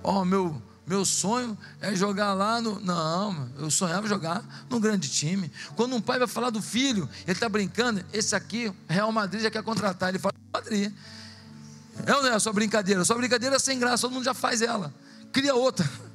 Ó, 0.03 0.21
oh, 0.21 0.25
meu 0.25 0.61
meu 0.87 1.05
sonho 1.05 1.57
é 1.81 1.95
jogar 1.95 2.35
lá 2.35 2.61
no. 2.61 2.79
Não, 2.81 3.49
eu 3.59 3.71
sonhava 3.71 4.07
jogar 4.07 4.45
num 4.69 4.79
grande 4.79 5.09
time. 5.09 5.51
Quando 5.75 5.97
um 5.97 6.01
pai 6.01 6.19
vai 6.19 6.29
falar 6.29 6.51
do 6.51 6.61
filho, 6.61 7.09
ele 7.23 7.33
está 7.33 7.49
brincando, 7.49 8.05
esse 8.13 8.37
aqui, 8.37 8.71
Real 8.87 9.11
Madrid 9.11 9.43
já 9.43 9.51
quer 9.51 9.63
contratar. 9.63 10.11
Ele 10.11 10.19
fala, 10.19 10.35
Madrid. 10.53 10.93
É 12.07 12.15
ou 12.15 12.23
não 12.23 12.35
é 12.35 12.39
só 12.39 12.53
brincadeira? 12.53 13.05
Só 13.05 13.15
brincadeira 13.17 13.57
é 13.57 13.59
sem 13.59 13.79
graça, 13.79 14.03
todo 14.03 14.13
mundo 14.13 14.25
já 14.25 14.35
faz 14.35 14.61
ela. 14.61 14.93
Cria 15.33 15.55
outra. 15.55 15.89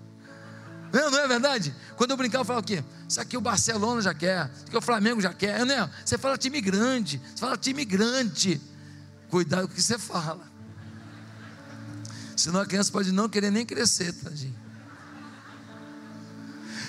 Não, 0.92 1.02
é, 1.02 1.12
não 1.12 1.20
é 1.20 1.28
verdade? 1.28 1.76
Quando 1.96 2.10
eu 2.10 2.18
brincava, 2.18 2.42
eu 2.42 2.46
falava 2.46 2.64
o 2.64 2.68
quê? 2.68 2.84
Isso 3.08 3.22
aqui 3.22 3.38
o 3.38 3.42
Barcelona 3.42 4.02
já 4.02 4.12
quer, 4.12 4.50
isso 4.56 4.66
aqui 4.66 4.76
o 4.76 4.82
Flamengo 4.82 5.22
já 5.22 5.32
quer. 5.32 5.64
Não 5.64 5.76
é? 5.76 5.90
Você 6.04 6.18
fala 6.18 6.36
time 6.36 6.60
grande, 6.60 7.22
você 7.30 7.42
fala 7.42 7.56
time 7.56 7.86
grande. 7.86 8.60
Cuidado 9.30 9.68
com 9.68 9.74
o 9.74 9.76
que 9.76 9.84
você 9.84 10.00
fala. 10.00 10.49
Senão 12.40 12.62
a 12.62 12.66
criança 12.66 12.90
pode 12.90 13.12
não 13.12 13.28
querer 13.28 13.52
nem 13.52 13.66
crescer, 13.66 14.14
tadinho. 14.14 14.56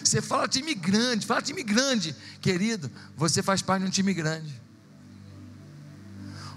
Você 0.05 0.23
fala 0.23 0.47
time 0.47 0.73
grande, 0.75 1.27
fala 1.27 1.43
time 1.43 1.65
grande, 1.65 2.15
querido, 2.41 2.89
você 3.17 3.43
faz 3.43 3.61
parte 3.61 3.83
de 3.83 3.89
um 3.89 3.91
time 3.91 4.15
grande. 4.15 4.63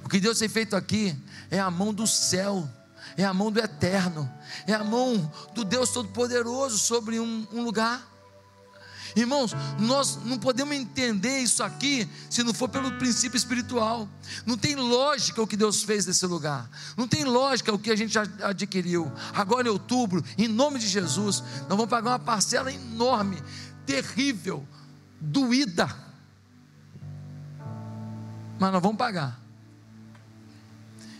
O 0.03 0.09
que 0.09 0.19
Deus 0.19 0.37
tem 0.37 0.47
feito 0.47 0.75
aqui 0.75 1.17
é 1.49 1.59
a 1.59 1.71
mão 1.71 1.91
do 1.91 2.05
céu, 2.05 2.69
é 3.17 3.25
a 3.25 3.33
mão 3.33 3.51
do 3.51 3.59
eterno, 3.59 4.31
é 4.67 4.73
a 4.73 4.83
mão 4.83 5.31
do 5.55 5.65
Deus 5.65 5.89
Todo-Poderoso 5.89 6.77
sobre 6.77 7.19
um, 7.19 7.47
um 7.51 7.63
lugar. 7.63 8.07
Irmãos, 9.15 9.55
nós 9.79 10.19
não 10.25 10.39
podemos 10.39 10.75
entender 10.75 11.39
isso 11.39 11.63
aqui 11.63 12.09
se 12.29 12.41
não 12.43 12.53
for 12.53 12.67
pelo 12.67 12.91
princípio 12.93 13.37
espiritual. 13.37 14.09
Não 14.45 14.57
tem 14.57 14.75
lógica 14.75 15.41
o 15.41 15.47
que 15.47 15.55
Deus 15.55 15.83
fez 15.83 16.05
nesse 16.05 16.25
lugar. 16.25 16.69
Não 16.97 17.07
tem 17.07 17.23
lógica 17.23 17.71
o 17.71 17.77
que 17.77 17.91
a 17.91 17.95
gente 17.95 18.17
adquiriu. 18.17 19.11
Agora 19.33 19.67
em 19.67 19.71
outubro, 19.71 20.23
em 20.37 20.47
nome 20.47 20.79
de 20.79 20.87
Jesus, 20.87 21.41
nós 21.61 21.69
vamos 21.69 21.87
pagar 21.87 22.11
uma 22.11 22.19
parcela 22.19 22.71
enorme, 22.71 23.41
terrível, 23.85 24.65
doída. 25.19 25.93
Mas 28.59 28.71
nós 28.71 28.81
vamos 28.81 28.97
pagar. 28.97 29.39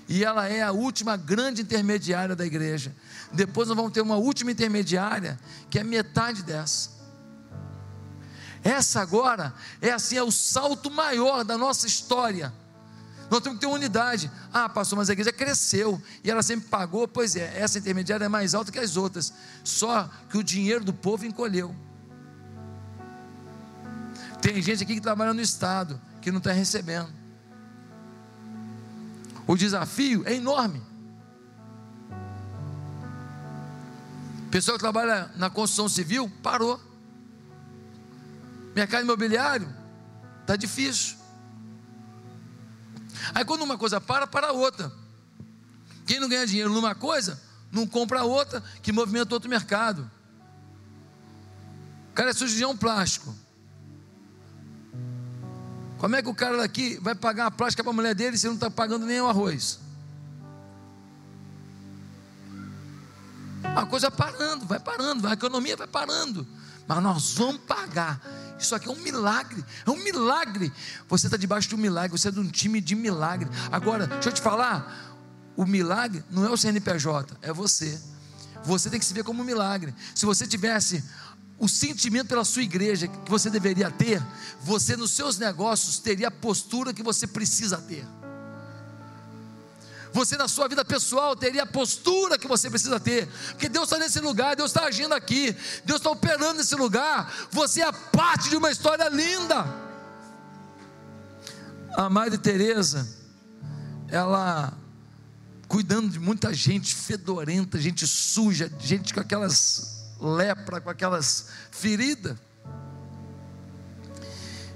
E 0.07 0.23
ela 0.23 0.47
é 0.47 0.61
a 0.61 0.71
última 0.71 1.15
grande 1.15 1.61
intermediária 1.61 2.35
da 2.35 2.45
igreja. 2.45 2.93
Depois 3.31 3.67
nós 3.67 3.77
vamos 3.77 3.91
ter 3.91 4.01
uma 4.01 4.15
última 4.15 4.51
intermediária, 4.51 5.39
que 5.69 5.79
é 5.79 5.83
metade 5.83 6.43
dessa. 6.43 6.92
Essa 8.64 9.01
agora 9.01 9.53
é 9.82 9.91
assim, 9.91 10.16
é 10.16 10.24
o 10.24 10.32
salto 10.32 10.89
maior 10.89 11.43
da 11.43 11.57
nossa 11.57 11.86
história. 11.86 12.53
Nós 13.30 13.41
temos 13.41 13.59
que 13.59 13.66
ter 13.66 13.72
unidade. 13.72 14.32
Ah, 14.53 14.70
pastor, 14.70 14.97
mas 14.97 15.09
a 15.09 15.14
igreja 15.14 15.34
cresceu 15.34 16.01
e 16.24 16.30
ela 16.30 16.43
sempre 16.43 16.70
pagou. 16.70 17.07
Pois 17.07 17.36
é, 17.36 17.59
essa 17.59 17.80
intermediária 17.80 18.26
é 18.26 18.30
mais 18.30 18.53
alta 18.53 18.72
que 18.72 18.80
as 18.80 18.95
outras. 18.95 19.34
Só 19.64 20.09
que 20.30 20.38
o 20.38 20.43
dinheiro 20.43 20.86
do 20.86 20.93
povo 20.93 21.26
encolheu. 21.26 21.76
Tem 24.41 24.61
gente 24.61 24.84
aqui 24.84 24.95
que 24.95 25.01
trabalha 25.01 25.34
no 25.34 25.41
Estado, 25.41 25.99
que 26.22 26.32
não 26.32 26.38
está 26.38 26.51
recebendo. 26.51 27.09
O 29.47 29.57
desafio 29.57 30.24
é 30.26 30.34
enorme. 30.34 30.82
Pessoa 34.51 34.78
que 34.78 34.84
trabalha 34.84 35.32
na 35.36 35.49
construção 35.49 35.89
civil 35.89 36.32
parou. 36.41 36.80
Mercado 38.76 39.03
imobiliário 39.03 39.74
está 40.41 40.55
difícil. 40.55 41.17
Aí 43.34 43.45
quando 43.45 43.61
uma 43.61 43.78
coisa 43.78 44.01
para, 44.01 44.28
para 44.28 44.51
outra. 44.51 44.91
Quem 46.05 46.19
não 46.19 46.28
ganha 46.28 46.45
dinheiro 46.45 46.69
numa 46.71 46.93
coisa, 46.93 47.41
não 47.71 47.88
compra 47.88 48.24
outra 48.24 48.61
que 48.82 48.91
movimenta 48.91 49.34
outro 49.34 49.49
mercado. 49.49 50.09
O 52.11 52.13
cara 52.13 52.32
é 52.32 52.34
cirurgião 52.34 52.76
plástico. 52.76 53.34
Como 55.97 56.15
é 56.15 56.21
que 56.21 56.28
o 56.28 56.36
cara 56.36 56.57
daqui 56.57 56.97
vai 57.01 57.15
pagar 57.15 57.45
a 57.45 57.51
plástica 57.51 57.82
para 57.84 57.91
a 57.91 57.95
mulher 57.95 58.13
dele 58.13 58.38
se 58.38 58.45
não 58.45 58.55
está 58.55 58.69
pagando 58.69 59.05
nem 59.05 59.21
o 59.21 59.28
arroz? 59.28 59.80
A 63.63 63.86
coisa 63.86 64.11
parando, 64.11 64.65
vai 64.65 64.80
parando, 64.80 65.28
a 65.28 65.34
economia 65.34 65.78
vai 65.78 65.88
parando. 65.88 66.45
Mas 66.86 67.01
nós 67.01 67.34
vamos 67.36 67.61
pagar. 67.61 68.21
Isso 68.59 68.75
aqui 68.75 68.87
é 68.87 68.91
um 68.91 68.99
milagre, 68.99 69.63
é 69.85 69.89
um 69.89 70.03
milagre. 70.03 70.71
Você 71.09 71.27
está 71.27 71.37
debaixo 71.37 71.67
de 71.69 71.75
um 71.75 71.77
milagre, 71.77 72.17
você 72.17 72.29
é 72.29 72.31
de 72.31 72.39
um 72.39 72.47
time 72.47 72.79
de 72.79 72.95
milagre. 72.95 73.49
Agora, 73.71 74.07
deixa 74.07 74.29
eu 74.29 74.33
te 74.33 74.41
falar: 74.41 75.21
o 75.55 75.65
milagre 75.65 76.23
não 76.29 76.45
é 76.45 76.49
o 76.49 76.57
CNPJ, 76.57 77.37
é 77.41 77.51
você. 77.51 77.99
Você 78.63 78.89
tem 78.89 78.99
que 78.99 79.05
se 79.05 79.13
ver 79.13 79.23
como 79.23 79.41
um 79.41 79.45
milagre. 79.45 79.93
Se 80.15 80.25
você 80.25 80.47
tivesse 80.47 81.03
o 81.59 81.67
sentimento 81.67 82.27
pela 82.27 82.45
sua 82.45 82.61
igreja 82.61 83.07
que 83.07 83.29
você 83.29 83.49
deveria 83.49 83.91
ter, 83.91 84.21
você 84.61 84.95
nos 84.95 85.11
seus 85.11 85.37
negócios 85.37 85.99
teria 85.99 86.29
a 86.29 86.31
postura 86.31 86.93
que 86.93 87.03
você 87.03 87.27
precisa 87.27 87.77
ter. 87.77 88.05
Você 90.14 90.38
na 90.38 90.47
sua 90.47 90.68
vida 90.68 90.86
pessoal 90.86 91.36
teria 91.36 91.64
a 91.64 91.66
postura 91.66 92.38
que 92.38 92.47
você 92.47 92.70
precisa 92.70 92.99
ter, 92.99 93.28
porque 93.49 93.68
Deus 93.68 93.86
está 93.86 93.97
nesse 93.97 94.20
lugar, 94.20 94.55
Deus 94.55 94.70
está 94.70 94.86
agindo 94.86 95.14
aqui, 95.14 95.55
Deus 95.84 95.99
está 95.99 96.11
operando 96.11 96.59
nesse 96.59 96.76
lugar. 96.76 97.34
Você 97.51 97.82
é 97.82 97.91
parte 97.91 98.47
de 98.49 98.55
uma 98.55 98.70
história 98.72 99.09
linda. 99.09 99.66
A 101.95 102.09
Madre 102.11 102.38
Teresa, 102.38 103.07
ela 104.07 104.72
cuidando 105.68 106.09
de 106.09 106.20
muita 106.20 106.53
gente 106.53 106.93
fedorenta, 106.93 107.80
gente 107.80 108.05
suja, 108.05 108.72
gente 108.80 109.16
com 109.16 109.20
aquelas 109.20 110.14
lepra, 110.20 110.80
com 110.80 110.91
aquelas 110.91 111.47
feridas. 111.72 112.38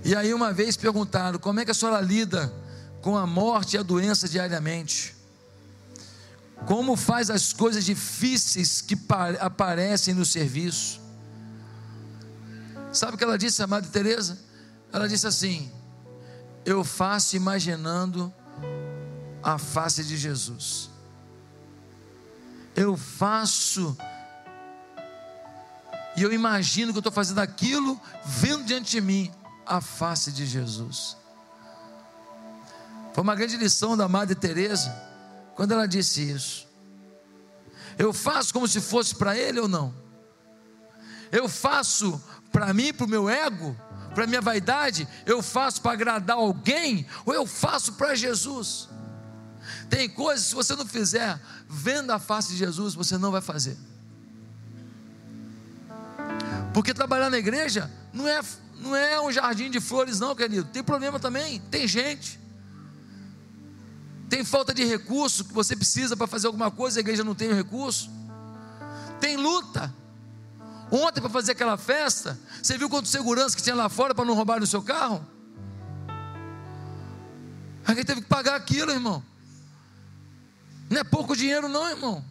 E 0.03 0.15
aí 0.15 0.33
uma 0.33 0.51
vez 0.51 0.75
perguntaram: 0.75 1.37
como 1.37 1.59
é 1.59 1.65
que 1.65 1.69
a 1.69 1.75
senhora 1.75 2.01
lida 2.01 2.51
com 3.01 3.15
a 3.15 3.27
morte 3.27 3.75
e 3.75 3.77
a 3.77 3.83
doença 3.83 4.27
diariamente? 4.27 5.16
Como 6.65 6.95
faz 6.95 7.29
as 7.29 7.53
coisas 7.53 7.85
difíceis 7.85 8.81
que 8.81 8.97
aparecem 9.39 10.13
no 10.13 10.25
serviço? 10.25 10.99
Sabe 12.91 13.15
o 13.15 13.17
que 13.17 13.23
ela 13.23 13.37
disse, 13.37 13.61
a 13.61 13.67
Madre 13.67 13.89
Teresa? 13.89 14.37
Ela 14.91 15.07
disse 15.07 15.27
assim: 15.27 15.71
Eu 16.65 16.83
faço 16.83 17.35
imaginando 17.35 18.33
a 19.43 19.57
face 19.57 20.03
de 20.03 20.17
Jesus. 20.17 20.89
Eu 22.75 22.97
faço 22.97 23.95
e 26.17 26.23
eu 26.23 26.33
imagino 26.33 26.91
que 26.91 26.97
eu 26.97 27.01
estou 27.01 27.13
fazendo 27.13 27.37
aquilo, 27.37 28.01
vendo 28.25 28.65
diante 28.65 28.89
de 28.89 28.99
mim 28.99 29.31
a 29.63 29.79
face 29.79 30.31
de 30.31 30.47
Jesus. 30.47 31.15
Foi 33.13 33.21
uma 33.21 33.35
grande 33.35 33.55
lição 33.55 33.95
da 33.95 34.07
Madre 34.07 34.33
Teresa 34.33 35.06
quando 35.57 35.71
ela 35.71 35.87
disse 35.87 36.21
isso. 36.21 36.67
Eu 37.97 38.13
faço 38.13 38.53
como 38.53 38.67
se 38.67 38.79
fosse 38.79 39.15
para 39.15 39.35
ele 39.35 39.59
ou 39.59 39.67
não? 39.67 39.91
Eu 41.31 41.49
faço 41.49 42.21
para 42.51 42.71
mim, 42.75 42.93
para 42.93 43.07
o 43.07 43.09
meu 43.09 43.27
ego, 43.27 43.75
para 44.13 44.27
minha 44.27 44.39
vaidade? 44.39 45.07
Eu 45.25 45.41
faço 45.41 45.81
para 45.81 45.93
agradar 45.93 46.37
alguém 46.37 47.07
ou 47.25 47.33
eu 47.33 47.47
faço 47.47 47.93
para 47.93 48.13
Jesus? 48.13 48.87
Tem 49.89 50.07
coisas, 50.07 50.45
se 50.45 50.53
você 50.53 50.75
não 50.75 50.85
fizer 50.85 51.41
vendo 51.67 52.11
a 52.11 52.19
face 52.19 52.49
de 52.49 52.57
Jesus, 52.57 52.93
você 52.93 53.17
não 53.17 53.31
vai 53.31 53.41
fazer. 53.41 53.75
Porque 56.71 56.93
trabalhar 56.93 57.31
na 57.31 57.37
igreja 57.39 57.91
não 58.13 58.27
é, 58.27 58.41
não 58.75 58.95
é 58.95 59.19
um 59.19 59.31
jardim 59.31 59.71
de 59.71 59.81
flores, 59.81 60.19
não, 60.19 60.35
querido. 60.35 60.65
Tem 60.65 60.83
problema 60.83 61.19
também, 61.19 61.59
tem 61.71 61.87
gente. 61.87 62.39
Tem 64.29 64.43
falta 64.43 64.73
de 64.73 64.83
recurso 64.83 65.45
que 65.45 65.53
você 65.53 65.75
precisa 65.75 66.17
para 66.17 66.27
fazer 66.27 66.47
alguma 66.47 66.69
coisa, 66.69 66.99
a 66.99 67.01
igreja 67.01 67.23
não 67.23 67.33
tem 67.33 67.49
o 67.49 67.55
recurso. 67.55 68.09
Tem 69.19 69.37
luta. 69.37 69.93
Ontem, 70.91 71.21
para 71.21 71.29
fazer 71.29 71.53
aquela 71.53 71.77
festa, 71.77 72.39
você 72.61 72.77
viu 72.77 72.89
quanto 72.89 73.07
segurança 73.07 73.55
que 73.55 73.61
tinha 73.61 73.75
lá 73.75 73.89
fora 73.89 74.13
para 74.13 74.25
não 74.25 74.33
roubar 74.33 74.59
no 74.59 74.67
seu 74.67 74.81
carro? 74.81 75.25
Alguém 77.85 78.03
teve 78.03 78.21
que 78.21 78.27
pagar 78.27 78.55
aquilo, 78.55 78.91
irmão. 78.91 79.23
Não 80.89 80.99
é 80.99 81.03
pouco 81.03 81.35
dinheiro, 81.35 81.69
não, 81.69 81.89
irmão. 81.89 82.23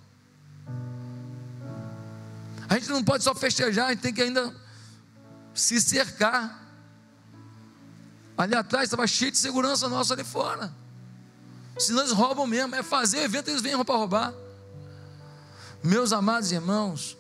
A 2.69 2.75
gente 2.75 2.91
não 2.91 3.03
pode 3.03 3.25
só 3.25 3.35
festejar, 3.35 3.87
a 3.87 3.91
gente 3.91 4.01
tem 4.01 4.13
que 4.13 4.23
ainda 4.23 4.55
se 5.55 5.81
cercar. 5.81 6.63
Ali 8.37 8.55
atrás 8.55 8.85
estava 8.85 9.07
cheio 9.07 9.31
de 9.31 9.39
segurança 9.39 9.89
nossa 9.89 10.15
ali 10.15 10.25
fora. 10.25 10.73
Senão 11.79 12.01
eles 12.01 12.13
roubam 12.13 12.47
mesmo. 12.47 12.75
É 12.75 12.83
fazer 12.83 13.19
evento, 13.19 13.49
eles 13.49 13.63
vêm 13.63 13.83
para 13.85 13.95
roubar. 13.95 14.35
Meus 15.83 16.13
amados 16.13 16.51
irmãos, 16.53 17.17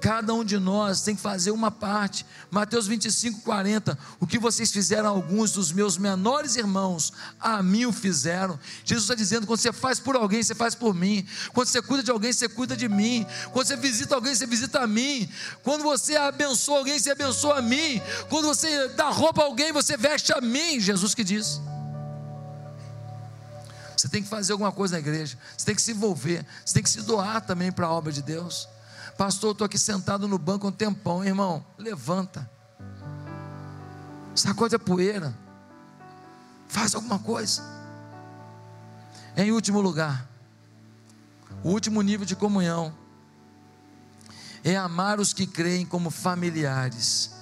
Cada 0.00 0.32
um 0.32 0.44
de 0.44 0.58
nós 0.58 1.02
tem 1.02 1.16
que 1.16 1.20
fazer 1.20 1.50
uma 1.50 1.70
parte. 1.70 2.24
Mateus 2.50 2.86
25, 2.86 3.40
40. 3.40 3.98
O 4.20 4.26
que 4.26 4.38
vocês 4.38 4.70
fizeram 4.70 5.08
a 5.08 5.10
alguns 5.10 5.52
dos 5.52 5.72
meus 5.72 5.98
menores 5.98 6.54
irmãos, 6.54 7.12
a 7.40 7.62
mim 7.62 7.84
o 7.84 7.92
fizeram. 7.92 8.58
Jesus 8.84 9.04
está 9.04 9.14
dizendo: 9.14 9.46
quando 9.46 9.58
você 9.58 9.72
faz 9.72 9.98
por 9.98 10.14
alguém, 10.14 10.42
você 10.42 10.54
faz 10.54 10.74
por 10.74 10.94
mim. 10.94 11.26
Quando 11.52 11.66
você 11.66 11.82
cuida 11.82 12.02
de 12.02 12.10
alguém, 12.10 12.32
você 12.32 12.48
cuida 12.48 12.76
de 12.76 12.88
mim. 12.88 13.26
Quando 13.52 13.66
você 13.66 13.76
visita 13.76 14.14
alguém, 14.14 14.34
você 14.34 14.46
visita 14.46 14.80
a 14.80 14.86
mim. 14.86 15.28
Quando 15.64 15.82
você 15.82 16.14
abençoa 16.14 16.78
alguém, 16.78 16.98
você 16.98 17.10
abençoa 17.10 17.58
a 17.58 17.62
mim. 17.62 18.00
Quando 18.28 18.46
você 18.46 18.88
dá 18.90 19.10
roupa 19.10 19.42
a 19.42 19.46
alguém, 19.46 19.72
você 19.72 19.96
veste 19.96 20.32
a 20.32 20.40
mim. 20.40 20.78
Jesus 20.78 21.12
que 21.12 21.24
diz. 21.24 21.60
Você 23.98 24.08
tem 24.08 24.22
que 24.22 24.28
fazer 24.28 24.52
alguma 24.52 24.70
coisa 24.70 24.94
na 24.94 25.00
igreja. 25.00 25.36
Você 25.56 25.66
tem 25.66 25.74
que 25.74 25.82
se 25.82 25.90
envolver. 25.90 26.46
Você 26.64 26.74
tem 26.74 26.82
que 26.84 26.88
se 26.88 27.02
doar 27.02 27.40
também 27.40 27.72
para 27.72 27.86
a 27.86 27.90
obra 27.90 28.12
de 28.12 28.22
Deus. 28.22 28.68
Pastor, 29.16 29.50
estou 29.50 29.64
aqui 29.64 29.76
sentado 29.76 30.28
no 30.28 30.38
banco 30.38 30.68
um 30.68 30.72
tempão, 30.72 31.24
irmão. 31.24 31.66
Levanta. 31.76 32.48
Sacode 34.36 34.76
a 34.76 34.78
poeira. 34.78 35.36
Faz 36.68 36.94
alguma 36.94 37.18
coisa. 37.18 37.60
Em 39.36 39.50
último 39.50 39.80
lugar, 39.80 40.28
o 41.64 41.70
último 41.70 42.00
nível 42.00 42.24
de 42.24 42.36
comunhão 42.36 42.94
é 44.62 44.76
amar 44.76 45.18
os 45.18 45.32
que 45.32 45.44
creem 45.44 45.84
como 45.84 46.08
familiares. 46.08 47.32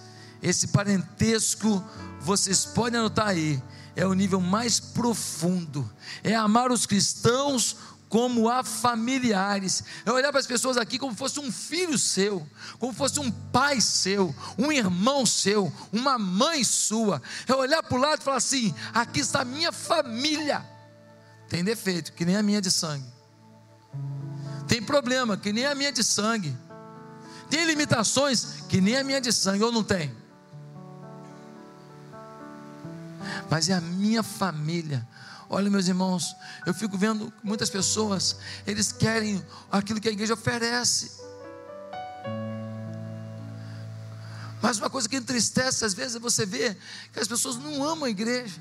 Esse 0.42 0.68
parentesco, 0.68 1.84
vocês 2.20 2.64
podem 2.64 2.98
anotar 2.98 3.28
aí, 3.28 3.62
é 3.96 4.06
o 4.06 4.12
nível 4.12 4.40
mais 4.40 4.78
profundo. 4.78 5.90
É 6.22 6.34
amar 6.34 6.70
os 6.70 6.84
cristãos 6.84 7.76
como 8.08 8.48
a 8.48 8.62
familiares. 8.62 9.82
É 10.04 10.12
olhar 10.12 10.30
para 10.30 10.40
as 10.40 10.46
pessoas 10.46 10.76
aqui 10.76 10.98
como 10.98 11.16
fosse 11.16 11.40
um 11.40 11.50
filho 11.50 11.98
seu, 11.98 12.46
como 12.78 12.92
fosse 12.92 13.18
um 13.18 13.30
pai 13.30 13.80
seu, 13.80 14.34
um 14.58 14.70
irmão 14.70 15.24
seu, 15.24 15.72
uma 15.90 16.18
mãe 16.18 16.62
sua. 16.62 17.22
É 17.48 17.54
olhar 17.54 17.82
para 17.82 17.96
o 17.96 18.00
lado 18.00 18.20
e 18.20 18.24
falar 18.24 18.36
assim: 18.36 18.74
aqui 18.92 19.20
está 19.20 19.40
a 19.40 19.44
minha 19.44 19.72
família. 19.72 20.64
Tem 21.48 21.64
defeito, 21.64 22.12
que 22.12 22.24
nem 22.24 22.36
a 22.36 22.42
minha 22.42 22.60
de 22.60 22.70
sangue. 22.70 23.06
Tem 24.68 24.82
problema, 24.82 25.36
que 25.36 25.52
nem 25.52 25.64
a 25.64 25.74
minha 25.74 25.92
de 25.92 26.04
sangue. 26.04 26.56
Tem 27.48 27.64
limitações, 27.64 28.64
que 28.68 28.80
nem 28.80 28.96
a 28.96 29.04
minha 29.04 29.20
de 29.20 29.32
sangue, 29.32 29.62
ou 29.62 29.70
não 29.72 29.84
tem? 29.84 30.12
Mas 33.50 33.68
é 33.68 33.74
a 33.74 33.80
minha 33.80 34.22
família 34.22 35.06
Olha, 35.48 35.70
meus 35.70 35.86
irmãos, 35.86 36.34
eu 36.66 36.74
fico 36.74 36.98
vendo 36.98 37.32
muitas 37.42 37.70
pessoas, 37.70 38.36
eles 38.66 38.90
querem 38.90 39.44
aquilo 39.70 40.00
que 40.00 40.08
a 40.08 40.12
igreja 40.12 40.34
oferece. 40.34 41.12
Mas 44.60 44.78
uma 44.78 44.90
coisa 44.90 45.08
que 45.08 45.16
entristece 45.16 45.84
às 45.84 45.94
vezes 45.94 46.16
é 46.16 46.18
você 46.18 46.44
ver 46.44 46.76
que 47.12 47.20
as 47.20 47.28
pessoas 47.28 47.56
não 47.56 47.84
amam 47.84 48.06
a 48.06 48.10
igreja. 48.10 48.60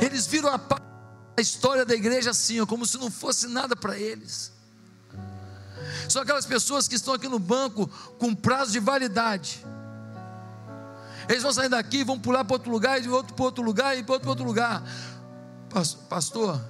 Eles 0.00 0.26
viram 0.26 0.50
a, 0.50 0.60
a 1.36 1.40
história 1.40 1.86
da 1.86 1.94
igreja 1.94 2.30
assim, 2.30 2.64
como 2.66 2.84
se 2.84 2.98
não 2.98 3.10
fosse 3.10 3.46
nada 3.46 3.74
para 3.74 3.98
eles. 3.98 4.52
São 6.06 6.20
aquelas 6.20 6.44
pessoas 6.44 6.86
que 6.86 6.96
estão 6.96 7.14
aqui 7.14 7.28
no 7.28 7.38
banco 7.38 7.88
com 8.18 8.34
prazo 8.34 8.72
de 8.72 8.78
validade. 8.78 9.64
Eles 11.28 11.42
vão 11.42 11.52
sair 11.52 11.68
daqui, 11.68 12.02
vão 12.02 12.18
pular 12.18 12.44
para 12.44 12.54
outro 12.54 12.70
lugar, 12.70 12.98
e 12.98 13.02
de 13.02 13.08
outro 13.10 13.34
para 13.34 13.44
outro 13.44 13.62
lugar, 13.62 13.98
e 13.98 14.02
para 14.02 14.14
outro, 14.14 14.30
outro 14.30 14.44
lugar. 14.44 14.82
Pastor, 16.08 16.60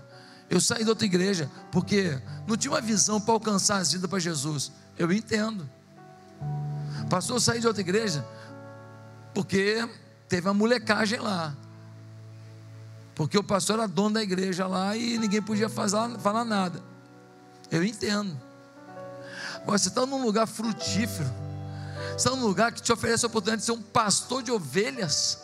Eu 0.50 0.60
saí 0.60 0.82
da 0.82 0.90
outra 0.90 1.04
igreja 1.04 1.50
porque 1.70 2.20
não 2.46 2.56
tinha 2.56 2.72
uma 2.72 2.80
visão 2.80 3.20
para 3.20 3.34
alcançar 3.34 3.76
as 3.78 3.92
vidas 3.92 4.08
para 4.08 4.18
Jesus. 4.18 4.72
Eu 4.98 5.12
entendo. 5.12 5.68
Pastor, 7.08 7.36
eu 7.36 7.40
saí 7.40 7.60
de 7.60 7.66
outra 7.66 7.82
igreja 7.82 8.24
porque 9.34 9.86
teve 10.28 10.48
uma 10.48 10.54
molecagem 10.54 11.20
lá. 11.20 11.54
Porque 13.14 13.36
o 13.36 13.42
pastor 13.42 13.78
era 13.78 13.88
dono 13.88 14.14
da 14.14 14.22
igreja 14.22 14.66
lá 14.66 14.96
e 14.96 15.18
ninguém 15.18 15.42
podia 15.42 15.68
fazer, 15.68 15.98
falar 16.20 16.44
nada. 16.44 16.82
Eu 17.70 17.84
entendo. 17.84 18.36
Agora, 19.56 19.76
você 19.76 19.88
está 19.88 20.06
num 20.06 20.22
lugar 20.22 20.46
frutífero. 20.46 21.28
Está 22.16 22.30
num 22.30 22.46
lugar 22.46 22.72
que 22.72 22.82
te 22.82 22.92
oferece 22.92 23.24
a 23.24 23.28
oportunidade 23.28 23.62
de 23.62 23.66
ser 23.66 23.72
um 23.72 23.82
pastor 23.82 24.42
de 24.42 24.50
ovelhas. 24.50 25.38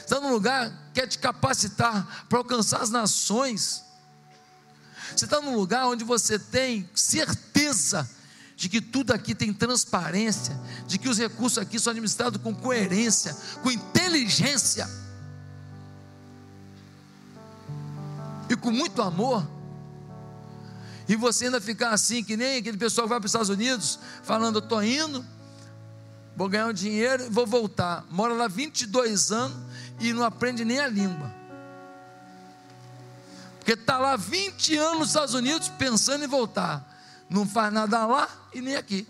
Está 0.00 0.20
num 0.20 0.30
lugar 0.30 0.70
que 0.70 1.00
quer 1.00 1.06
te 1.06 1.18
capacitar 1.18 2.26
para 2.28 2.38
alcançar 2.38 2.80
as 2.80 2.90
nações. 2.90 3.84
Você 5.16 5.24
está 5.24 5.40
num 5.40 5.56
lugar 5.56 5.86
onde 5.86 6.04
você 6.04 6.38
tem 6.38 6.88
certeza 6.94 8.08
de 8.56 8.68
que 8.68 8.80
tudo 8.80 9.12
aqui 9.12 9.34
tem 9.34 9.52
transparência, 9.52 10.58
de 10.86 10.98
que 10.98 11.08
os 11.08 11.18
recursos 11.18 11.58
aqui 11.58 11.78
são 11.78 11.90
administrados 11.90 12.40
com 12.40 12.54
coerência, 12.54 13.36
com 13.62 13.70
inteligência 13.70 14.88
e 18.48 18.56
com 18.56 18.70
muito 18.70 19.02
amor. 19.02 19.46
E 21.08 21.16
você 21.16 21.46
ainda 21.46 21.60
ficar 21.60 21.90
assim, 21.90 22.22
que 22.22 22.36
nem 22.36 22.58
aquele 22.58 22.76
pessoal 22.76 23.06
que 23.06 23.10
vai 23.10 23.18
para 23.18 23.26
os 23.26 23.30
Estados 23.30 23.48
Unidos, 23.48 23.98
falando: 24.22 24.56
Eu 24.56 24.62
estou 24.62 24.82
indo, 24.82 25.24
vou 26.36 26.48
ganhar 26.48 26.66
um 26.66 26.72
dinheiro 26.72 27.24
e 27.24 27.28
vou 27.28 27.46
voltar. 27.46 28.04
Mora 28.10 28.34
lá 28.34 28.48
22 28.48 29.30
anos 29.32 29.56
e 30.00 30.12
não 30.12 30.24
aprende 30.24 30.64
nem 30.64 30.80
a 30.80 30.88
língua. 30.88 31.32
Porque 33.58 33.72
está 33.72 33.98
lá 33.98 34.16
20 34.16 34.76
anos 34.76 34.98
nos 34.98 35.08
Estados 35.08 35.34
Unidos 35.34 35.68
pensando 35.68 36.24
em 36.24 36.28
voltar. 36.28 36.88
Não 37.30 37.46
faz 37.46 37.72
nada 37.72 38.04
lá 38.06 38.28
e 38.52 38.60
nem 38.60 38.76
aqui. 38.76 39.06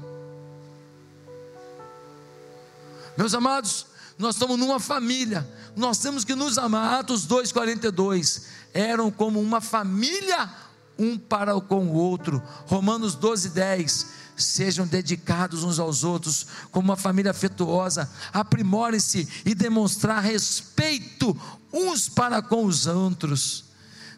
Meus 3.17 3.35
amados, 3.35 3.87
nós 4.19 4.35
estamos 4.35 4.59
numa 4.59 4.79
família. 4.79 5.49
Nós 5.75 5.99
temos 5.99 6.25
que 6.25 6.35
nos 6.35 6.59
amar. 6.59 7.01
Atos 7.01 7.27
2,42. 7.27 8.45
Eram 8.75 9.11
como 9.11 9.41
uma 9.41 9.61
família, 9.61 10.51
um 10.99 11.19
para 11.19 11.59
com 11.61 11.87
o 11.87 11.95
outro. 11.95 12.43
Romanos 12.67 13.15
12, 13.15 13.51
10 13.51 14.22
sejam 14.37 14.87
dedicados 14.87 15.63
uns 15.63 15.79
aos 15.79 16.05
outros, 16.05 16.47
como 16.71 16.91
uma 16.91 16.97
família 16.97 17.31
afetuosa, 17.31 18.11
aprimorem-se 18.33 19.29
e 19.45 19.55
demonstrar 19.55 20.23
respeito 20.23 21.37
uns 21.73 22.09
para 22.09 22.41
com 22.43 22.65
os 22.65 22.87
outros 22.87 23.73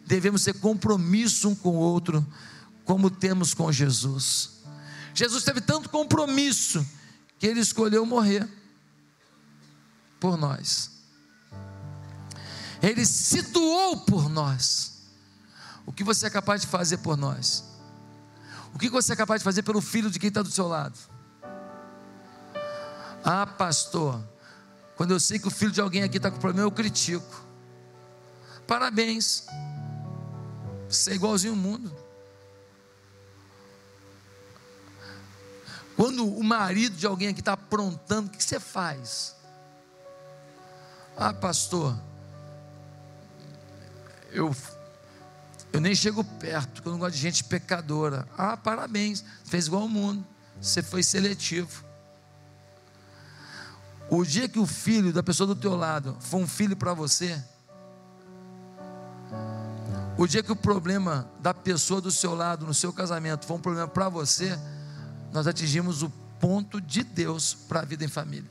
devemos 0.05 0.43
ter 0.43 0.53
compromisso 0.53 1.49
um 1.49 1.55
com 1.55 1.69
o 1.69 1.79
outro, 1.79 2.25
como 2.85 3.09
temos 3.09 3.53
com 3.53 3.71
Jesus. 3.71 4.51
Jesus 5.13 5.43
teve 5.43 5.61
tanto 5.61 5.89
compromisso 5.89 6.85
que 7.39 7.47
ele 7.47 7.59
escolheu 7.59 8.05
morrer 8.05 8.47
por 10.19 10.37
nós. 10.37 10.91
Ele 12.81 13.05
se 13.05 13.41
doou 13.41 14.01
por 14.01 14.29
nós. 14.29 14.93
O 15.85 15.91
que 15.91 16.03
você 16.03 16.27
é 16.27 16.29
capaz 16.29 16.61
de 16.61 16.67
fazer 16.67 16.97
por 16.97 17.17
nós? 17.17 17.63
O 18.75 18.77
que 18.77 18.89
você 18.89 19.13
é 19.13 19.15
capaz 19.15 19.39
de 19.39 19.45
fazer 19.45 19.63
pelo 19.63 19.79
filho 19.79 20.11
de 20.11 20.19
quem 20.19 20.27
está 20.27 20.41
do 20.41 20.51
seu 20.51 20.67
lado? 20.67 20.99
Ah, 23.23 23.47
pastor, 23.47 24.21
quando 24.97 25.11
eu 25.11 25.19
sei 25.19 25.39
que 25.39 25.47
o 25.47 25.51
filho 25.51 25.71
de 25.71 25.79
alguém 25.79 26.03
aqui 26.03 26.17
está 26.17 26.29
com 26.29 26.37
problema, 26.37 26.67
eu 26.67 26.71
critico. 26.71 27.45
Parabéns. 28.67 29.47
Você 30.89 31.11
é 31.11 31.15
igualzinho 31.15 31.53
ao 31.53 31.57
mundo. 31.57 31.95
Quando 35.95 36.27
o 36.27 36.43
marido 36.43 36.97
de 36.97 37.07
alguém 37.07 37.29
aqui 37.29 37.39
está 37.39 37.53
aprontando, 37.53 38.27
o 38.27 38.29
que 38.29 38.43
você 38.43 38.59
faz? 38.59 39.37
Ah, 41.15 41.33
pastor, 41.33 41.97
eu, 44.31 44.53
eu 45.75 45.81
nem 45.81 45.93
chego 45.93 46.23
perto, 46.23 46.71
porque 46.75 46.87
eu 46.87 46.93
não 46.93 46.99
gosto 46.99 47.15
de 47.15 47.21
gente 47.21 47.43
pecadora. 47.43 48.25
Ah, 48.37 48.55
parabéns, 48.55 49.25
fez 49.43 49.67
igual 49.67 49.81
ao 49.81 49.89
mundo, 49.89 50.25
você 50.61 50.81
foi 50.81 51.03
seletivo. 51.03 51.83
O 54.09 54.23
dia 54.23 54.47
que 54.47 54.57
o 54.57 54.65
filho 54.65 55.11
da 55.11 55.21
pessoa 55.21 55.45
do 55.47 55.55
teu 55.55 55.75
lado 55.75 56.15
for 56.21 56.37
um 56.37 56.47
filho 56.47 56.77
para 56.77 56.93
você, 56.93 57.43
o 60.17 60.25
dia 60.25 60.41
que 60.41 60.51
o 60.51 60.55
problema 60.55 61.29
da 61.41 61.53
pessoa 61.53 61.99
do 61.99 62.09
seu 62.09 62.33
lado, 62.33 62.65
no 62.65 62.73
seu 62.73 62.93
casamento, 62.93 63.45
for 63.45 63.55
um 63.55 63.59
problema 63.61 63.87
para 63.89 64.07
você, 64.07 64.57
nós 65.33 65.45
atingimos 65.45 66.03
o 66.03 66.09
ponto 66.39 66.79
de 66.79 67.03
Deus 67.03 67.53
para 67.53 67.81
a 67.81 67.85
vida 67.85 68.05
em 68.05 68.07
família. 68.07 68.49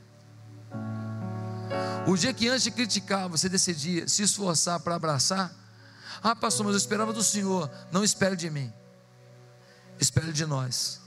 O 2.05 2.15
dia 2.15 2.31
que 2.31 2.47
antes 2.47 2.65
de 2.65 2.69
criticar, 2.69 3.27
você 3.27 3.49
decidia 3.49 4.07
se 4.07 4.21
esforçar 4.21 4.79
para 4.79 4.93
abraçar, 4.93 5.64
ah, 6.21 6.35
pastor, 6.35 6.65
mas 6.65 6.73
eu 6.73 6.77
esperava 6.77 7.13
do 7.13 7.23
Senhor. 7.23 7.69
Não 7.91 8.03
espere 8.03 8.35
de 8.35 8.49
mim, 8.49 8.71
espere 9.99 10.31
de 10.31 10.45
nós. 10.45 11.01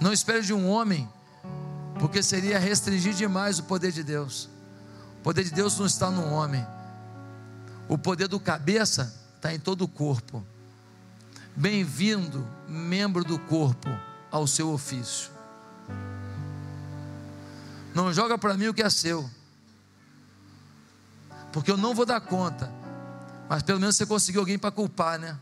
Não 0.00 0.12
espere 0.12 0.42
de 0.42 0.52
um 0.52 0.68
homem, 0.68 1.08
porque 2.00 2.22
seria 2.22 2.58
restringir 2.58 3.14
demais 3.14 3.58
o 3.58 3.64
poder 3.64 3.92
de 3.92 4.02
Deus. 4.02 4.48
O 5.18 5.22
poder 5.22 5.44
de 5.44 5.52
Deus 5.52 5.78
não 5.78 5.86
está 5.86 6.10
no 6.10 6.32
homem, 6.32 6.66
o 7.88 7.96
poder 7.96 8.26
do 8.26 8.40
cabeça 8.40 9.14
está 9.36 9.54
em 9.54 9.60
todo 9.60 9.82
o 9.82 9.88
corpo. 9.88 10.44
Bem-vindo, 11.54 12.46
membro 12.66 13.22
do 13.22 13.38
corpo, 13.38 13.88
ao 14.30 14.46
seu 14.46 14.72
ofício. 14.72 15.30
Não 17.94 18.12
joga 18.12 18.38
para 18.38 18.56
mim 18.56 18.68
o 18.68 18.74
que 18.74 18.82
é 18.82 18.88
seu, 18.88 19.28
porque 21.52 21.70
eu 21.70 21.76
não 21.76 21.94
vou 21.94 22.06
dar 22.06 22.20
conta. 22.20 22.72
Mas 23.48 23.62
pelo 23.62 23.78
menos 23.78 23.96
você 23.96 24.06
conseguiu 24.06 24.40
alguém 24.40 24.58
para 24.58 24.70
culpar, 24.70 25.18
né? 25.18 25.38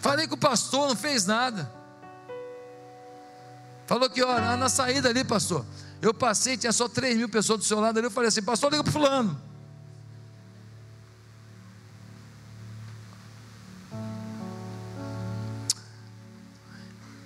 Falei 0.00 0.26
com 0.26 0.34
o 0.34 0.38
pastor, 0.38 0.88
não 0.88 0.96
fez 0.96 1.26
nada. 1.26 1.70
Falou 3.86 4.08
que 4.08 4.22
orar 4.22 4.56
na 4.56 4.68
saída 4.68 5.08
ali, 5.08 5.24
pastor. 5.24 5.64
Eu 6.00 6.14
passei, 6.14 6.56
tinha 6.56 6.72
só 6.72 6.88
3 6.88 7.16
mil 7.16 7.28
pessoas 7.28 7.58
do 7.60 7.64
seu 7.64 7.80
lado 7.80 7.98
ali. 7.98 8.06
Eu 8.06 8.10
falei 8.10 8.28
assim: 8.28 8.42
Pastor, 8.42 8.70
liga 8.70 8.82
para 8.82 8.92
Fulano. 8.92 9.40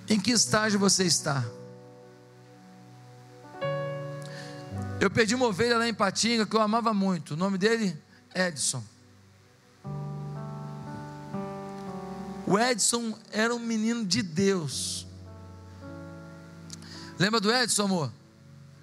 Em 0.09 0.21
que 0.21 0.33
estágio 0.33 0.79
você 0.79 1.05
está? 1.05 1.45
Eu 5.05 5.11
perdi 5.11 5.35
uma 5.35 5.45
ovelha 5.45 5.77
lá 5.77 5.87
em 5.87 5.93
Patinga 5.93 6.47
que 6.47 6.57
eu 6.57 6.63
amava 6.63 6.95
muito. 6.95 7.35
O 7.35 7.37
nome 7.37 7.59
dele? 7.59 7.95
Edson. 8.35 8.83
O 12.47 12.59
Edson 12.59 13.15
era 13.31 13.55
um 13.55 13.59
menino 13.59 14.07
de 14.07 14.23
Deus. 14.23 15.07
Lembra 17.19 17.39
do 17.39 17.53
Edson, 17.53 17.85
amor? 17.85 18.11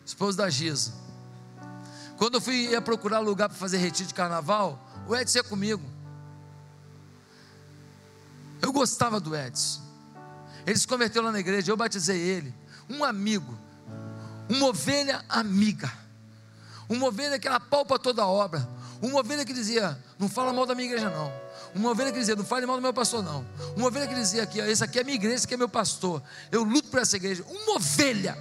esposo 0.05 0.37
da 0.37 0.47
Giza. 0.47 0.93
Quando 2.17 2.35
eu 2.35 2.41
fui 2.41 2.67
ia 2.67 2.83
procurar 2.83 3.17
lugar 3.17 3.49
para 3.49 3.57
fazer 3.57 3.77
retiro 3.77 4.07
de 4.07 4.13
carnaval, 4.13 4.79
o 5.07 5.15
Edson 5.15 5.39
ia 5.39 5.43
comigo. 5.43 5.83
Eu 8.61 8.71
gostava 8.71 9.19
do 9.19 9.35
Edson. 9.35 9.81
Ele 10.67 10.77
se 10.77 10.87
converteu 10.87 11.23
lá 11.23 11.31
na 11.31 11.39
igreja, 11.39 11.71
eu 11.71 11.77
batizei 11.77 12.19
ele. 12.19 12.53
Um 12.87 13.03
amigo, 13.03 13.57
uma 14.47 14.67
ovelha 14.67 15.25
amiga, 15.27 15.91
uma 16.91 17.07
ovelha 17.07 17.39
que 17.39 17.47
apalpa 17.47 17.97
toda 17.97 18.21
a 18.21 18.27
obra, 18.27 18.67
uma 19.01 19.19
ovelha 19.19 19.45
que 19.45 19.53
dizia: 19.53 19.97
Não 20.19 20.27
fala 20.27 20.51
mal 20.51 20.65
da 20.65 20.75
minha 20.75 20.87
igreja, 20.87 21.09
não. 21.09 21.31
Uma 21.73 21.91
ovelha 21.91 22.11
que 22.11 22.19
dizia: 22.19 22.35
Não 22.35 22.43
fale 22.43 22.65
mal 22.65 22.75
do 22.75 22.81
meu 22.81 22.93
pastor, 22.93 23.23
não. 23.23 23.45
Uma 23.75 23.87
ovelha 23.87 24.07
que 24.07 24.13
dizia: 24.13 24.43
aqui, 24.43 24.59
Esse 24.59 24.83
aqui 24.83 24.99
é 24.99 25.03
minha 25.03 25.15
igreja, 25.15 25.35
esse 25.35 25.45
aqui 25.45 25.53
é 25.53 25.57
meu 25.57 25.69
pastor. 25.69 26.21
Eu 26.51 26.63
luto 26.63 26.89
por 26.89 26.99
essa 26.99 27.15
igreja. 27.15 27.43
Uma 27.49 27.75
ovelha 27.77 28.37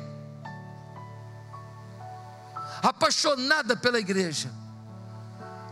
apaixonada 2.82 3.76
pela 3.76 4.00
igreja, 4.00 4.50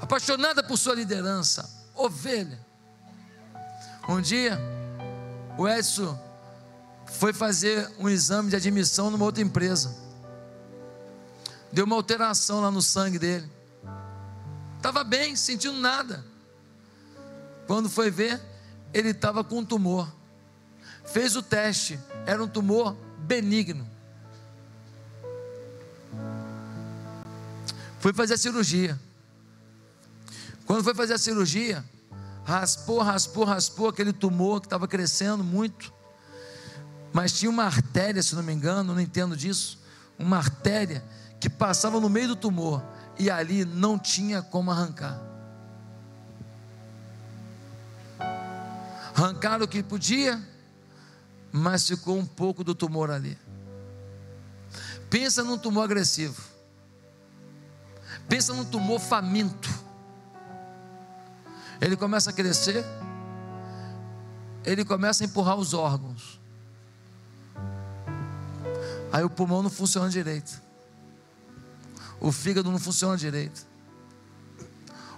apaixonada 0.01 0.63
por 0.63 0.77
sua 0.77 0.95
liderança, 0.95 1.69
ovelha. 1.95 2.61
Um 4.09 4.21
dia, 4.21 4.59
o 5.59 5.69
Edson 5.69 6.19
foi 7.07 7.33
fazer 7.33 7.91
um 7.99 8.09
exame 8.09 8.51
de 8.51 8.57
admissão 8.57 9.11
numa 9.11 9.25
outra 9.25 9.43
empresa. 9.43 10.08
Deu 11.73 11.85
uma 11.85 11.97
alteração 11.97 12.61
lá 12.61 12.71
no 12.71 12.83
sangue 12.83 13.19
dele. 13.19 13.51
Estava 14.77 15.05
bem, 15.05 15.37
sentindo 15.37 15.79
nada. 15.79 16.25
Quando 17.67 17.91
foi 17.91 18.11
ver, 18.11 18.41
ele 18.95 19.11
estava 19.11 19.45
com 19.45 19.59
um 19.59 19.65
tumor. 19.65 20.11
Fez 21.05 21.37
o 21.37 21.43
teste, 21.43 21.99
era 22.27 22.43
um 22.43 22.49
tumor 22.49 22.97
benigno. 23.19 23.89
Fui 28.01 28.13
fazer 28.13 28.35
a 28.35 28.39
cirurgia. 28.39 28.99
Quando 30.65 30.85
foi 30.85 30.95
fazer 30.95 31.15
a 31.15 31.19
cirurgia, 31.19 31.85
raspou, 32.45 33.01
raspou, 33.03 33.45
raspou 33.45 33.89
aquele 33.89 34.13
tumor 34.13 34.61
que 34.61 34.67
estava 34.67 34.87
crescendo 34.87 35.43
muito. 35.43 35.93
Mas 37.13 37.33
tinha 37.33 37.51
uma 37.51 37.65
artéria, 37.65 38.23
se 38.23 38.35
não 38.35 38.43
me 38.43 38.53
engano, 38.53 38.95
não 38.95 39.01
entendo 39.01 39.37
disso, 39.37 39.79
uma 40.19 40.37
artéria 40.37 41.05
que 41.41 41.49
passava 41.49 42.01
no 42.01 42.09
meio 42.09 42.29
do 42.29 42.37
tumor 42.37 42.83
e 43.19 43.31
ali 43.31 43.65
não 43.65 43.99
tinha 43.99 44.43
como 44.43 44.71
arrancar. 44.71 45.21
Arrancaram 49.17 49.65
o 49.65 49.69
que 49.69 49.83
podia, 49.83 50.41
mas 51.51 51.87
ficou 51.87 52.17
um 52.17 52.27
pouco 52.27 52.63
do 52.63 52.75
tumor 52.75 53.11
ali. 53.11 53.37
Pensa 55.11 55.43
num 55.43 55.59
tumor 55.59 55.85
agressivo. 55.85 56.41
Pensa 58.29 58.53
num 58.53 58.65
tumor 58.65 59.01
faminto. 59.01 59.69
Ele 61.81 61.97
começa 61.97 62.31
a 62.31 62.33
crescer, 62.33 62.85
ele 64.65 64.85
começa 64.85 65.25
a 65.25 65.27
empurrar 65.27 65.57
os 65.57 65.73
órgãos. 65.73 66.41
Aí 69.13 69.25
o 69.25 69.31
pulmão 69.31 69.63
não 69.63 69.71
funciona 69.71 70.09
direito. 70.11 70.68
O 72.21 72.33
fígado 72.33 72.71
não 72.71 72.79
funciona 72.79 73.17
direito. 73.17 73.67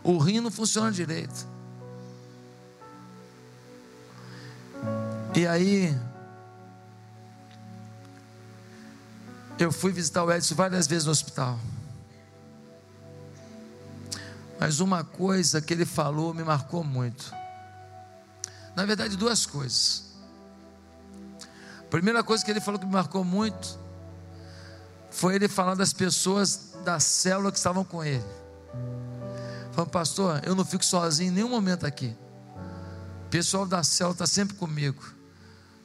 O 0.02 0.18
rim 0.18 0.40
não 0.40 0.50
funciona 0.50 0.90
direito. 0.90 1.46
E 5.34 5.46
aí, 5.46 5.98
eu 9.58 9.70
fui 9.70 9.92
visitar 9.92 10.24
o 10.24 10.32
Edson 10.32 10.54
várias 10.54 10.86
vezes 10.86 11.04
no 11.04 11.12
hospital. 11.12 11.58
Mas 14.58 14.80
uma 14.80 15.02
coisa 15.02 15.60
que 15.60 15.72
ele 15.72 15.86
falou 15.86 16.34
me 16.34 16.42
marcou 16.44 16.84
muito. 16.84 17.32
Na 18.76 18.84
verdade, 18.84 19.16
duas 19.16 19.46
coisas. 19.46 20.10
A 21.78 21.84
primeira 21.90 22.22
coisa 22.22 22.44
que 22.44 22.50
ele 22.50 22.60
falou 22.60 22.78
que 22.78 22.86
me 22.86 22.92
marcou 22.92 23.24
muito 23.24 23.78
foi 25.10 25.34
ele 25.34 25.48
falar 25.48 25.74
das 25.74 25.92
pessoas 25.92 26.69
da 26.84 27.00
célula 27.00 27.50
que 27.52 27.58
estavam 27.58 27.84
com 27.84 28.04
ele. 28.04 28.24
Falou, 29.72 29.90
pastor, 29.90 30.40
eu 30.44 30.54
não 30.54 30.64
fico 30.64 30.84
sozinho 30.84 31.30
em 31.30 31.34
nenhum 31.34 31.48
momento 31.48 31.86
aqui. 31.86 32.16
O 33.26 33.28
pessoal 33.30 33.66
da 33.66 33.82
célula 33.82 34.14
está 34.14 34.26
sempre 34.26 34.56
comigo. 34.56 35.02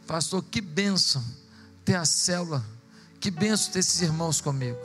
Pastor, 0.08 0.44
que 0.44 0.62
bênção 0.62 1.24
ter 1.84 1.96
a 1.96 2.06
célula. 2.06 2.64
Que 3.20 3.30
bênção 3.30 3.72
ter 3.72 3.80
esses 3.80 4.02
irmãos 4.02 4.42
comigo. 4.42 4.80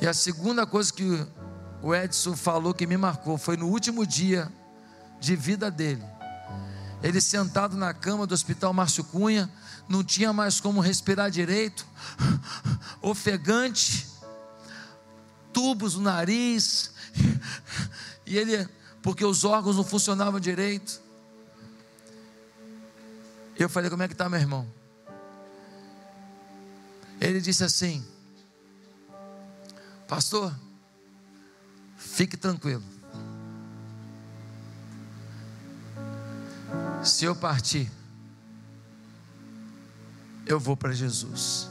E 0.00 0.06
a 0.06 0.12
segunda 0.12 0.66
coisa 0.66 0.92
que 0.92 1.26
o 1.82 1.94
Edson 1.94 2.36
falou 2.36 2.74
que 2.74 2.86
me 2.86 2.96
marcou 2.96 3.38
foi 3.38 3.56
no 3.56 3.68
último 3.68 4.06
dia 4.06 4.50
de 5.20 5.34
vida 5.36 5.70
dele. 5.70 6.04
Ele 7.02 7.20
sentado 7.20 7.76
na 7.76 7.94
cama 7.94 8.26
do 8.26 8.34
hospital 8.34 8.72
Márcio 8.72 9.04
Cunha, 9.04 9.50
não 9.88 10.02
tinha 10.02 10.32
mais 10.32 10.60
como 10.60 10.80
respirar 10.80 11.30
direito, 11.30 11.86
ofegante, 13.00 14.06
tubos 15.52 15.94
no 15.94 16.02
nariz, 16.02 16.92
e 18.26 18.36
ele, 18.36 18.68
porque 19.02 19.24
os 19.24 19.44
órgãos 19.44 19.76
não 19.76 19.84
funcionavam 19.84 20.40
direito. 20.40 21.00
Eu 23.58 23.68
falei: 23.68 23.88
Como 23.88 24.02
é 24.02 24.08
que 24.08 24.14
está, 24.14 24.28
meu 24.28 24.38
irmão? 24.38 24.66
Ele 27.20 27.40
disse 27.40 27.64
assim: 27.64 28.04
Pastor, 30.06 30.54
fique 31.96 32.36
tranquilo. 32.36 32.82
Se 37.02 37.24
eu 37.24 37.34
partir, 37.36 37.90
eu 40.46 40.60
vou 40.60 40.76
para 40.76 40.92
Jesus. 40.92 41.68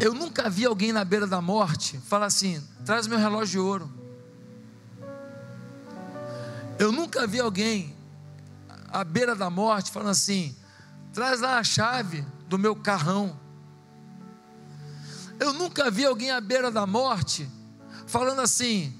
Eu 0.00 0.14
nunca 0.14 0.50
vi 0.50 0.64
alguém 0.64 0.92
na 0.92 1.04
beira 1.04 1.26
da 1.26 1.40
morte 1.40 1.98
falar 1.98 2.26
assim: 2.26 2.62
traz 2.84 3.06
meu 3.06 3.18
relógio 3.18 3.52
de 3.52 3.58
ouro. 3.58 3.92
Eu 6.78 6.90
nunca 6.90 7.26
vi 7.26 7.38
alguém 7.38 7.94
à 8.88 9.04
beira 9.04 9.36
da 9.36 9.48
morte 9.48 9.92
falando 9.92 10.10
assim: 10.10 10.56
traz 11.12 11.40
lá 11.40 11.58
a 11.58 11.64
chave 11.64 12.26
do 12.48 12.58
meu 12.58 12.74
carrão. 12.74 13.38
Eu 15.38 15.52
nunca 15.52 15.90
vi 15.90 16.04
alguém 16.04 16.30
à 16.30 16.40
beira 16.40 16.70
da 16.70 16.86
morte 16.86 17.48
falando 18.06 18.40
assim: 18.40 18.99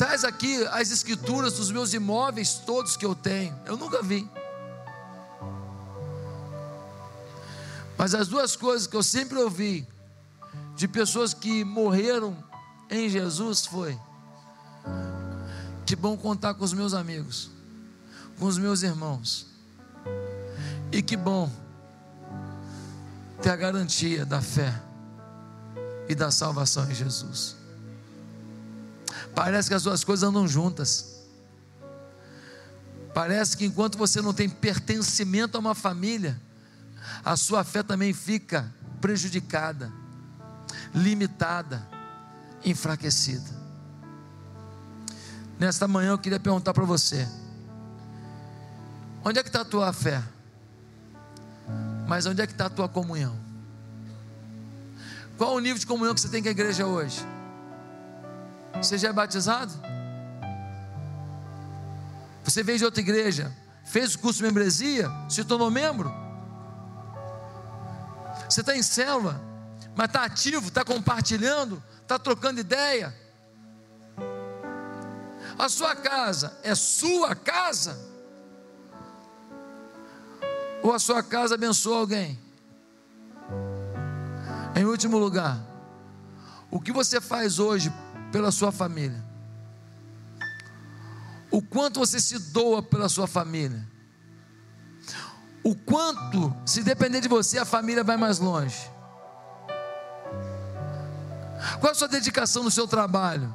traz 0.00 0.24
aqui 0.24 0.66
as 0.68 0.90
escrituras 0.90 1.52
dos 1.52 1.70
meus 1.70 1.92
imóveis 1.92 2.54
todos 2.54 2.96
que 2.96 3.04
eu 3.04 3.14
tenho. 3.14 3.54
Eu 3.66 3.76
nunca 3.76 4.02
vi. 4.02 4.26
Mas 7.98 8.14
as 8.14 8.26
duas 8.26 8.56
coisas 8.56 8.86
que 8.86 8.96
eu 8.96 9.02
sempre 9.02 9.38
ouvi 9.38 9.86
de 10.74 10.88
pessoas 10.88 11.34
que 11.34 11.64
morreram 11.64 12.34
em 12.88 13.10
Jesus 13.10 13.66
foi: 13.66 14.00
que 15.84 15.94
bom 15.94 16.16
contar 16.16 16.54
com 16.54 16.64
os 16.64 16.72
meus 16.72 16.94
amigos, 16.94 17.50
com 18.38 18.46
os 18.46 18.56
meus 18.56 18.82
irmãos, 18.82 19.48
e 20.90 21.02
que 21.02 21.14
bom 21.14 21.52
ter 23.42 23.50
a 23.50 23.56
garantia 23.56 24.24
da 24.24 24.40
fé 24.40 24.80
e 26.08 26.14
da 26.14 26.30
salvação 26.30 26.90
em 26.90 26.94
Jesus. 26.94 27.59
Parece 29.34 29.68
que 29.68 29.74
as 29.74 29.82
duas 29.82 30.04
coisas 30.04 30.28
andam 30.28 30.46
juntas. 30.46 31.20
Parece 33.14 33.56
que 33.56 33.64
enquanto 33.64 33.98
você 33.98 34.20
não 34.20 34.32
tem 34.32 34.48
pertencimento 34.48 35.56
a 35.56 35.60
uma 35.60 35.74
família, 35.74 36.40
a 37.24 37.36
sua 37.36 37.64
fé 37.64 37.82
também 37.82 38.12
fica 38.12 38.72
prejudicada, 39.00 39.92
limitada, 40.94 41.86
enfraquecida. 42.64 43.58
Nesta 45.58 45.88
manhã 45.88 46.10
eu 46.10 46.18
queria 46.18 46.40
perguntar 46.40 46.72
para 46.72 46.84
você: 46.84 47.28
onde 49.24 49.38
é 49.38 49.42
que 49.42 49.48
está 49.48 49.62
a 49.62 49.64
tua 49.64 49.92
fé? 49.92 50.22
Mas 52.06 52.26
onde 52.26 52.42
é 52.42 52.46
que 52.46 52.52
está 52.52 52.66
a 52.66 52.70
tua 52.70 52.88
comunhão? 52.88 53.38
Qual 55.36 55.54
o 55.54 55.60
nível 55.60 55.78
de 55.78 55.86
comunhão 55.86 56.14
que 56.14 56.20
você 56.20 56.28
tem 56.28 56.42
com 56.42 56.48
a 56.48 56.50
igreja 56.50 56.86
hoje? 56.86 57.24
Você 58.74 58.98
já 58.98 59.08
é 59.08 59.12
batizado? 59.12 59.72
Você 62.44 62.62
veio 62.62 62.78
de 62.78 62.84
outra 62.84 63.00
igreja, 63.00 63.54
fez 63.84 64.14
o 64.14 64.18
curso 64.18 64.38
de 64.38 64.44
membresia, 64.44 65.10
se 65.28 65.44
tornou 65.44 65.70
membro? 65.70 66.12
Você 68.48 68.60
está 68.60 68.76
em 68.76 68.82
célula, 68.82 69.40
mas 69.94 70.06
está 70.06 70.24
ativo, 70.24 70.68
está 70.68 70.84
compartilhando, 70.84 71.82
está 72.02 72.18
trocando 72.18 72.60
ideia. 72.60 73.14
A 75.58 75.68
sua 75.68 75.94
casa 75.94 76.58
é 76.62 76.74
sua 76.74 77.34
casa? 77.34 77.98
Ou 80.82 80.92
a 80.92 80.98
sua 80.98 81.22
casa 81.22 81.54
abençoa 81.54 81.98
alguém? 81.98 82.38
Em 84.74 84.84
último 84.84 85.18
lugar, 85.18 85.60
o 86.70 86.80
que 86.80 86.90
você 86.90 87.20
faz 87.20 87.58
hoje 87.58 87.92
pela 88.30 88.50
sua 88.50 88.72
família? 88.72 89.24
O 91.50 91.60
quanto 91.60 91.98
você 92.00 92.20
se 92.20 92.38
doa 92.38 92.82
pela 92.82 93.08
sua 93.08 93.26
família? 93.26 93.88
O 95.62 95.74
quanto, 95.74 96.54
se 96.64 96.82
depender 96.82 97.20
de 97.20 97.28
você, 97.28 97.58
a 97.58 97.64
família 97.64 98.02
vai 98.02 98.16
mais 98.16 98.38
longe? 98.38 98.90
Qual 101.80 101.92
a 101.92 101.94
sua 101.94 102.08
dedicação 102.08 102.62
no 102.62 102.70
seu 102.70 102.86
trabalho? 102.86 103.54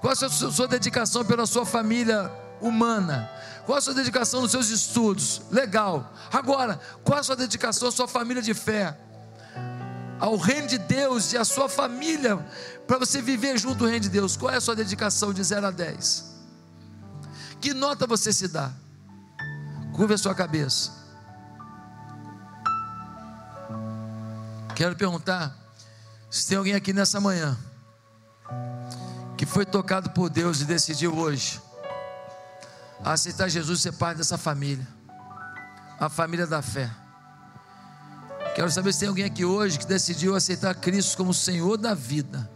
Qual 0.00 0.12
a 0.12 0.16
sua, 0.16 0.50
sua 0.50 0.68
dedicação 0.68 1.24
pela 1.24 1.46
sua 1.46 1.64
família 1.64 2.30
humana? 2.60 3.30
Qual 3.64 3.78
a 3.78 3.80
sua 3.80 3.94
dedicação 3.94 4.42
nos 4.42 4.50
seus 4.50 4.68
estudos? 4.68 5.42
Legal. 5.50 6.12
Agora, 6.32 6.80
qual 7.04 7.18
a 7.18 7.22
sua 7.22 7.36
dedicação 7.36 7.88
à 7.88 7.92
sua 7.92 8.08
família 8.08 8.42
de 8.42 8.52
fé? 8.52 8.98
Ao 10.22 10.36
reino 10.36 10.68
de 10.68 10.78
Deus 10.78 11.32
e 11.32 11.36
à 11.36 11.44
sua 11.44 11.68
família 11.68 12.36
para 12.86 12.96
você 12.96 13.20
viver 13.20 13.58
junto 13.58 13.82
ao 13.82 13.90
reino 13.90 14.04
de 14.04 14.08
Deus. 14.08 14.36
Qual 14.36 14.52
é 14.52 14.56
a 14.56 14.60
sua 14.60 14.76
dedicação 14.76 15.34
de 15.34 15.42
0 15.42 15.66
a 15.66 15.70
10? 15.72 16.32
Que 17.60 17.74
nota 17.74 18.06
você 18.06 18.32
se 18.32 18.46
dá? 18.46 18.70
Curva 19.92 20.14
a 20.14 20.18
sua 20.18 20.32
cabeça. 20.32 20.92
Quero 24.76 24.94
perguntar 24.94 25.56
se 26.30 26.46
tem 26.46 26.56
alguém 26.56 26.74
aqui 26.74 26.92
nessa 26.92 27.20
manhã 27.20 27.58
que 29.36 29.44
foi 29.44 29.66
tocado 29.66 30.10
por 30.10 30.30
Deus 30.30 30.60
e 30.60 30.64
decidiu 30.64 31.16
hoje 31.16 31.60
aceitar 33.04 33.48
Jesus 33.48 33.80
ser 33.80 33.90
parte 33.90 34.18
dessa 34.18 34.38
família, 34.38 34.86
a 35.98 36.08
família 36.08 36.46
da 36.46 36.62
fé. 36.62 37.01
Quero 38.54 38.70
saber 38.70 38.92
se 38.92 39.00
tem 39.00 39.08
alguém 39.08 39.24
aqui 39.24 39.46
hoje 39.46 39.78
que 39.78 39.86
decidiu 39.86 40.36
aceitar 40.36 40.74
Cristo 40.74 41.16
como 41.16 41.32
Senhor 41.32 41.78
da 41.78 41.94
vida. 41.94 42.50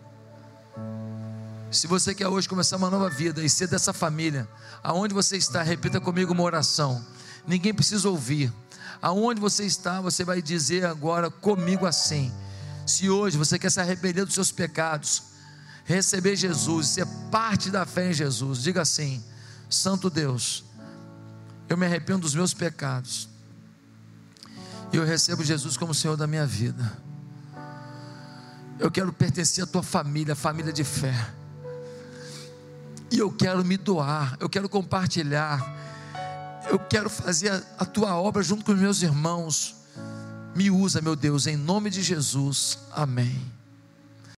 Se 1.71 1.87
você 1.87 2.15
quer 2.15 2.29
hoje 2.29 2.47
começar 2.47 2.77
uma 2.77 2.91
nova 2.91 3.09
vida 3.09 3.43
e 3.43 3.49
ser 3.49 3.67
dessa 3.67 3.95
família, 3.95 4.47
aonde 4.83 5.15
você 5.15 5.39
está, 5.39 5.63
repita 5.63 5.99
comigo 5.99 6.35
uma 6.35 6.43
oração. 6.43 7.03
Ninguém 7.47 7.73
precisa 7.73 8.11
ouvir. 8.11 8.53
Aonde 9.01 9.41
você 9.41 9.65
está, 9.65 10.01
você 10.03 10.23
vai 10.23 10.43
dizer 10.43 10.85
agora 10.85 11.31
comigo 11.31 11.87
assim. 11.87 12.31
Se 12.87 13.09
hoje 13.09 13.39
você 13.39 13.59
quer 13.59 13.71
se 13.71 13.81
arrepender 13.81 14.27
dos 14.27 14.35
seus 14.35 14.53
pecados, 14.53 15.23
receber 15.85 16.37
Jesus, 16.37 16.89
ser 16.89 17.07
parte 17.31 17.71
da 17.71 17.87
fé 17.87 18.11
em 18.11 18.13
Jesus, 18.13 18.63
diga 18.63 18.83
assim: 18.83 19.25
Santo 19.69 20.11
Deus, 20.11 20.63
eu 21.71 21.77
me 21.77 21.87
arrependo 21.87 22.21
dos 22.21 22.35
meus 22.35 22.53
pecados 22.53 23.35
e 24.93 24.97
eu 24.97 25.05
recebo 25.05 25.45
Jesus 25.45 25.77
como 25.77 25.95
Senhor 25.95 26.17
da 26.17 26.27
minha 26.27 26.47
vida. 26.47 26.93
Eu 28.79 28.91
quero 28.91 29.13
pertencer 29.13 29.65
à 29.65 29.67
tua 29.67 29.83
família, 29.83 30.35
família 30.35 30.73
de 30.73 30.85
fé. 30.85 31.15
E 33.11 33.19
eu 33.19 33.31
quero 33.31 33.65
me 33.65 33.77
doar, 33.77 34.37
eu 34.41 34.49
quero 34.49 34.69
compartilhar, 34.69 35.75
eu 36.71 36.79
quero 36.79 37.09
fazer 37.09 37.51
a, 37.51 37.63
a 37.79 37.85
tua 37.85 38.17
obra 38.17 38.43
junto 38.43 38.65
com 38.65 38.73
os 38.73 38.79
meus 38.79 39.03
irmãos. 39.03 39.77
Me 40.55 40.71
usa, 40.71 41.01
meu 41.01 41.15
Deus, 41.15 41.47
em 41.47 41.57
nome 41.57 41.91
de 41.91 42.03
Jesus. 42.03 42.79
Amém. 42.93 43.56